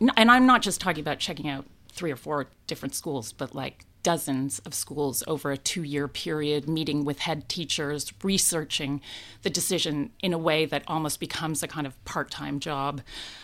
And 0.00 0.30
I'm 0.30 0.46
not 0.46 0.62
just 0.62 0.80
talking 0.80 1.00
about 1.00 1.18
checking 1.18 1.48
out 1.48 1.64
three 1.90 2.12
or 2.12 2.16
four 2.16 2.48
different 2.66 2.94
schools, 2.94 3.32
but 3.32 3.54
like 3.54 3.86
dozens 4.04 4.60
of 4.60 4.72
schools 4.72 5.24
over 5.26 5.50
a 5.50 5.56
two 5.56 5.82
year 5.82 6.06
period, 6.06 6.68
meeting 6.68 7.04
with 7.04 7.20
head 7.20 7.48
teachers, 7.48 8.12
researching 8.22 9.00
the 9.42 9.50
decision 9.50 10.10
in 10.20 10.32
a 10.32 10.38
way 10.38 10.64
that 10.66 10.84
almost 10.86 11.18
becomes 11.18 11.64
a 11.64 11.66
kind 11.66 11.88
of 11.88 12.04
part 12.04 12.30
time 12.30 12.60
job. 12.60 13.00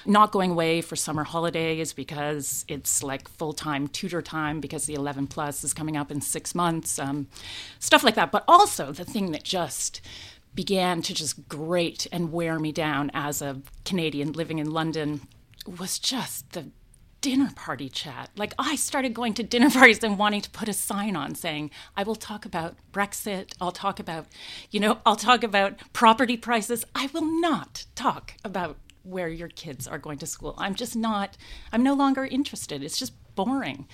Not 0.07 0.31
going 0.31 0.53
away 0.53 0.81
for 0.83 0.95
summer 0.95 1.25
holidays 1.25 1.93
because 1.93 2.65
it's 2.69 3.03
like 3.03 3.29
full 3.29 3.53
time 3.53 3.89
tutor 3.89 4.23
time 4.23 4.61
because 4.61 4.87
the 4.87 4.95
11 4.95 5.27
plus 5.27 5.65
is 5.65 5.75
coming 5.75 5.97
up 5.97 6.13
in 6.13 6.21
six 6.21 6.55
months, 6.55 7.01
um, 7.01 7.27
stuff 7.81 8.05
like 8.05 8.15
that. 8.15 8.31
But 8.31 8.45
also 8.47 8.93
the 8.93 9.05
thing 9.05 9.33
that 9.33 9.43
just 9.43 10.01
began 10.55 11.01
to 11.03 11.15
just 11.15 11.49
grate 11.49 12.07
and 12.13 12.33
wear 12.33 12.59
me 12.59 12.71
down 12.71 13.11
as 13.15 13.41
a 13.41 13.63
Canadian 13.85 14.33
living 14.33 14.59
in 14.59 14.71
London 14.71 15.23
was 15.67 15.99
just 15.99 16.53
the 16.53 16.71
dinner 17.21 17.51
party 17.55 17.89
chat. 17.89 18.31
Like 18.37 18.55
I 18.59 18.77
started 18.77 19.15
going 19.15 19.35
to 19.35 19.43
dinner 19.43 19.71
parties 19.79 20.03
and 20.03 20.19
wanting 20.19 20.41
to 20.43 20.51
put 20.51 20.69
a 20.69 20.73
sign 20.73 21.17
on 21.17 21.35
saying, 21.35 21.71
I 21.97 22.03
will 22.03 22.15
talk 22.15 22.45
about 22.45 22.77
Brexit, 22.93 23.53
I'll 23.61 23.73
talk 23.73 24.01
about, 24.01 24.27
you 24.71 24.81
know, 24.81 24.99
I'll 25.05 25.17
talk 25.17 25.43
about 25.43 25.79
property 25.93 26.37
prices. 26.37 26.85
I 26.95 27.09
will 27.13 27.41
not 27.41 27.87
talk 27.95 28.35
about 28.45 28.77
where 29.03 29.29
your 29.29 29.49
kids 29.49 29.87
are 29.87 29.99
going 29.99 30.19
to 30.19 30.27
school. 30.27 30.55
I'm 30.59 30.75
just 30.75 30.95
not 30.97 31.37
I'm 31.73 31.83
no 31.83 31.95
longer 31.95 32.25
interested. 32.25 32.83
It's 32.83 32.99
just 32.99 33.13
boring. 33.35 33.87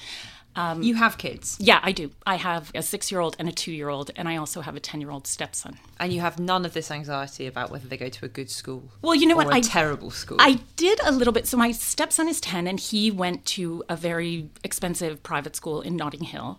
Um, 0.57 0.83
you 0.83 0.95
have 0.95 1.19
kids. 1.19 1.57
Yeah, 1.61 1.81
I 1.83 1.93
do. 1.93 2.11
I 2.27 2.37
have 2.37 2.73
a 2.75 2.83
six 2.83 3.13
year 3.13 3.21
old 3.21 3.37
and 3.39 3.49
a 3.49 3.53
two 3.53 3.73
year 3.73 3.91
old, 3.91 4.11
and 4.17 4.27
I 4.29 4.37
also 4.37 4.63
have 4.63 4.75
a 4.75 4.81
10 4.81 5.01
year 5.03 5.11
old 5.11 5.27
stepson. 5.27 5.79
And 6.01 6.13
you 6.13 6.23
have 6.23 6.39
none 6.39 6.65
of 6.65 6.73
this 6.73 6.91
anxiety 6.91 7.47
about 7.47 7.71
whether 7.71 7.87
they 7.87 7.97
go 7.99 8.09
to 8.09 8.25
a 8.25 8.29
good 8.29 8.51
school. 8.51 8.85
Well, 9.03 9.15
you 9.15 9.27
know 9.27 9.35
or 9.35 9.45
what? 9.45 9.53
A 9.55 9.57
I- 9.57 9.61
terrible 9.61 10.11
school. 10.11 10.39
I 10.41 10.61
did 10.77 10.99
a 11.05 11.13
little 11.13 11.33
bit. 11.33 11.47
So 11.47 11.57
my 11.59 11.73
stepson 11.73 12.27
is 12.27 12.41
10 12.41 12.67
and 12.67 12.81
he 12.81 13.11
went 13.11 13.45
to 13.47 13.85
a 13.89 13.97
very 13.97 14.49
expensive 14.65 15.23
private 15.23 15.55
school 15.55 15.83
in 15.83 15.95
Notting 15.95 16.25
Hill 16.25 16.59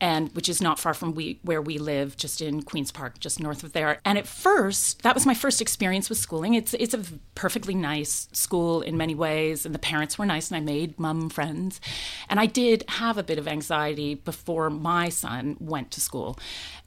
and 0.00 0.34
which 0.34 0.48
is 0.48 0.60
not 0.60 0.78
far 0.78 0.92
from 0.92 1.14
we 1.14 1.38
where 1.42 1.62
we 1.62 1.78
live 1.78 2.16
just 2.16 2.40
in 2.40 2.62
Queens 2.62 2.92
Park 2.92 3.18
just 3.18 3.40
north 3.40 3.62
of 3.62 3.72
there. 3.72 4.00
And 4.04 4.18
at 4.18 4.26
first, 4.26 5.02
that 5.02 5.14
was 5.14 5.24
my 5.24 5.34
first 5.34 5.60
experience 5.60 6.08
with 6.08 6.18
schooling. 6.18 6.54
It's 6.54 6.74
it's 6.74 6.94
a 6.94 7.02
perfectly 7.34 7.74
nice 7.74 8.28
school 8.32 8.82
in 8.82 8.96
many 8.96 9.14
ways 9.14 9.64
and 9.64 9.74
the 9.74 9.78
parents 9.78 10.18
were 10.18 10.26
nice 10.26 10.50
and 10.50 10.56
I 10.56 10.60
made 10.60 10.98
mum 10.98 11.30
friends. 11.30 11.80
And 12.28 12.38
I 12.38 12.46
did 12.46 12.84
have 12.88 13.16
a 13.16 13.22
bit 13.22 13.38
of 13.38 13.48
anxiety 13.48 14.14
before 14.14 14.68
my 14.70 15.08
son 15.08 15.56
went 15.60 15.90
to 15.92 16.00
school. 16.00 16.38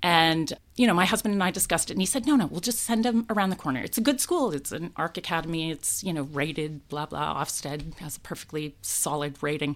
And 0.03 0.53
you 0.79 0.87
know, 0.87 0.93
my 0.93 1.03
husband 1.03 1.33
and 1.33 1.43
I 1.43 1.51
discussed 1.51 1.89
it, 1.89 1.95
and 1.95 2.01
he 2.01 2.05
said, 2.05 2.25
"No, 2.25 2.37
no, 2.37 2.45
we'll 2.45 2.61
just 2.61 2.79
send 2.79 3.05
him 3.05 3.25
around 3.29 3.49
the 3.49 3.57
corner. 3.57 3.81
It's 3.81 3.97
a 3.97 4.01
good 4.01 4.21
school. 4.21 4.53
It's 4.53 4.71
an 4.71 4.93
Ark 4.95 5.17
Academy. 5.17 5.71
It's 5.71 6.05
you 6.05 6.13
know 6.13 6.23
rated. 6.23 6.87
Blah 6.87 7.07
blah. 7.07 7.43
Ofsted 7.43 7.97
has 7.97 8.15
a 8.15 8.21
perfectly 8.21 8.75
solid 8.81 9.35
rating." 9.43 9.75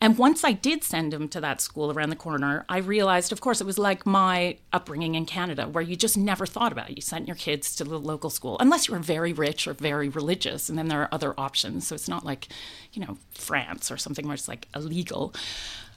And 0.00 0.16
once 0.16 0.44
I 0.44 0.52
did 0.52 0.84
send 0.84 1.12
him 1.12 1.26
to 1.30 1.40
that 1.40 1.60
school 1.60 1.90
around 1.90 2.10
the 2.10 2.16
corner, 2.16 2.64
I 2.68 2.78
realized, 2.78 3.32
of 3.32 3.40
course, 3.40 3.60
it 3.60 3.66
was 3.66 3.76
like 3.78 4.06
my 4.06 4.58
upbringing 4.72 5.16
in 5.16 5.26
Canada, 5.26 5.66
where 5.66 5.82
you 5.82 5.96
just 5.96 6.16
never 6.16 6.46
thought 6.46 6.70
about 6.70 6.90
it. 6.90 6.96
You 6.96 7.02
sent 7.02 7.26
your 7.26 7.34
kids 7.34 7.74
to 7.76 7.84
the 7.84 7.98
local 7.98 8.30
school, 8.30 8.56
unless 8.60 8.86
you 8.86 8.94
were 8.94 9.00
very 9.00 9.32
rich 9.32 9.66
or 9.66 9.72
very 9.72 10.08
religious, 10.08 10.68
and 10.68 10.78
then 10.78 10.86
there 10.86 11.00
are 11.02 11.08
other 11.10 11.34
options. 11.36 11.88
So 11.88 11.96
it's 11.96 12.08
not 12.08 12.24
like, 12.24 12.46
you 12.92 13.04
know, 13.04 13.18
France 13.32 13.90
or 13.90 13.96
something 13.96 14.26
where 14.26 14.34
it's 14.34 14.46
like 14.46 14.68
illegal. 14.76 15.34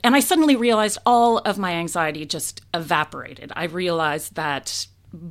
And 0.03 0.15
I 0.15 0.19
suddenly 0.19 0.55
realized 0.55 0.97
all 1.05 1.39
of 1.39 1.57
my 1.57 1.73
anxiety 1.73 2.25
just 2.25 2.61
evaporated. 2.73 3.51
I 3.55 3.65
realized 3.65 4.35
that 4.35 4.87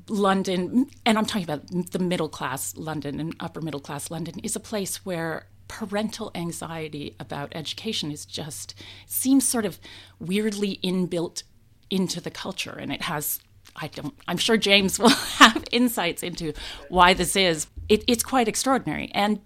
London, 0.09 0.91
and 1.07 1.17
I'm 1.17 1.25
talking 1.25 1.45
about 1.45 1.67
the 1.93 1.99
middle 1.99 2.29
class 2.29 2.77
London 2.77 3.21
and 3.21 3.35
upper 3.41 3.61
middle 3.61 3.81
class 3.81 4.11
London, 4.11 4.39
is 4.41 4.57
a 4.57 4.61
place 4.61 5.05
where 5.07 5.47
parental 5.69 6.31
anxiety 6.35 7.15
about 7.21 7.53
education 7.55 8.11
is 8.11 8.25
just 8.25 8.75
seems 9.07 9.47
sort 9.47 9.65
of 9.65 9.79
weirdly 10.19 10.81
inbuilt 10.83 11.43
into 11.91 12.21
the 12.21 12.31
culture. 12.31 12.77
And 12.79 12.93
it 12.93 13.03
has 13.03 13.41
I 13.77 13.89
don't 13.89 14.15
I'm 14.27 14.39
sure 14.39 14.57
James 14.57 14.99
will 14.99 15.09
have 15.11 15.65
insights 15.71 16.23
into 16.23 16.53
why 16.89 17.15
this 17.15 17.37
is. 17.37 17.69
It, 17.89 18.05
it's 18.07 18.23
quite 18.23 18.49
extraordinary. 18.49 19.11
And 19.15 19.41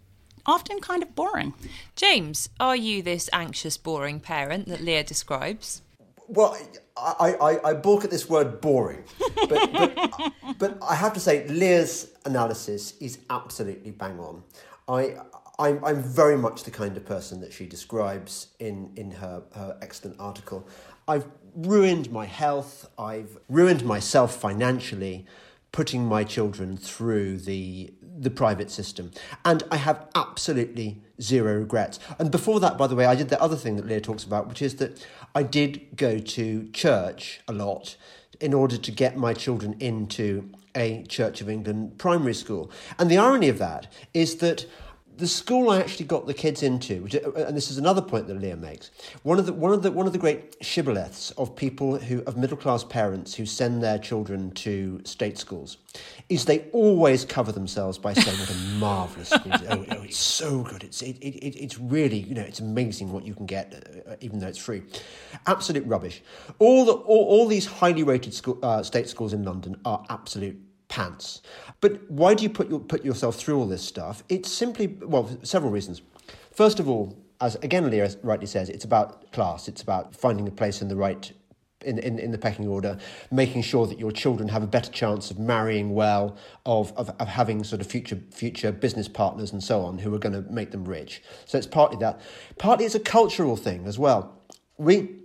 often 0.46 0.80
kind 0.80 1.02
of 1.02 1.14
boring 1.14 1.54
James, 1.96 2.48
are 2.58 2.76
you 2.76 3.02
this 3.02 3.28
anxious, 3.32 3.76
boring 3.76 4.20
parent 4.20 4.68
that 4.68 4.80
Leah 4.80 5.04
describes? 5.04 5.82
Well, 6.28 6.56
I, 6.96 7.34
I, 7.40 7.70
I 7.70 7.74
balk 7.74 8.04
at 8.04 8.10
this 8.10 8.28
word 8.28 8.60
boring, 8.60 9.04
but, 9.48 9.72
but, 9.72 10.32
but 10.58 10.78
I 10.82 10.94
have 10.94 11.12
to 11.14 11.20
say, 11.20 11.46
Leah's 11.48 12.10
analysis 12.24 12.96
is 13.00 13.18
absolutely 13.28 13.90
bang 13.90 14.18
on. 14.18 14.42
I, 14.88 15.16
I'm, 15.58 15.84
I'm 15.84 16.02
very 16.02 16.36
much 16.36 16.64
the 16.64 16.70
kind 16.70 16.96
of 16.96 17.04
person 17.04 17.40
that 17.40 17.52
she 17.52 17.66
describes 17.66 18.48
in, 18.58 18.92
in 18.96 19.10
her, 19.12 19.42
her 19.54 19.76
excellent 19.82 20.18
article. 20.18 20.66
I've 21.06 21.26
ruined 21.54 22.10
my 22.10 22.26
health, 22.26 22.88
I've 22.98 23.38
ruined 23.48 23.84
myself 23.84 24.34
financially, 24.34 25.26
putting 25.70 26.06
my 26.06 26.24
children 26.24 26.76
through 26.76 27.38
the 27.38 27.92
the 28.18 28.30
private 28.30 28.70
system. 28.70 29.10
And 29.44 29.62
I 29.70 29.76
have 29.76 30.06
absolutely 30.14 31.02
zero 31.20 31.58
regrets. 31.58 31.98
And 32.18 32.30
before 32.30 32.60
that, 32.60 32.76
by 32.76 32.86
the 32.86 32.94
way, 32.94 33.06
I 33.06 33.14
did 33.14 33.28
the 33.28 33.40
other 33.40 33.56
thing 33.56 33.76
that 33.76 33.86
Leah 33.86 34.00
talks 34.00 34.24
about, 34.24 34.48
which 34.48 34.62
is 34.62 34.76
that 34.76 35.04
I 35.34 35.42
did 35.42 35.96
go 35.96 36.18
to 36.18 36.68
church 36.72 37.40
a 37.48 37.52
lot 37.52 37.96
in 38.40 38.52
order 38.52 38.76
to 38.76 38.90
get 38.90 39.16
my 39.16 39.32
children 39.32 39.76
into 39.78 40.50
a 40.74 41.02
Church 41.04 41.40
of 41.40 41.48
England 41.48 41.98
primary 41.98 42.34
school. 42.34 42.70
And 42.98 43.10
the 43.10 43.18
irony 43.18 43.48
of 43.48 43.58
that 43.58 43.92
is 44.14 44.36
that 44.36 44.66
the 45.16 45.26
school 45.26 45.70
I 45.70 45.78
actually 45.78 46.06
got 46.06 46.26
the 46.26 46.34
kids 46.34 46.62
into, 46.62 47.02
which, 47.02 47.14
and 47.14 47.56
this 47.56 47.70
is 47.70 47.78
another 47.78 48.00
point 48.00 48.26
that 48.28 48.34
Leah 48.40 48.56
makes, 48.56 48.90
one 49.22 49.38
of 49.38 49.46
the 49.46 49.52
one 49.52 49.72
of 49.72 49.82
the 49.82 49.90
one 49.90 50.06
of 50.06 50.12
the 50.12 50.18
great 50.18 50.58
shibboleths 50.60 51.32
of 51.38 51.54
people 51.54 51.98
who 51.98 52.22
of 52.22 52.36
middle 52.36 52.56
class 52.56 52.82
parents 52.82 53.34
who 53.34 53.44
send 53.44 53.82
their 53.82 53.98
children 53.98 54.50
to 54.52 55.00
state 55.04 55.38
schools, 55.38 55.78
is 56.28 56.44
they 56.44 56.66
always 56.72 57.24
cover 57.24 57.52
themselves 57.52 57.98
by 57.98 58.12
saying 58.12 58.38
what 58.38 58.50
a 58.50 58.56
marvelous 58.78 59.28
school. 59.28 59.52
Oh, 59.72 59.84
oh, 59.90 60.02
it's 60.02 60.18
so 60.18 60.62
good. 60.62 60.82
It's 60.82 61.02
it, 61.02 61.16
it, 61.20 61.56
it's 61.56 61.78
really 61.78 62.18
you 62.18 62.34
know 62.34 62.42
it's 62.42 62.60
amazing 62.60 63.12
what 63.12 63.24
you 63.24 63.34
can 63.34 63.46
get, 63.46 64.02
uh, 64.06 64.16
even 64.20 64.38
though 64.38 64.48
it's 64.48 64.58
free. 64.58 64.82
Absolute 65.46 65.86
rubbish. 65.86 66.22
All 66.58 66.84
the 66.84 66.92
all, 66.92 67.24
all 67.24 67.46
these 67.46 67.66
highly 67.66 68.02
rated 68.02 68.34
school, 68.34 68.58
uh, 68.62 68.82
state 68.82 69.08
schools 69.08 69.32
in 69.32 69.44
London 69.44 69.80
are 69.84 70.04
absolute 70.08 70.60
pants. 70.92 71.40
But 71.80 72.10
why 72.10 72.34
do 72.34 72.42
you 72.42 72.50
put, 72.50 72.68
your, 72.68 72.78
put 72.78 73.02
yourself 73.02 73.36
through 73.36 73.58
all 73.58 73.66
this 73.66 73.82
stuff? 73.82 74.22
It's 74.28 74.52
simply, 74.52 74.88
well, 74.88 75.26
several 75.42 75.72
reasons. 75.72 76.02
First 76.52 76.80
of 76.80 76.86
all, 76.86 77.16
as 77.40 77.54
again 77.56 77.90
Leah 77.90 78.10
rightly 78.22 78.46
says, 78.46 78.68
it's 78.68 78.84
about 78.84 79.32
class. 79.32 79.68
It's 79.68 79.80
about 79.80 80.14
finding 80.14 80.46
a 80.46 80.50
place 80.50 80.82
in 80.82 80.88
the 80.88 80.96
right 80.96 81.32
in, 81.80 81.98
in, 81.98 82.18
in 82.18 82.30
the 82.30 82.38
pecking 82.38 82.68
order, 82.68 82.98
making 83.30 83.62
sure 83.62 83.86
that 83.86 83.98
your 83.98 84.12
children 84.12 84.50
have 84.50 84.62
a 84.62 84.66
better 84.66 84.92
chance 84.92 85.30
of 85.30 85.38
marrying 85.38 85.94
well, 85.94 86.36
of, 86.66 86.92
of, 86.96 87.08
of 87.18 87.26
having 87.26 87.64
sort 87.64 87.80
of 87.80 87.86
future 87.86 88.20
future 88.30 88.70
business 88.70 89.08
partners 89.08 89.50
and 89.50 89.64
so 89.64 89.80
on 89.80 89.98
who 89.98 90.14
are 90.14 90.18
going 90.18 90.34
to 90.34 90.52
make 90.52 90.72
them 90.72 90.84
rich. 90.84 91.22
So 91.46 91.56
it's 91.56 91.66
partly 91.66 91.96
that. 92.00 92.20
Partly 92.58 92.84
it's 92.84 92.94
a 92.94 93.00
cultural 93.00 93.56
thing 93.56 93.86
as 93.86 93.98
well. 93.98 94.38
We 94.76 95.21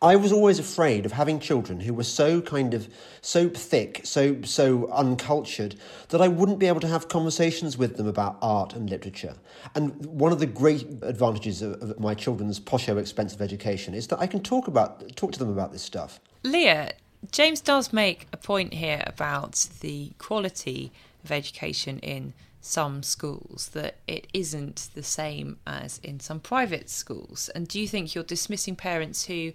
I 0.00 0.14
was 0.14 0.30
always 0.30 0.60
afraid 0.60 1.06
of 1.06 1.12
having 1.12 1.40
children 1.40 1.80
who 1.80 1.92
were 1.92 2.04
so 2.04 2.40
kind 2.40 2.72
of 2.72 2.88
so 3.20 3.48
thick, 3.48 4.00
so 4.04 4.40
so 4.42 4.88
uncultured 4.92 5.74
that 6.10 6.20
I 6.20 6.28
wouldn't 6.28 6.60
be 6.60 6.66
able 6.66 6.80
to 6.80 6.86
have 6.86 7.08
conversations 7.08 7.76
with 7.76 7.96
them 7.96 8.06
about 8.06 8.38
art 8.40 8.74
and 8.74 8.88
literature. 8.88 9.34
And 9.74 10.06
one 10.06 10.30
of 10.30 10.38
the 10.38 10.46
great 10.46 10.86
advantages 11.02 11.62
of, 11.62 11.82
of 11.82 11.98
my 11.98 12.14
children's 12.14 12.60
posho 12.60 12.96
expensive 12.96 13.42
education 13.42 13.92
is 13.92 14.06
that 14.06 14.20
I 14.20 14.28
can 14.28 14.40
talk 14.40 14.68
about 14.68 15.16
talk 15.16 15.32
to 15.32 15.38
them 15.38 15.48
about 15.48 15.72
this 15.72 15.82
stuff. 15.82 16.20
Leah, 16.44 16.92
James 17.32 17.60
does 17.60 17.92
make 17.92 18.28
a 18.32 18.36
point 18.36 18.74
here 18.74 19.02
about 19.04 19.68
the 19.80 20.12
quality 20.18 20.92
of 21.24 21.32
education 21.32 21.98
in 21.98 22.34
some 22.60 23.02
schools 23.02 23.70
that 23.72 23.96
it 24.06 24.28
isn't 24.32 24.90
the 24.94 25.02
same 25.02 25.58
as 25.66 25.98
in 26.04 26.20
some 26.20 26.38
private 26.38 26.88
schools. 26.88 27.48
And 27.48 27.66
do 27.66 27.80
you 27.80 27.88
think 27.88 28.14
you're 28.14 28.22
dismissing 28.22 28.76
parents 28.76 29.26
who 29.26 29.52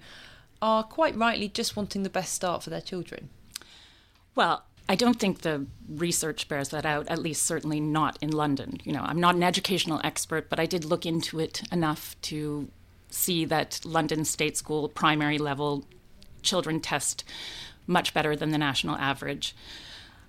are 0.63 0.81
quite 0.81 1.13
rightly 1.17 1.49
just 1.49 1.75
wanting 1.75 2.03
the 2.03 2.09
best 2.09 2.33
start 2.33 2.63
for 2.63 2.69
their 2.69 2.79
children. 2.79 3.29
Well, 4.33 4.63
I 4.87 4.95
don't 4.95 5.19
think 5.19 5.41
the 5.41 5.65
research 5.89 6.47
bears 6.47 6.69
that 6.69 6.85
out, 6.85 7.05
at 7.09 7.19
least 7.19 7.43
certainly 7.43 7.81
not 7.81 8.17
in 8.21 8.31
London. 8.31 8.79
You 8.85 8.93
know, 8.93 9.01
I'm 9.01 9.19
not 9.19 9.35
an 9.35 9.43
educational 9.43 9.99
expert, 10.05 10.49
but 10.49 10.61
I 10.61 10.65
did 10.65 10.85
look 10.85 11.05
into 11.05 11.37
it 11.37 11.63
enough 11.69 12.15
to 12.23 12.69
see 13.09 13.43
that 13.43 13.81
London 13.83 14.23
state 14.23 14.55
school 14.55 14.87
primary 14.87 15.37
level 15.37 15.83
children 16.41 16.79
test 16.79 17.25
much 17.85 18.13
better 18.13 18.33
than 18.33 18.51
the 18.51 18.57
national 18.57 18.95
average 18.95 19.53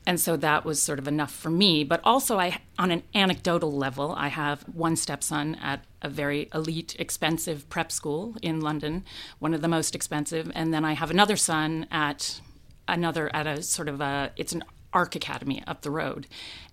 and 0.07 0.21
so 0.21 0.37
that 0.37 0.65
was 0.65 0.83
sort 0.83 0.99
of 0.99 1.09
enough 1.09 1.33
for 1.33 1.51
me. 1.51 1.85
But 1.85 2.01
also 2.05 2.39
i 2.39 2.61
on 2.79 2.91
an 2.91 3.03
anecdotal 3.15 3.73
level 3.73 4.15
i 4.17 4.29
have 4.29 4.63
one 4.63 4.97
stepson 4.97 5.55
at 5.57 5.85
a 6.03 6.09
very 6.09 6.49
elite 6.53 6.97
expensive 6.99 7.69
prep 7.69 7.91
school 7.91 8.37
in 8.43 8.61
london 8.61 9.05
one 9.39 9.55
of 9.55 9.63
the 9.63 9.69
most 9.69 9.95
expensive. 9.95 10.51
And 10.55 10.73
then 10.73 10.85
i 10.85 10.93
have 10.93 11.11
another 11.11 11.37
son 11.37 11.87
at 11.91 12.41
another 12.89 13.35
at 13.35 13.47
a 13.47 13.63
sort 13.63 13.89
of 13.89 14.01
a 14.01 14.33
it's 14.37 14.53
an 14.53 14.65
Ark 14.93 15.17
Academy 15.17 15.61
up 15.67 15.83
the 15.83 15.91
road. 15.91 16.27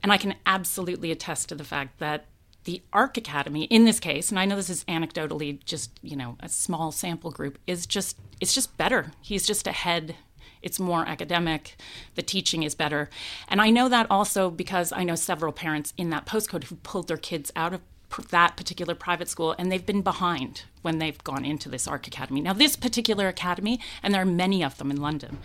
And 0.04 0.12
i 0.12 0.18
can 0.18 0.36
absolutely 0.46 1.12
attest 1.12 1.50
to 1.50 1.56
the 1.56 1.64
fact 1.64 2.00
that 2.00 2.26
the 2.64 2.84
Ark 2.94 3.18
Academy 3.18 3.64
in 3.66 3.86
this 3.86 4.00
case 4.00 4.30
and 4.30 4.40
i 4.40 4.46
know 4.46 4.56
this 4.56 4.70
is 4.70 4.84
anecdotally 4.86 5.64
just 5.64 5.92
you 6.02 6.16
know 6.16 6.38
a 6.40 6.50
small 6.50 6.92
sample 6.92 7.32
group 7.32 7.58
is 7.66 7.86
just 7.86 8.18
it's 8.42 8.54
just 8.56 8.76
better. 8.76 9.12
He's 9.22 9.46
just 9.46 9.68
ahead 9.68 10.16
it's 10.62 10.80
more 10.80 11.08
academic, 11.08 11.76
the 12.16 12.22
teaching 12.22 12.64
is 12.64 12.76
better. 12.76 13.10
And 13.48 13.62
I 13.62 13.70
know 13.70 13.90
that 13.90 14.08
also 14.10 14.50
because 14.50 14.92
I 14.92 15.04
know 15.04 15.16
several 15.16 15.52
parents 15.52 15.94
in 15.98 16.10
that 16.12 16.26
postcode 16.26 16.66
who 16.66 16.76
pulled 16.78 17.08
their 17.08 17.18
kids 17.18 17.52
out 17.56 17.74
of 17.74 17.82
that 18.30 18.58
particular 18.58 18.94
private 18.94 19.30
school 19.30 19.56
and 19.58 19.72
they've 19.72 19.86
been 19.86 20.02
behind 20.02 20.64
when 20.82 21.00
they've 21.00 21.24
gone 21.24 21.46
into 21.46 21.70
this 21.70 21.88
Ark 21.88 22.08
Academy. 22.08 22.42
Now, 22.42 22.54
this 22.54 22.76
particular 22.76 23.28
academy, 23.28 23.80
and 24.04 24.14
there 24.14 24.22
are 24.22 24.26
many 24.26 24.64
of 24.64 24.78
them 24.78 24.92
in 24.92 25.02
London, 25.02 25.38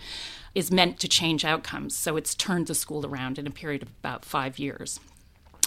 is 0.53 0.71
meant 0.71 0.99
to 0.99 1.07
change 1.07 1.45
outcomes. 1.45 1.95
So 1.95 2.17
it's 2.17 2.35
turned 2.35 2.67
the 2.67 2.75
school 2.75 3.05
around 3.05 3.39
in 3.39 3.47
a 3.47 3.51
period 3.51 3.83
of 3.83 3.89
about 4.01 4.25
five 4.25 4.59
years. 4.59 4.99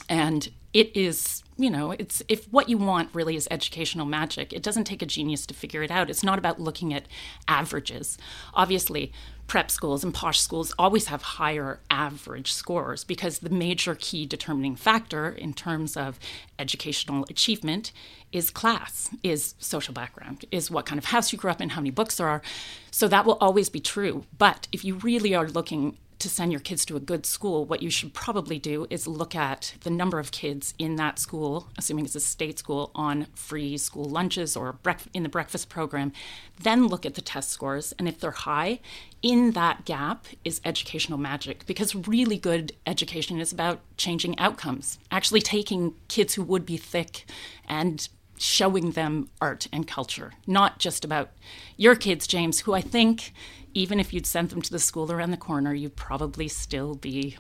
And 0.09 0.51
it 0.73 0.95
is 0.97 1.43
you 1.57 1.69
know 1.71 1.91
it's 1.93 2.23
if 2.29 2.47
what 2.53 2.69
you 2.69 2.79
want 2.79 3.09
really 3.13 3.37
is 3.37 3.47
educational 3.51 4.07
magic 4.07 4.53
it 4.53 4.63
doesn't 4.63 4.85
take 4.85 5.03
a 5.03 5.07
genius 5.07 5.47
to 5.47 5.55
figure 5.55 5.83
it 5.83 5.91
out 5.91 6.09
it's 6.09 6.23
not 6.23 6.39
about 6.39 6.61
looking 6.61 6.95
at 6.95 7.07
averages 7.49 8.17
obviously 8.55 9.13
prep 9.51 9.69
schools 9.69 10.05
and 10.05 10.15
posh 10.15 10.39
schools 10.39 10.73
always 10.79 11.07
have 11.07 11.23
higher 11.23 11.81
average 11.91 12.53
scores 12.53 13.03
because 13.03 13.41
the 13.41 13.51
major 13.51 13.97
key 13.99 14.25
determining 14.25 14.77
factor 14.77 15.29
in 15.29 15.53
terms 15.53 15.97
of 15.97 16.21
educational 16.57 17.27
achievement 17.29 17.91
is 18.31 18.49
class, 18.49 19.11
is 19.25 19.57
social 19.59 19.93
background, 19.93 20.45
is 20.53 20.71
what 20.71 20.87
kind 20.87 21.01
of 21.01 21.07
house 21.07 21.33
you 21.33 21.39
grew 21.39 21.51
up 21.51 21.61
in, 21.61 21.71
how 21.71 21.81
many 21.81 21.91
books 21.91 22.17
there 22.17 22.29
are. 22.29 22.43
So 22.93 23.09
that 23.09 23.25
will 23.25 23.39
always 23.41 23.69
be 23.69 23.81
true. 23.81 24.25
But 24.39 24.69
if 24.71 24.85
you 24.85 24.95
really 24.97 25.35
are 25.35 25.49
looking 25.49 25.99
to 26.21 26.29
send 26.29 26.53
your 26.53 26.61
kids 26.61 26.85
to 26.85 26.97
a 26.97 27.01
good 27.01 27.27
school, 27.27 27.65
what 27.65 27.83
you 27.83 27.91
should 27.91 28.15
probably 28.15 28.59
do 28.59 28.87
is 28.91 29.07
look 29.07 29.35
at 29.35 29.75
the 29.81 29.91
number 29.91 30.19
of 30.19 30.31
kids 30.31 30.75
in 30.79 30.97
that 30.97 31.19
school, 31.19 31.69
assuming 31.77 32.05
it's 32.05 32.15
a 32.15 32.21
state 32.21 32.59
school, 32.59 32.91
on 32.95 33.27
free 33.35 33.77
school 33.77 34.05
lunches 34.05 34.57
or 34.57 34.79
in 35.13 35.23
the 35.23 35.29
breakfast 35.29 35.69
program. 35.69 36.13
Then 36.63 36.87
look 36.87 37.05
at 37.05 37.15
the 37.15 37.21
test 37.21 37.51
scores. 37.51 37.93
And 37.99 38.07
if 38.07 38.21
they're 38.21 38.31
high, 38.31 38.81
in 39.23 39.53
that 39.53 39.85
gap 39.85 40.27
is 40.45 40.61
educational 40.65 41.19
magic 41.19 41.67
because 41.67 41.95
really 41.95 42.39
good 42.39 42.73
education 42.87 43.41
is 43.41 43.53
about 43.53 43.81
changing 43.97 44.39
outcomes, 44.39 44.99
actually 45.11 45.41
taking 45.41 45.95
kids 46.09 46.35
who 46.35 46.43
would 46.43 46.67
be 46.67 46.77
thick 46.77 47.25
and 47.69 48.09
showing 48.41 48.93
them 48.93 49.29
art 49.41 49.67
and 49.71 49.87
culture, 49.87 50.33
not 50.47 50.79
just 50.79 51.05
about 51.05 51.31
your 51.77 51.95
kids, 51.95 52.27
James, 52.27 52.61
who 52.61 52.73
I 52.73 52.81
think 52.81 53.35
even 53.75 54.01
if 54.01 54.13
you'd 54.13 54.27
sent 54.27 54.51
them 54.51 54.63
to 54.63 54.71
the 54.71 54.79
school 54.79 55.11
around 55.13 55.31
the 55.31 55.37
corner, 55.37 55.75
you'd 55.75 55.97
probably 55.97 56.49
still 56.49 56.95
be 56.95 57.37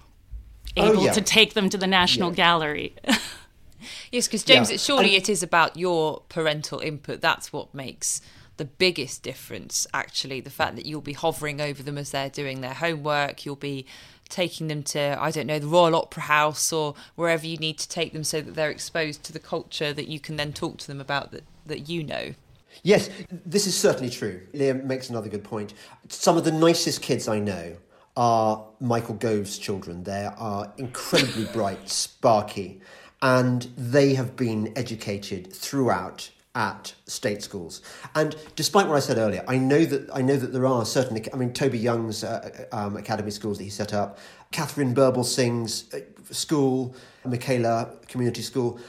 oh, 0.77 0.85
able 0.85 1.01
oh, 1.01 1.05
yeah. 1.07 1.13
to 1.13 1.21
take 1.21 1.55
them 1.55 1.69
to 1.71 1.79
the 1.79 1.87
National 1.87 2.31
yeah. 2.31 2.37
Gallery. 2.37 2.95
yes, 4.13 4.27
because 4.27 4.45
James, 4.45 4.71
yeah. 4.71 4.77
surely 4.77 5.17
it 5.17 5.29
is 5.29 5.43
about 5.43 5.77
your 5.77 6.23
parental 6.29 6.81
input. 6.81 7.21
That's 7.21 7.53
what 7.53 7.75
makes 7.75 8.21
the 8.57 8.65
biggest 8.65 9.23
difference, 9.23 9.87
actually. 9.95 10.41
The 10.41 10.51
fact 10.51 10.77
that 10.77 10.87
you'll 10.87 11.01
be 11.01 11.15
hovering 11.15 11.61
over 11.61 11.83
them 11.83 11.99
as 11.99 12.11
they're 12.11 12.31
doing 12.31 12.61
their 12.61 12.75
homework, 12.75 13.45
you'll 13.45 13.57
be 13.57 13.87
taking 14.29 14.69
them 14.69 14.83
to, 14.83 15.17
I 15.21 15.31
don't 15.31 15.47
know, 15.47 15.59
the 15.59 15.67
Royal 15.67 15.97
Opera 15.97 16.23
House 16.25 16.73
or 16.73 16.95
wherever 17.17 17.47
you 17.47 17.57
need 17.57 17.79
to 17.79 17.89
take 17.89 18.13
them 18.13 18.23
so 18.23 18.41
that 18.41 18.55
they're 18.55 18.71
exposed 18.71 19.25
to 19.25 19.33
the 19.33 19.39
culture 19.39 19.93
that 19.93 20.09
you 20.09 20.21
can 20.21 20.37
then 20.37 20.53
talk 20.53 20.79
to 20.79 20.87
them 20.87 21.01
about 21.01 21.33
that, 21.33 21.45
that 21.67 21.89
you 21.89 22.03
know. 22.05 22.35
Yes, 22.83 23.11
this 23.31 23.67
is 23.67 23.77
certainly 23.77 24.11
true. 24.11 24.41
Leah 24.53 24.75
makes 24.75 25.11
another 25.11 25.29
good 25.29 25.45
point. 25.45 25.75
Some 26.09 26.37
of 26.37 26.45
the 26.45 26.53
nicest 26.53 27.03
kids 27.03 27.29
I 27.29 27.39
know 27.39 27.77
are 28.17 28.67
Michael 28.81 29.15
Gove's 29.15 29.59
children. 29.59 30.05
They 30.05 30.29
are 30.37 30.73
incredibly 30.77 31.45
bright, 31.53 31.89
sparky, 31.89 32.81
and 33.23 33.63
they 33.77 34.15
have 34.15 34.37
been 34.37 34.73
educated 34.77 35.53
throughout 35.53 36.31
at 36.55 36.93
state 37.07 37.43
schools. 37.43 37.81
And 38.15 38.35
despite 38.57 38.89
what 38.89 38.97
I 38.97 39.01
said 39.01 39.19
earlier, 39.19 39.45
I 39.47 39.57
know 39.57 39.85
that 39.85 40.11
I 40.13 40.23
know 40.23 40.37
that 40.37 40.53
there 40.53 40.67
are 40.67 40.85
certain. 40.85 41.23
I 41.33 41.37
mean, 41.37 41.53
Toby 41.53 41.79
Young's 41.79 42.25
uh, 42.25 42.67
um, 42.73 42.97
academy 42.97 43.31
schools 43.31 43.59
that 43.59 43.65
he 43.65 43.71
set 43.71 43.95
up, 43.95 44.19
Katharine 44.51 44.95
Birbalsingh's 44.95 45.93
uh, 45.95 46.01
school, 46.33 46.95
Michaela 47.25 47.91
Community 48.09 48.43
School 48.43 48.81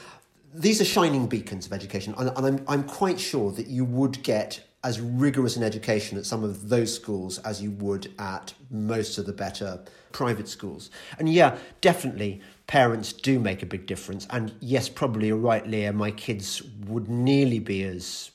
these 0.54 0.80
are 0.80 0.84
shining 0.84 1.26
beacons 1.26 1.66
of 1.66 1.72
education, 1.72 2.14
and, 2.18 2.30
and 2.36 2.46
I'm, 2.46 2.64
I'm 2.68 2.84
quite 2.84 3.18
sure 3.18 3.52
that 3.52 3.66
you 3.66 3.84
would 3.84 4.22
get 4.22 4.60
as 4.84 5.00
rigorous 5.00 5.56
an 5.56 5.62
education 5.62 6.18
at 6.18 6.26
some 6.26 6.42
of 6.42 6.68
those 6.68 6.92
schools 6.92 7.38
as 7.38 7.62
you 7.62 7.70
would 7.70 8.12
at 8.18 8.52
most 8.70 9.16
of 9.16 9.26
the 9.26 9.32
better 9.32 9.80
private 10.10 10.48
schools. 10.48 10.90
And 11.18 11.28
yeah, 11.28 11.56
definitely 11.80 12.40
parents 12.66 13.12
do 13.12 13.38
make 13.38 13.62
a 13.62 13.66
big 13.66 13.86
difference. 13.86 14.26
And 14.30 14.52
yes, 14.60 14.88
probably 14.88 15.28
you're 15.28 15.36
right, 15.36 15.66
Leah, 15.66 15.92
my 15.92 16.10
kids 16.10 16.62
would 16.86 17.08
nearly 17.08 17.60
be 17.60 17.84
as 17.84 18.32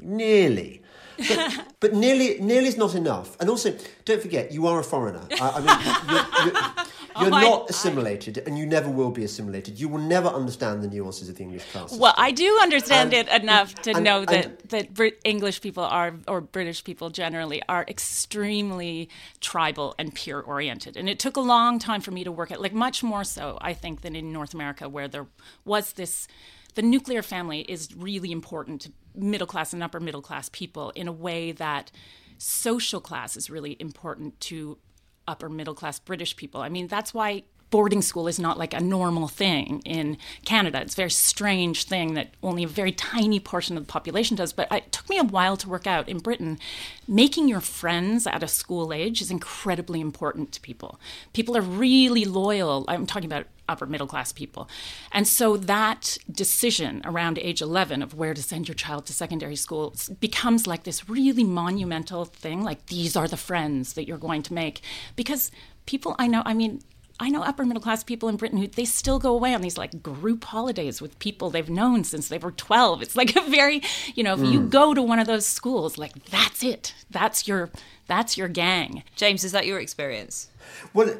nearly 0.00 0.82
but, 1.28 1.74
but 1.80 1.94
nearly, 1.94 2.38
nearly 2.40 2.68
is 2.68 2.76
not 2.76 2.94
enough. 2.94 3.36
And 3.40 3.50
also, 3.50 3.74
don't 4.04 4.22
forget, 4.22 4.52
you 4.52 4.66
are 4.66 4.78
a 4.80 4.84
foreigner. 4.84 5.22
I, 5.40 5.50
I 5.50 5.60
mean, 5.60 5.78
you're, 5.84 6.46
you're, 6.46 6.54
you're 6.84 6.84
Oh, 7.20 7.28
not 7.30 7.70
assimilated, 7.70 8.38
and 8.46 8.56
you 8.56 8.64
never 8.64 8.88
will 8.88 9.10
be 9.10 9.24
assimilated. 9.24 9.80
You 9.80 9.88
will 9.88 9.98
never 10.00 10.28
understand 10.28 10.82
the 10.84 10.88
nuances 10.88 11.28
of 11.28 11.34
the 11.36 11.42
English 11.42 11.64
class. 11.72 11.92
Well, 11.96 12.14
I 12.16 12.30
do 12.30 12.58
understand 12.62 13.12
And- 13.12 13.28
it 13.28 13.42
enough 13.42 13.74
to 13.82 13.90
and- 13.90 14.04
know 14.04 14.24
that 14.24 14.44
and- 14.44 14.58
that 14.68 14.94
Brit- 14.94 15.20
English 15.24 15.60
people 15.60 15.82
are, 15.82 16.14
or 16.28 16.40
British 16.40 16.84
people 16.84 17.10
generally, 17.10 17.60
are 17.68 17.84
extremely 17.88 19.08
tribal 19.40 19.94
and 19.98 20.14
peer 20.14 20.40
oriented. 20.40 20.96
And 20.96 21.08
it 21.08 21.18
took 21.18 21.36
a 21.36 21.40
long 21.40 21.78
time 21.80 22.00
for 22.00 22.10
me 22.12 22.22
to 22.24 22.30
work 22.30 22.50
at, 22.52 22.60
like 22.60 22.72
much 22.74 23.02
more 23.02 23.24
so, 23.24 23.58
I 23.60 23.72
think, 23.74 24.02
than 24.02 24.14
in 24.14 24.32
North 24.32 24.54
America, 24.54 24.88
where 24.88 25.08
there 25.08 25.26
was 25.64 25.94
this. 25.94 26.28
The 26.74 26.82
nuclear 26.82 27.22
family 27.22 27.62
is 27.62 27.88
really 27.96 28.30
important 28.30 28.82
to 28.82 28.92
middle 29.18 29.46
class 29.46 29.72
and 29.72 29.82
upper 29.82 30.00
middle 30.00 30.22
class 30.22 30.48
people 30.48 30.90
in 30.90 31.08
a 31.08 31.12
way 31.12 31.52
that 31.52 31.90
social 32.38 33.00
class 33.00 33.36
is 33.36 33.50
really 33.50 33.76
important 33.80 34.40
to 34.40 34.78
upper 35.26 35.48
middle 35.48 35.74
class 35.74 35.98
British 35.98 36.36
people. 36.36 36.60
I 36.60 36.68
mean, 36.68 36.88
that's 36.88 37.12
why 37.12 37.42
boarding 37.70 38.00
school 38.00 38.28
is 38.28 38.38
not 38.38 38.58
like 38.58 38.72
a 38.72 38.80
normal 38.80 39.28
thing 39.28 39.82
in 39.84 40.16
Canada. 40.44 40.80
It's 40.80 40.94
a 40.94 40.96
very 40.96 41.10
strange 41.10 41.84
thing 41.84 42.14
that 42.14 42.32
only 42.42 42.64
a 42.64 42.68
very 42.68 42.92
tiny 42.92 43.40
portion 43.40 43.76
of 43.76 43.86
the 43.86 43.92
population 43.92 44.36
does. 44.36 44.52
But 44.52 44.68
it 44.72 44.90
took 44.90 45.08
me 45.10 45.18
a 45.18 45.24
while 45.24 45.56
to 45.58 45.68
work 45.68 45.86
out 45.86 46.08
in 46.08 46.18
Britain. 46.18 46.58
Making 47.06 47.48
your 47.48 47.60
friends 47.60 48.26
at 48.26 48.42
a 48.42 48.48
school 48.48 48.92
age 48.92 49.20
is 49.20 49.30
incredibly 49.30 50.00
important 50.00 50.52
to 50.52 50.60
people. 50.60 50.98
People 51.32 51.56
are 51.56 51.62
really 51.62 52.24
loyal. 52.24 52.84
I'm 52.88 53.06
talking 53.06 53.30
about 53.30 53.46
upper 53.68 53.86
middle 53.86 54.06
class 54.06 54.32
people. 54.32 54.68
And 55.12 55.26
so 55.26 55.56
that 55.56 56.18
decision 56.30 57.02
around 57.04 57.38
age 57.38 57.60
11 57.60 58.02
of 58.02 58.14
where 58.14 58.34
to 58.34 58.42
send 58.42 58.68
your 58.68 58.74
child 58.74 59.06
to 59.06 59.12
secondary 59.12 59.56
school 59.56 59.94
becomes 60.20 60.66
like 60.66 60.84
this 60.84 61.08
really 61.08 61.44
monumental 61.44 62.24
thing 62.24 62.62
like 62.62 62.86
these 62.86 63.16
are 63.16 63.28
the 63.28 63.36
friends 63.36 63.94
that 63.94 64.06
you're 64.06 64.18
going 64.18 64.42
to 64.42 64.54
make 64.54 64.80
because 65.16 65.50
people 65.86 66.14
I 66.18 66.26
know 66.26 66.42
I 66.44 66.54
mean 66.54 66.82
I 67.20 67.30
know 67.30 67.42
upper 67.42 67.64
middle 67.64 67.82
class 67.82 68.04
people 68.04 68.28
in 68.28 68.36
Britain 68.36 68.58
who 68.58 68.68
they 68.68 68.84
still 68.84 69.18
go 69.18 69.34
away 69.34 69.52
on 69.54 69.60
these 69.60 69.76
like 69.76 70.02
group 70.02 70.44
holidays 70.44 71.02
with 71.02 71.18
people 71.18 71.50
they've 71.50 71.68
known 71.68 72.04
since 72.04 72.28
they 72.28 72.38
were 72.38 72.52
12. 72.52 73.02
It's 73.02 73.16
like 73.16 73.34
a 73.34 73.40
very, 73.40 73.82
you 74.14 74.22
know, 74.22 74.34
if 74.34 74.40
you 74.40 74.60
mm. 74.60 74.70
go 74.70 74.94
to 74.94 75.02
one 75.02 75.18
of 75.18 75.26
those 75.26 75.44
schools, 75.44 75.98
like 75.98 76.24
that's 76.26 76.62
it. 76.62 76.94
That's 77.10 77.48
your 77.48 77.70
that's 78.06 78.38
your 78.38 78.48
gang. 78.48 79.02
James, 79.16 79.42
is 79.42 79.52
that 79.52 79.66
your 79.66 79.80
experience? 79.80 80.48
Well, 80.94 81.16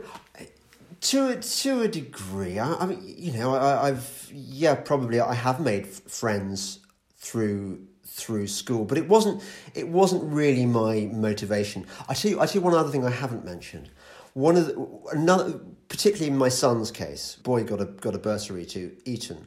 to 1.01 1.29
a, 1.29 1.37
to 1.37 1.83
a 1.83 1.89
degree, 1.89 2.59
I, 2.59 2.75
I 2.75 2.87
mean, 2.87 3.03
you 3.03 3.33
know, 3.33 3.55
I, 3.55 3.89
I've 3.89 4.31
yeah, 4.33 4.75
probably 4.75 5.21
I 5.21 5.35
have 5.35 5.61
made 5.61 5.87
friends 5.87 6.81
through 7.17 7.87
through 8.05 8.47
school, 8.47 8.85
but 8.85 8.99
it 8.99 9.09
wasn't 9.09 9.43
it 9.75 9.89
wasn't 9.89 10.25
really 10.25 10.67
my 10.67 11.09
motivation. 11.13 11.87
I 12.09 12.15
tell 12.15 12.31
you, 12.31 12.41
I 12.41 12.47
tell 12.47 12.57
you 12.57 12.61
one 12.63 12.75
other 12.75 12.91
thing 12.91 13.05
I 13.05 13.11
haven't 13.11 13.45
mentioned. 13.45 13.91
One 14.35 14.57
of 14.57 14.67
the, 14.67 14.89
another, 15.13 15.61
particularly 15.89 16.31
in 16.31 16.39
my 16.39 16.49
son's 16.49 16.91
case, 16.91 17.37
boy 17.37 17.65
got 17.65 17.81
a 17.81 17.87
got 17.87 18.15
a 18.15 18.19
bursary 18.19 18.65
to 18.67 18.97
Eton. 19.05 19.47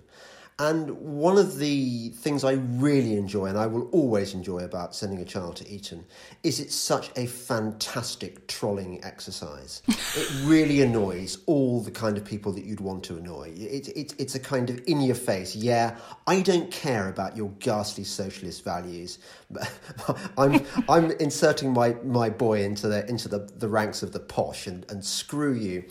And 0.62 0.92
one 0.92 1.40
of 1.40 1.58
the 1.58 2.10
things 2.10 2.44
I 2.44 2.52
really 2.52 3.18
enjoy, 3.18 3.48
and 3.48 3.58
I 3.58 3.66
will 3.66 3.90
always 3.90 4.36
enjoy 4.36 4.60
about 4.60 4.94
sending 4.94 5.20
a 5.20 5.26
child 5.26 5.56
to 5.56 5.68
Eton, 5.68 6.06
is 6.44 6.60
it's 6.60 6.76
such 6.76 7.10
a 7.18 7.26
fantastic 7.26 8.46
trolling 8.46 9.04
exercise. 9.04 9.82
it 9.88 10.32
really 10.44 10.84
annoys 10.84 11.40
all 11.48 11.82
the 11.82 11.90
kind 11.90 12.16
of 12.16 12.24
people 12.24 12.52
that 12.52 12.64
you'd 12.64 12.80
want 12.80 13.04
to 13.06 13.18
annoy. 13.18 13.52
It, 13.56 13.88
it, 13.88 14.14
it's 14.20 14.36
a 14.36 14.40
kind 14.40 14.70
of 14.70 14.80
in 14.86 15.02
your 15.02 15.16
face, 15.16 15.56
yeah, 15.56 15.98
I 16.28 16.42
don't 16.42 16.70
care 16.70 17.10
about 17.10 17.36
your 17.36 17.50
ghastly 17.58 18.04
socialist 18.04 18.64
values. 18.64 19.18
I'm, 20.38 20.64
I'm 20.88 21.10
inserting 21.14 21.74
my, 21.74 21.96
my 22.04 22.30
boy 22.30 22.64
into 22.64 22.88
the, 22.88 23.10
into 23.10 23.28
the, 23.28 23.50
the 23.58 23.68
ranks 23.68 24.04
of 24.04 24.12
the 24.12 24.20
posh 24.20 24.68
and, 24.68 24.86
and 24.92 25.04
screw 25.04 25.56
you. 25.56 25.86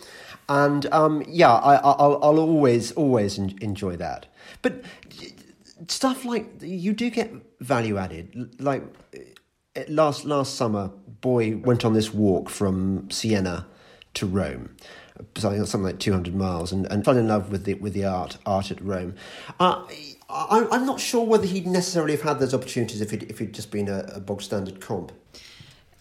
And 0.49 0.87
um, 0.93 1.25
yeah, 1.27 1.55
I, 1.55 1.75
I'll, 1.75 2.21
I'll 2.23 2.39
always, 2.39 2.93
always 2.93 3.37
enjoy 3.37 3.97
that. 3.97 4.27
But 4.63 4.83
stuff 5.89 6.25
like 6.25 6.47
you 6.61 6.93
do 6.93 7.11
get 7.11 7.33
value 7.61 7.99
added. 7.99 8.61
Like 8.61 8.83
last 9.89 10.25
last 10.25 10.55
summer, 10.55 10.91
boy 11.21 11.57
went 11.57 11.85
on 11.85 11.95
this 11.95 12.13
walk 12.13 12.49
from 12.49 13.11
Siena 13.11 13.67
to 14.15 14.27
Rome, 14.27 14.77
something 15.37 15.65
something 15.67 15.85
like 15.85 15.99
two 15.99 16.13
hundred 16.13 16.35
miles, 16.35 16.73
and, 16.73 16.87
and 16.87 17.05
fell 17.05 17.17
in 17.17 17.29
love 17.29 17.51
with 17.51 17.65
the 17.65 17.75
with 17.75 17.93
the 17.93 18.05
art 18.05 18.39
art 18.45 18.71
at 18.71 18.81
Rome. 18.81 19.15
Uh, 19.59 19.85
I, 20.29 20.67
I'm 20.71 20.87
not 20.87 21.01
sure 21.01 21.25
whether 21.25 21.47
he'd 21.47 21.67
necessarily 21.67 22.13
have 22.13 22.23
had 22.23 22.39
those 22.39 22.55
opportunities 22.55 23.01
if 23.01 23.11
he'd, 23.11 23.25
if 23.25 23.39
he'd 23.39 23.53
just 23.53 23.71
been 23.71 23.89
a, 23.89 24.01
a 24.15 24.21
bog 24.21 24.43
standard 24.43 24.81
comp. 24.81 25.13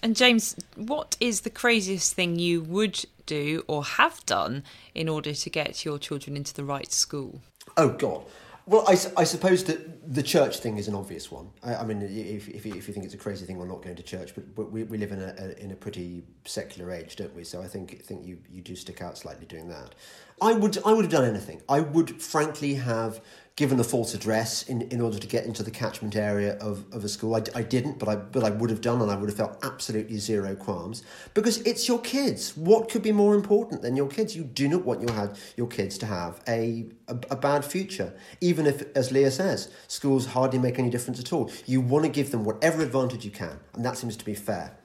And 0.01 0.15
James, 0.15 0.55
what 0.75 1.17
is 1.19 1.41
the 1.41 1.49
craziest 1.49 2.13
thing 2.13 2.39
you 2.39 2.61
would 2.61 3.03
do 3.25 3.63
or 3.67 3.83
have 3.83 4.25
done 4.25 4.63
in 4.95 5.09
order 5.09 5.33
to 5.33 5.49
get 5.49 5.83
your 5.83 5.99
children 5.99 6.37
into 6.37 6.53
the 6.53 6.63
right 6.63 6.91
school? 6.93 7.41
Oh 7.77 7.89
God. 7.89 8.25
Well, 8.65 8.85
I, 8.87 8.91
I 9.17 9.23
suppose 9.23 9.63
that 9.63 10.13
the 10.13 10.21
church 10.21 10.59
thing 10.59 10.77
is 10.77 10.87
an 10.87 10.93
obvious 10.93 11.31
one. 11.31 11.49
I, 11.63 11.77
I 11.77 11.83
mean, 11.83 12.03
if, 12.03 12.47
if, 12.47 12.67
if 12.67 12.87
you 12.87 12.93
think 12.93 13.03
it's 13.03 13.15
a 13.15 13.17
crazy 13.17 13.47
thing, 13.47 13.57
we're 13.57 13.65
not 13.65 13.81
going 13.81 13.95
to 13.95 14.03
church, 14.03 14.35
but, 14.35 14.53
but 14.53 14.71
we, 14.71 14.83
we 14.83 14.99
live 14.99 15.11
in 15.11 15.19
a, 15.19 15.33
a 15.39 15.63
in 15.63 15.71
a 15.71 15.75
pretty 15.75 16.21
secular 16.45 16.91
age, 16.91 17.15
don't 17.15 17.35
we? 17.35 17.43
So 17.43 17.63
I 17.63 17.67
think 17.67 18.03
think 18.03 18.27
you, 18.27 18.37
you 18.51 18.61
do 18.61 18.75
stick 18.75 19.01
out 19.01 19.17
slightly 19.17 19.47
doing 19.47 19.69
that. 19.69 19.95
I 20.39 20.53
would 20.53 20.77
I 20.85 20.93
would 20.93 21.03
have 21.03 21.11
done 21.11 21.25
anything. 21.25 21.63
I 21.67 21.79
would 21.79 22.21
frankly 22.21 22.75
have 22.75 23.21
given 23.59 23.77
a 23.77 23.83
false 23.83 24.13
address 24.13 24.63
in, 24.69 24.83
in 24.83 25.01
order 25.01 25.19
to 25.19 25.27
get 25.27 25.45
into 25.45 25.63
the 25.63 25.69
catchment 25.69 26.15
area 26.15 26.53
of, 26.59 26.85
of 26.93 27.03
a 27.03 27.09
school. 27.09 27.35
I, 27.35 27.41
I 27.53 27.61
didn't, 27.61 27.99
but 27.99 28.07
I 28.07 28.15
but 28.15 28.45
I 28.45 28.51
would 28.51 28.69
have 28.69 28.79
done, 28.79 29.01
and 29.01 29.11
I 29.11 29.17
would 29.17 29.27
have 29.27 29.35
felt 29.35 29.59
absolutely 29.65 30.17
zero 30.17 30.55
qualms 30.55 31.03
because 31.33 31.57
it's 31.63 31.85
your 31.85 31.99
kids. 31.99 32.55
What 32.55 32.89
could 32.89 33.03
be 33.03 33.11
more 33.11 33.35
important 33.35 33.81
than 33.81 33.97
your 33.97 34.07
kids? 34.07 34.33
You 34.33 34.45
do 34.45 34.69
not 34.69 34.85
want 34.85 35.01
your 35.01 35.33
your 35.57 35.67
kids 35.67 35.97
to 35.97 36.05
have 36.05 36.39
a, 36.47 36.85
a 37.09 37.17
a 37.31 37.35
bad 37.35 37.65
future, 37.65 38.13
even 38.39 38.65
if, 38.65 38.81
as 38.95 39.11
Leah 39.11 39.29
says, 39.31 39.69
schools 39.87 40.27
hardly 40.27 40.57
make 40.57 40.79
any 40.79 40.89
difference 40.89 41.19
at 41.19 41.33
all. 41.33 41.51
You 41.65 41.81
want 41.81 42.05
to 42.05 42.11
give 42.11 42.31
them 42.31 42.45
whatever 42.45 42.81
advantage 42.81 43.25
you 43.25 43.31
can, 43.31 43.59
and 43.73 43.83
that 43.83 43.97
seems 43.97 44.15
to 44.15 44.23
be 44.23 44.35
fair. 44.35 44.77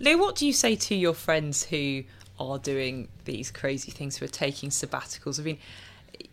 Leah, 0.00 0.18
what 0.18 0.34
do 0.34 0.48
you 0.48 0.52
say 0.52 0.74
to 0.74 0.96
your 0.96 1.14
friends 1.14 1.62
who 1.62 2.02
are 2.40 2.58
doing 2.58 3.06
these 3.24 3.52
crazy 3.52 3.92
things, 3.92 4.16
who 4.16 4.24
are 4.24 4.28
taking 4.46 4.70
sabbaticals? 4.70 5.38
I 5.38 5.44
mean, 5.44 5.58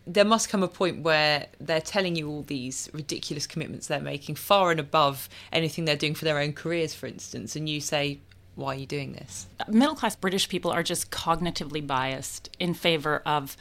there 0.05 0.25
must 0.25 0.49
come 0.49 0.63
a 0.63 0.67
point 0.67 1.01
where 1.01 1.47
they're 1.59 1.81
telling 1.81 2.15
you 2.15 2.29
all 2.29 2.43
these 2.43 2.89
ridiculous 2.93 3.47
commitments 3.47 3.87
they're 3.87 3.99
making, 4.01 4.35
far 4.35 4.71
and 4.71 4.79
above 4.79 5.29
anything 5.51 5.85
they're 5.85 5.95
doing 5.95 6.15
for 6.15 6.25
their 6.25 6.39
own 6.39 6.53
careers, 6.53 6.93
for 6.93 7.07
instance, 7.07 7.55
and 7.55 7.69
you 7.69 7.79
say, 7.79 8.19
why 8.55 8.75
are 8.75 8.79
you 8.79 8.85
doing 8.85 9.13
this? 9.13 9.47
Middle 9.67 9.95
class 9.95 10.15
British 10.15 10.49
people 10.49 10.71
are 10.71 10.83
just 10.83 11.09
cognitively 11.09 11.85
biased 11.85 12.55
in 12.59 12.73
favor 12.73 13.21
of 13.25 13.57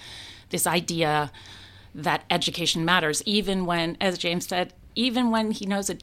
this 0.51 0.66
idea 0.66 1.30
that 1.95 2.24
education 2.30 2.84
matters, 2.84 3.22
even 3.24 3.64
when, 3.64 3.97
as 4.01 4.18
James 4.18 4.47
said, 4.47 4.72
even 4.95 5.30
when 5.30 5.51
he 5.51 5.64
knows 5.66 5.88
it 5.88 6.03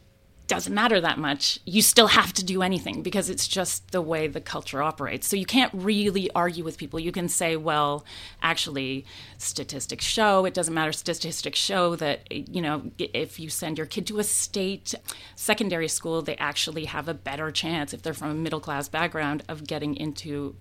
doesn't 0.49 0.73
matter 0.73 0.99
that 0.99 1.17
much, 1.17 1.59
you 1.65 1.81
still 1.81 2.07
have 2.07 2.33
to 2.33 2.43
do 2.43 2.61
anything 2.61 3.01
because 3.01 3.29
it's 3.29 3.47
just 3.47 3.91
the 3.91 4.01
way 4.01 4.27
the 4.27 4.41
culture 4.41 4.83
operates. 4.83 5.27
So 5.27 5.37
you 5.37 5.45
can't 5.45 5.71
really 5.73 6.29
argue 6.31 6.63
with 6.63 6.77
people. 6.77 6.99
You 6.99 7.13
can 7.13 7.29
say, 7.29 7.55
well, 7.55 8.03
actually, 8.41 9.05
statistics 9.37 10.03
show 10.03 10.45
it 10.45 10.53
doesn't 10.53 10.73
matter. 10.73 10.91
Statistics 10.91 11.59
show 11.59 11.95
that, 11.95 12.29
you 12.31 12.61
know, 12.61 12.91
if 12.97 13.39
you 13.39 13.49
send 13.49 13.77
your 13.77 13.87
kid 13.87 14.07
to 14.07 14.19
a 14.19 14.23
state 14.23 14.95
secondary 15.35 15.87
school, 15.87 16.21
they 16.21 16.35
actually 16.37 16.85
have 16.85 17.07
a 17.07 17.13
better 17.13 17.51
chance, 17.51 17.93
if 17.93 18.01
they're 18.01 18.13
from 18.13 18.31
a 18.31 18.33
middle 18.33 18.59
class 18.59 18.89
background, 18.89 19.43
of 19.47 19.67
getting 19.67 19.95
into 19.95 20.55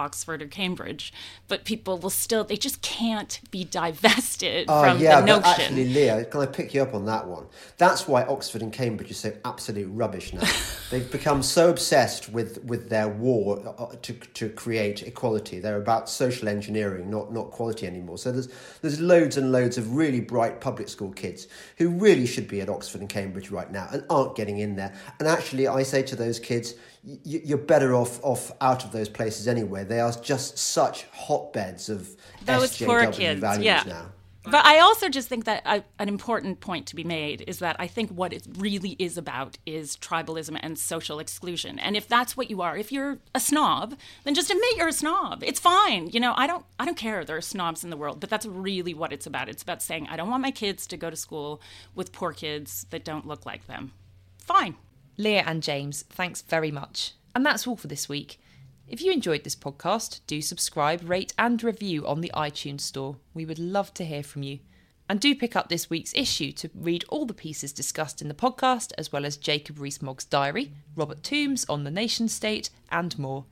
Oxford 0.00 0.42
or 0.42 0.46
Cambridge, 0.46 1.12
but 1.46 1.64
people 1.64 1.98
will 1.98 2.10
still, 2.10 2.42
they 2.42 2.56
just 2.56 2.82
can't 2.82 3.40
be 3.50 3.64
divested 3.64 4.66
Oh, 4.68 4.82
from 4.82 4.98
yeah, 4.98 5.20
the 5.20 5.26
but 5.26 5.40
notion. 5.42 5.60
actually, 5.62 5.88
Leah, 5.94 6.24
can 6.24 6.40
I 6.40 6.46
pick 6.46 6.74
you 6.74 6.82
up 6.82 6.94
on 6.94 7.04
that 7.06 7.26
one? 7.26 7.46
That's 7.78 8.08
why 8.08 8.24
Oxford 8.24 8.62
and 8.62 8.72
Cambridge 8.72 9.10
are 9.10 9.14
so 9.14 9.32
absolute 9.44 9.88
rubbish 9.92 10.32
now. 10.32 10.42
They've 10.90 11.10
become 11.10 11.42
so 11.42 11.70
obsessed 11.70 12.28
with, 12.30 12.64
with 12.64 12.88
their 12.88 13.08
war 13.08 13.62
uh, 13.78 13.94
to, 14.02 14.12
to 14.12 14.48
create 14.48 15.02
equality. 15.02 15.60
They're 15.60 15.76
about 15.76 16.08
social 16.08 16.48
engineering, 16.48 17.10
not, 17.10 17.32
not 17.32 17.50
quality 17.50 17.86
anymore. 17.86 18.18
So 18.18 18.32
there's, 18.32 18.48
there's 18.80 19.00
loads 19.00 19.36
and 19.36 19.52
loads 19.52 19.78
of 19.78 19.94
really 19.94 20.20
bright 20.20 20.60
public 20.60 20.88
school 20.88 21.12
kids 21.12 21.46
who 21.76 21.90
really 21.90 22.26
should 22.26 22.48
be 22.48 22.60
at 22.60 22.68
Oxford 22.68 23.00
and 23.02 23.08
Cambridge 23.10 23.50
right 23.50 23.70
now 23.70 23.88
and 23.92 24.04
aren't 24.10 24.34
getting 24.34 24.58
in 24.58 24.76
there. 24.76 24.92
And 25.18 25.28
actually, 25.28 25.68
I 25.68 25.82
say 25.84 26.02
to 26.04 26.16
those 26.16 26.40
kids, 26.40 26.74
you're 27.02 27.58
better 27.58 27.94
off, 27.94 28.22
off 28.22 28.52
out 28.60 28.84
of 28.84 28.92
those 28.92 29.08
places 29.08 29.48
anyway. 29.48 29.84
They 29.84 30.00
are 30.00 30.12
just 30.12 30.58
such 30.58 31.06
hotbeds 31.12 31.88
of 31.88 32.16
Those 32.44 32.76
poor 32.78 33.04
SJW 33.04 33.12
kids, 33.12 33.40
values 33.40 33.64
yeah. 33.64 33.82
now. 33.86 34.06
But 34.44 34.64
I 34.64 34.78
also 34.78 35.10
just 35.10 35.28
think 35.28 35.44
that 35.44 35.84
an 35.98 36.08
important 36.08 36.60
point 36.60 36.86
to 36.86 36.96
be 36.96 37.04
made 37.04 37.44
is 37.46 37.58
that 37.58 37.76
I 37.78 37.86
think 37.86 38.10
what 38.10 38.32
it 38.32 38.46
really 38.56 38.96
is 38.98 39.18
about 39.18 39.58
is 39.66 39.98
tribalism 39.98 40.58
and 40.62 40.78
social 40.78 41.18
exclusion. 41.18 41.78
And 41.78 41.94
if 41.94 42.08
that's 42.08 42.38
what 42.38 42.48
you 42.48 42.62
are, 42.62 42.76
if 42.76 42.90
you're 42.90 43.18
a 43.34 43.40
snob, 43.40 43.98
then 44.24 44.34
just 44.34 44.50
admit 44.50 44.76
you're 44.78 44.88
a 44.88 44.92
snob. 44.92 45.42
It's 45.44 45.60
fine. 45.60 46.08
You 46.08 46.20
know, 46.20 46.32
I 46.36 46.46
don't 46.46 46.64
I 46.78 46.86
don't 46.86 46.96
care 46.96 47.22
there 47.22 47.36
are 47.36 47.42
snobs 47.42 47.84
in 47.84 47.90
the 47.90 47.98
world, 47.98 48.18
but 48.18 48.30
that's 48.30 48.46
really 48.46 48.94
what 48.94 49.12
it's 49.12 49.26
about. 49.26 49.50
It's 49.50 49.62
about 49.62 49.82
saying 49.82 50.08
I 50.10 50.16
don't 50.16 50.30
want 50.30 50.42
my 50.42 50.50
kids 50.50 50.86
to 50.86 50.96
go 50.96 51.10
to 51.10 51.16
school 51.16 51.60
with 51.94 52.10
poor 52.10 52.32
kids 52.32 52.86
that 52.90 53.04
don't 53.04 53.26
look 53.26 53.44
like 53.44 53.66
them. 53.66 53.92
Fine. 54.38 54.76
Leah 55.20 55.44
and 55.46 55.62
James, 55.62 56.02
thanks 56.08 56.40
very 56.40 56.70
much. 56.70 57.12
And 57.34 57.44
that's 57.44 57.66
all 57.66 57.76
for 57.76 57.88
this 57.88 58.08
week. 58.08 58.40
If 58.88 59.02
you 59.02 59.12
enjoyed 59.12 59.44
this 59.44 59.54
podcast, 59.54 60.20
do 60.26 60.40
subscribe, 60.40 61.08
rate, 61.08 61.34
and 61.38 61.62
review 61.62 62.06
on 62.06 62.22
the 62.22 62.32
iTunes 62.34 62.80
Store. 62.80 63.16
We 63.34 63.44
would 63.44 63.58
love 63.58 63.94
to 63.94 64.04
hear 64.04 64.22
from 64.22 64.42
you. 64.42 64.60
And 65.08 65.20
do 65.20 65.34
pick 65.34 65.54
up 65.56 65.68
this 65.68 65.90
week's 65.90 66.14
issue 66.14 66.52
to 66.52 66.70
read 66.74 67.04
all 67.08 67.26
the 67.26 67.34
pieces 67.34 67.72
discussed 67.72 68.22
in 68.22 68.28
the 68.28 68.34
podcast, 68.34 68.92
as 68.96 69.12
well 69.12 69.26
as 69.26 69.36
Jacob 69.36 69.78
Rees 69.78 70.00
Mogg's 70.00 70.24
diary, 70.24 70.72
Robert 70.96 71.22
Tombs 71.22 71.66
on 71.68 71.84
the 71.84 71.90
nation 71.90 72.26
state, 72.28 72.70
and 72.90 73.18
more. 73.18 73.44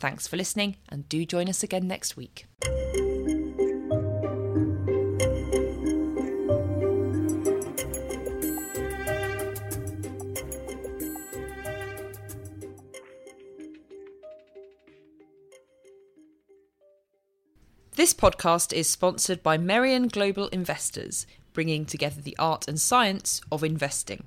Thanks 0.00 0.26
for 0.26 0.36
listening, 0.36 0.76
and 0.88 1.08
do 1.08 1.24
join 1.24 1.48
us 1.48 1.62
again 1.62 1.86
next 1.86 2.16
week. 2.16 2.46
This 18.04 18.12
podcast 18.12 18.74
is 18.74 18.86
sponsored 18.86 19.42
by 19.42 19.56
Merian 19.56 20.08
Global 20.08 20.48
Investors, 20.48 21.26
bringing 21.54 21.86
together 21.86 22.20
the 22.20 22.36
art 22.38 22.68
and 22.68 22.78
science 22.78 23.40
of 23.50 23.64
investing. 23.64 24.24